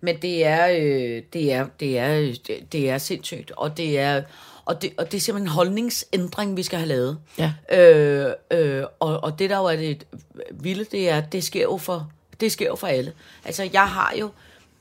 Men 0.00 0.16
det 0.22 0.46
er, 0.46 0.68
øh, 0.68 1.22
det 1.32 1.52
er, 1.52 1.66
det 1.80 1.98
er, 1.98 2.16
det, 2.46 2.72
det 2.72 2.90
er 2.90 2.98
sindssygt, 2.98 3.50
og 3.50 3.76
det 3.76 3.98
er, 3.98 4.22
og 4.64 4.82
det, 4.82 4.92
og 4.98 5.12
det 5.12 5.16
er 5.16 5.20
simpelthen 5.20 5.48
en 5.48 5.54
holdningsændring, 5.54 6.56
vi 6.56 6.62
skal 6.62 6.78
have 6.78 6.88
lavet. 6.88 7.18
Ja. 7.38 7.52
Øh, 7.72 8.32
øh, 8.50 8.84
og, 9.00 9.24
og 9.24 9.38
det 9.38 9.50
der 9.50 9.56
jo 9.56 9.64
er 9.64 9.76
det 9.76 10.06
vilde, 10.50 10.84
det 10.84 11.10
er, 11.10 11.16
at 11.18 11.32
det 11.32 11.44
sker 11.44 11.62
jo 11.62 11.76
for, 11.76 12.10
det 12.40 12.52
sker 12.52 12.66
jo 12.66 12.76
for 12.76 12.86
alle. 12.86 13.12
Altså, 13.44 13.70
jeg 13.72 13.88
har 13.88 14.14
jo 14.20 14.30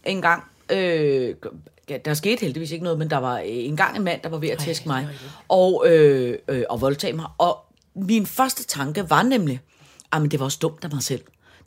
engang, 0.03 0.43
øh, 0.69 1.35
der 1.97 2.13
skete 2.13 2.41
heldigvis 2.41 2.71
ikke 2.71 2.83
noget, 2.83 2.99
men 2.99 3.09
der 3.09 3.17
var 3.17 3.37
engang 3.37 3.97
en 3.97 4.03
mand, 4.03 4.21
der 4.21 4.29
var 4.29 4.37
ved 4.37 4.49
at 4.49 4.57
tæske 4.57 4.87
mig, 4.87 5.07
og, 5.47 5.83
øh, 5.87 6.37
øh, 6.47 6.63
og 6.69 6.81
voldtage 6.81 7.13
mig. 7.13 7.25
Og 7.37 7.65
min 7.95 8.25
første 8.25 8.63
tanke 8.63 9.09
var 9.09 9.23
nemlig, 9.23 9.59
at 10.13 10.21
det 10.31 10.39
var 10.39 10.45
også 10.45 10.59
dumt 10.61 10.83
af 10.83 10.89
mig 10.93 11.03
selv. 11.03 11.21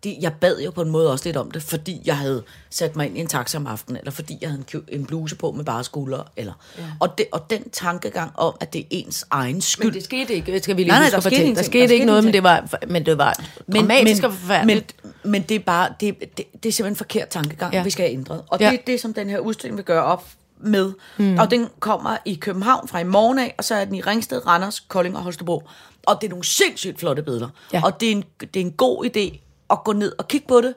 Det, 0.04 0.16
jeg 0.20 0.32
bad 0.32 0.60
jo 0.60 0.70
på 0.70 0.82
en 0.82 0.90
måde 0.90 1.10
også 1.12 1.24
lidt 1.24 1.36
om 1.36 1.50
det, 1.50 1.62
fordi 1.62 2.00
jeg 2.04 2.18
havde 2.18 2.42
sat 2.70 2.96
mig 2.96 3.06
ind 3.06 3.18
i 3.18 3.20
en 3.20 3.26
taxa 3.26 3.58
om 3.58 3.66
aftenen, 3.66 3.98
eller 3.98 4.10
fordi 4.10 4.38
jeg 4.40 4.50
havde 4.50 4.64
en, 4.74 4.82
en 4.88 5.06
bluse 5.06 5.36
på 5.36 5.50
med 5.52 5.64
bare 5.64 5.84
skuldre. 5.84 6.24
Eller. 6.36 6.52
Ja. 6.78 6.82
Og, 7.00 7.18
det, 7.18 7.26
og 7.32 7.50
den 7.50 7.70
tankegang 7.70 8.30
om, 8.34 8.54
at 8.60 8.72
det 8.72 8.80
er 8.80 8.84
ens 8.90 9.24
egen 9.30 9.60
skyld. 9.60 9.84
Men 9.86 9.94
det 9.94 10.04
skete 10.04 10.34
ikke, 10.34 10.60
skal 10.62 10.76
vi 10.76 10.82
lige 10.82 10.88
Nej, 10.88 10.98
nej, 11.00 11.10
der 11.10 11.20
skete 11.20 11.36
fortælle. 11.36 11.56
Der 11.56 11.62
skete 11.62 11.86
Der 11.86 11.92
ikke 11.92 12.06
noget, 12.06 12.24
men 12.24 12.32
det 12.32 12.42
var, 12.42 12.68
men 12.88 13.06
det 13.06 13.18
var 13.18 13.44
dramatisk 13.74 14.22
og 14.22 14.32
forfærdeligt. 14.32 14.94
Men, 15.02 15.32
men 15.32 15.42
det 15.42 15.54
er 15.54 15.58
bare, 15.58 15.88
det, 16.00 16.18
det, 16.20 16.36
det 16.36 16.44
er 16.68 16.72
simpelthen 16.72 16.86
en 16.92 16.96
forkert 16.96 17.28
tankegang. 17.28 17.74
Ja. 17.74 17.82
vi 17.82 17.90
skal 17.90 18.04
have 18.06 18.12
ændret. 18.12 18.42
Og 18.48 18.60
Ja. 18.60 18.70
det 18.70 18.78
er 18.78 18.82
det, 18.86 19.00
som 19.00 19.14
den 19.14 19.30
her 19.30 19.38
udstilling 19.38 19.76
vil 19.76 19.84
gøre 19.84 20.02
op 20.04 20.26
med. 20.60 20.92
Mm. 21.18 21.38
Og 21.38 21.50
den 21.50 21.68
kommer 21.80 22.16
i 22.24 22.34
København 22.34 22.88
fra 22.88 22.98
i 22.98 23.04
morgen 23.04 23.38
af, 23.38 23.54
og 23.58 23.64
så 23.64 23.74
er 23.74 23.84
den 23.84 23.94
i 23.94 24.00
Ringsted, 24.00 24.46
Randers, 24.46 24.80
Kolding 24.80 25.16
og 25.16 25.22
Holstebro. 25.22 25.62
Og 26.06 26.18
det 26.20 26.26
er 26.26 26.30
nogle 26.30 26.44
sindssygt 26.44 26.98
flotte 26.98 27.22
billeder. 27.22 27.48
Ja. 27.72 27.84
Og 27.84 28.00
det 28.00 28.08
er, 28.08 28.12
en, 28.12 28.24
det 28.40 28.56
er 28.56 28.60
en 28.60 28.72
god 28.72 29.04
idé 29.04 29.40
at 29.70 29.84
gå 29.84 29.92
ned 29.92 30.12
og 30.18 30.28
kigge 30.28 30.46
på 30.48 30.60
det, 30.60 30.74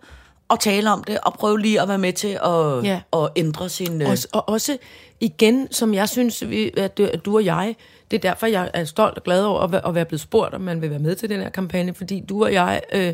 og 0.49 0.59
tale 0.59 0.91
om 0.91 1.03
det, 1.03 1.19
og 1.19 1.33
prøve 1.33 1.59
lige 1.59 1.81
at 1.81 1.87
være 1.87 1.97
med 1.97 2.13
til 2.13 2.27
at, 2.27 2.83
Ja. 2.83 3.01
at 3.13 3.29
ændre 3.35 3.69
sin... 3.69 4.01
øh, 4.01 4.09
Også, 4.09 4.27
og 4.31 4.49
også 4.49 4.77
igen, 5.19 5.67
som 5.71 5.93
jeg 5.93 6.09
synes, 6.09 6.49
vi, 6.49 6.71
at, 6.77 6.97
du, 7.25 7.35
og 7.35 7.45
jeg, 7.45 7.75
det 8.11 8.17
er 8.17 8.21
derfor, 8.29 8.47
jeg 8.47 8.71
er 8.73 8.85
stolt 8.85 9.17
og 9.17 9.23
glad 9.23 9.43
over 9.43 9.59
at, 9.59 9.71
være- 9.71 9.87
at 9.87 9.95
være 9.95 10.05
blevet 10.05 10.21
spurgt, 10.21 10.53
om 10.53 10.61
man 10.61 10.81
vil 10.81 10.89
være 10.89 10.99
med 10.99 11.15
til 11.15 11.29
den 11.29 11.41
her 11.41 11.49
kampagne, 11.49 11.93
fordi 11.93 12.23
du 12.29 12.43
og 12.43 12.53
jeg, 12.53 12.81
øh, 12.93 13.13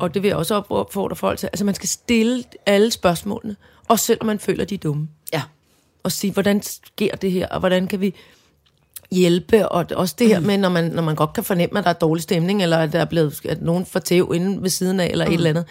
og 0.00 0.14
det 0.14 0.22
vil 0.22 0.28
jeg 0.28 0.36
også 0.36 0.62
opfordre 0.68 1.16
folk 1.16 1.38
til, 1.38 1.46
altså 1.46 1.64
man 1.64 1.74
skal 1.74 1.88
stille 1.88 2.44
alle 2.66 2.90
spørgsmålene, 2.90 3.56
også 3.88 4.04
selvom 4.04 4.26
man 4.26 4.38
føler, 4.38 4.64
de 4.64 4.74
er 4.74 4.78
dumme, 4.78 5.08
Ja. 5.32 5.42
og 6.02 6.12
sige, 6.12 6.32
hvordan 6.32 6.62
sker 6.62 7.16
det 7.16 7.32
her, 7.32 7.48
og 7.48 7.60
hvordan 7.60 7.86
kan 7.88 8.00
vi 8.00 8.14
hjælpe, 9.12 9.68
og 9.68 9.86
også 9.96 10.14
det 10.18 10.28
her 10.28 10.40
med, 10.40 10.58
når 10.58 10.68
man, 10.68 10.84
når 10.84 11.02
man 11.02 11.14
godt 11.14 11.32
kan 11.32 11.44
fornemme, 11.44 11.78
at 11.78 11.84
der 11.84 11.90
er 11.90 11.94
dårlig 11.94 12.22
stemning, 12.22 12.62
eller 12.62 12.78
at 12.78 12.92
der 12.92 13.00
er 13.00 13.04
blevet, 13.04 13.40
at 13.48 13.62
nogen 13.62 13.86
får 13.86 14.00
tæv 14.00 14.32
inde 14.34 14.62
ved 14.62 14.70
siden 14.70 15.00
af, 15.00 15.06
eller 15.06 15.24
mm. 15.26 15.30
et 15.32 15.36
eller 15.36 15.50
andet, 15.50 15.64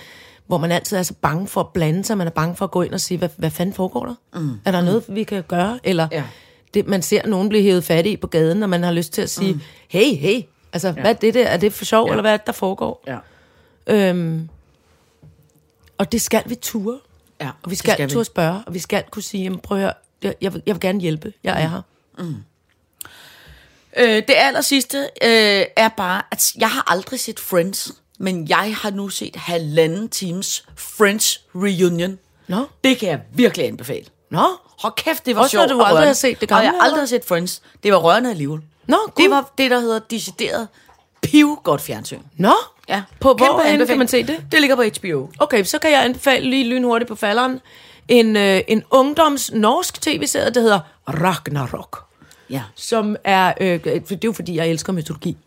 hvor 0.48 0.58
man 0.58 0.72
altid 0.72 0.98
er 0.98 1.04
så 1.04 1.14
bange 1.22 1.48
for 1.48 1.62
at 1.62 1.68
blande 1.74 2.04
sig, 2.04 2.18
man 2.18 2.28
er 2.28 2.32
bange 2.32 2.56
for 2.56 2.66
at 2.66 2.72
gå 2.72 2.82
ind 2.82 2.94
og 2.94 3.00
sige, 3.02 3.18
hvad, 3.18 3.30
hvad 3.38 3.50
fanden 3.52 3.74
foregår 3.76 4.06
der? 4.06 4.40
Mm. 4.40 4.60
Er 4.66 4.72
der 4.72 4.82
noget, 4.82 5.04
vi 5.08 5.24
kan 5.24 5.44
gøre? 5.48 5.80
Eller 5.84 6.08
Ja. 6.12 6.24
det, 6.74 6.88
man 6.88 7.02
ser 7.02 7.28
nogen 7.28 7.50
blive 7.50 7.64
hævet 7.64 7.84
fat 7.84 8.06
i 8.06 8.18
på 8.18 8.28
gaden, 8.28 8.64
og 8.64 8.70
man 8.70 8.84
har 8.84 8.92
lyst 8.92 9.14
til 9.14 9.22
at 9.22 9.30
sige, 9.30 9.54
mm. 9.54 9.62
hey, 9.88 10.16
hey, 10.16 10.42
altså, 10.74 10.88
ja. 10.88 10.94
hvad 10.94 11.10
er 11.12 11.14
det 11.14 11.34
der? 11.34 11.48
Er 11.48 11.58
det 11.58 11.74
for 11.74 11.86
sjov, 11.86 12.06
ja. 12.08 12.12
eller 12.12 12.22
hvad 12.22 12.34
er 12.34 12.38
det, 12.38 12.46
der 12.48 12.52
foregår? 12.54 13.04
Ja. 13.08 13.18
Øhm, 13.88 14.50
og 15.98 16.12
det 16.12 16.22
skal 16.22 16.44
vi 16.46 16.56
ture. 16.56 17.00
ja. 17.42 17.50
Og 17.64 17.72
vi 17.72 17.76
skal, 17.76 17.94
skal 17.94 18.10
turde 18.10 18.26
spørge, 18.26 18.60
og 18.68 18.74
vi 18.74 18.80
skal 18.80 19.04
kunne 19.12 19.24
sige, 19.24 19.44
jamen, 19.44 19.60
prøv 19.60 19.78
at 19.78 19.84
høre, 19.84 19.94
jeg, 20.24 20.34
jeg, 20.42 20.54
vil, 20.54 20.62
jeg 20.66 20.76
vil 20.76 20.82
gerne 20.82 21.00
hjælpe, 21.00 21.34
jeg 21.44 21.64
er 21.64 21.68
her. 21.68 21.82
Øh, 23.98 24.16
det 24.16 24.30
aller 24.38 24.62
sidste 24.62 24.98
øh, 24.98 25.66
er 25.76 25.90
bare, 25.98 26.22
at 26.32 26.52
jeg 26.60 26.70
har 26.70 26.92
aldrig 26.92 27.20
set 27.20 27.40
Friends, 27.40 27.92
men 28.20 28.48
jeg 28.50 28.76
har 28.82 28.90
nu 28.92 29.10
set 29.10 29.36
halvanden 29.36 30.10
times 30.10 30.66
Friends 30.78 31.42
reunion. 31.56 32.20
Nå, 32.48 32.66
Det 32.84 32.98
kan 32.98 33.10
jeg 33.10 33.20
virkelig 33.34 33.68
anbefale. 33.68 34.06
nå, 34.32 34.46
Hold 34.80 34.94
kæft, 34.96 35.26
det 35.26 35.36
var 35.36 35.42
Også 35.42 35.58
når 35.58 35.64
sjovt. 35.68 35.70
du 35.78 35.82
og 35.82 35.88
aldrig 35.88 36.06
har 36.08 36.14
set 36.14 36.42
det 36.42 36.52
Og 36.52 36.56
gamle, 36.58 36.64
jeg 36.64 36.72
har 36.80 36.86
aldrig 36.86 37.02
har 37.02 37.06
set 37.08 37.26
Friends. 37.26 37.62
Det 37.84 37.92
var 37.92 37.98
rørende 37.98 38.30
alligevel. 38.30 38.60
Nå, 38.88 38.98
Det 39.06 39.14
cool. 39.16 39.30
var 39.30 39.54
det, 39.58 39.72
der 39.72 39.80
hedder 39.80 40.00
decideret 40.00 40.68
piv 41.22 41.60
godt 41.64 41.82
fjernsyn. 41.82 42.20
nå. 42.38 42.54
Ja. 42.90 43.04
På 43.20 43.34
hvor 43.34 43.48
anbefaling. 43.60 43.88
kan 43.88 43.98
man 43.98 44.08
se 44.08 44.24
det? 44.24 44.46
Det 44.52 44.60
ligger 44.62 44.76
på 44.76 44.84
HBO. 44.84 45.30
Okay, 45.40 45.64
så 45.64 45.80
kan 45.80 45.92
jeg 45.92 46.04
anbefale 46.06 46.50
lige 46.50 46.64
lynhurtigt 46.70 47.08
på 47.10 47.16
falderen 47.16 47.60
en, 48.08 48.36
øh, 48.36 48.62
en 48.68 48.84
ungdoms 48.92 49.52
norsk 49.54 50.02
tv-serie, 50.02 50.50
der 50.50 50.62
hedder 50.62 50.80
Ragnarok. 51.08 52.06
Ja. 52.50 52.62
som 52.76 53.16
er, 53.24 53.54
øh, 53.62 53.84
det 53.84 54.12
er 54.12 54.18
jo 54.26 54.32
fordi, 54.32 54.56
jeg 54.56 54.68
elsker 54.68 54.94
mytologi 54.94 55.38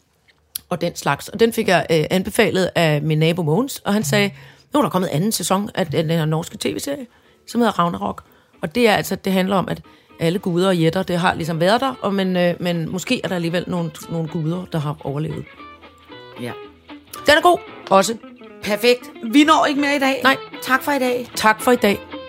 og 0.68 0.80
den 0.80 0.96
slags. 0.96 1.28
Og 1.28 1.40
den 1.40 1.52
fik 1.52 1.68
jeg 1.68 1.86
øh, 1.90 2.04
anbefalet 2.10 2.70
af 2.74 3.02
min 3.02 3.18
nabo 3.18 3.42
Mogens, 3.42 3.78
og 3.78 3.92
han 3.92 4.04
sagde, 4.04 4.30
nu 4.74 4.78
er 4.80 4.82
der 4.82 4.90
kommet 4.90 5.08
anden 5.08 5.32
sæson 5.32 5.70
af 5.74 5.86
den 5.86 6.10
her 6.10 6.24
norske 6.24 6.56
tv-serie, 6.60 7.06
som 7.46 7.60
hedder 7.60 7.78
Ragnarok. 7.78 8.24
Og 8.62 8.74
det 8.74 8.88
er 8.88 8.94
altså, 8.94 9.16
det 9.16 9.32
handler 9.32 9.56
om, 9.56 9.68
at 9.68 9.82
alle 10.20 10.38
guder 10.38 10.68
og 10.68 10.76
jætter, 10.76 11.02
det 11.02 11.18
har 11.18 11.34
ligesom 11.34 11.60
været 11.60 11.80
der, 11.80 11.94
og 12.02 12.14
men, 12.14 12.36
øh, 12.36 12.54
men 12.60 12.90
måske 12.90 13.20
er 13.24 13.28
der 13.28 13.34
alligevel 13.34 13.64
nogle, 13.66 13.90
nogle 14.10 14.28
guder, 14.28 14.64
der 14.72 14.78
har 14.78 14.96
overlevet. 15.04 15.44
ja. 16.40 16.52
Den 17.26 17.34
er 17.36 17.42
god 17.42 17.58
også. 17.90 18.16
Perfekt. 18.62 19.10
Vi 19.32 19.44
når 19.44 19.66
ikke 19.66 19.80
mere 19.80 19.96
i 19.96 19.98
dag. 19.98 20.20
Nej. 20.22 20.36
Tak 20.62 20.82
for 20.82 20.92
i 20.92 20.98
dag. 20.98 21.30
Tak 21.36 21.62
for 21.62 21.72
i 21.72 21.76
dag. 21.76 22.21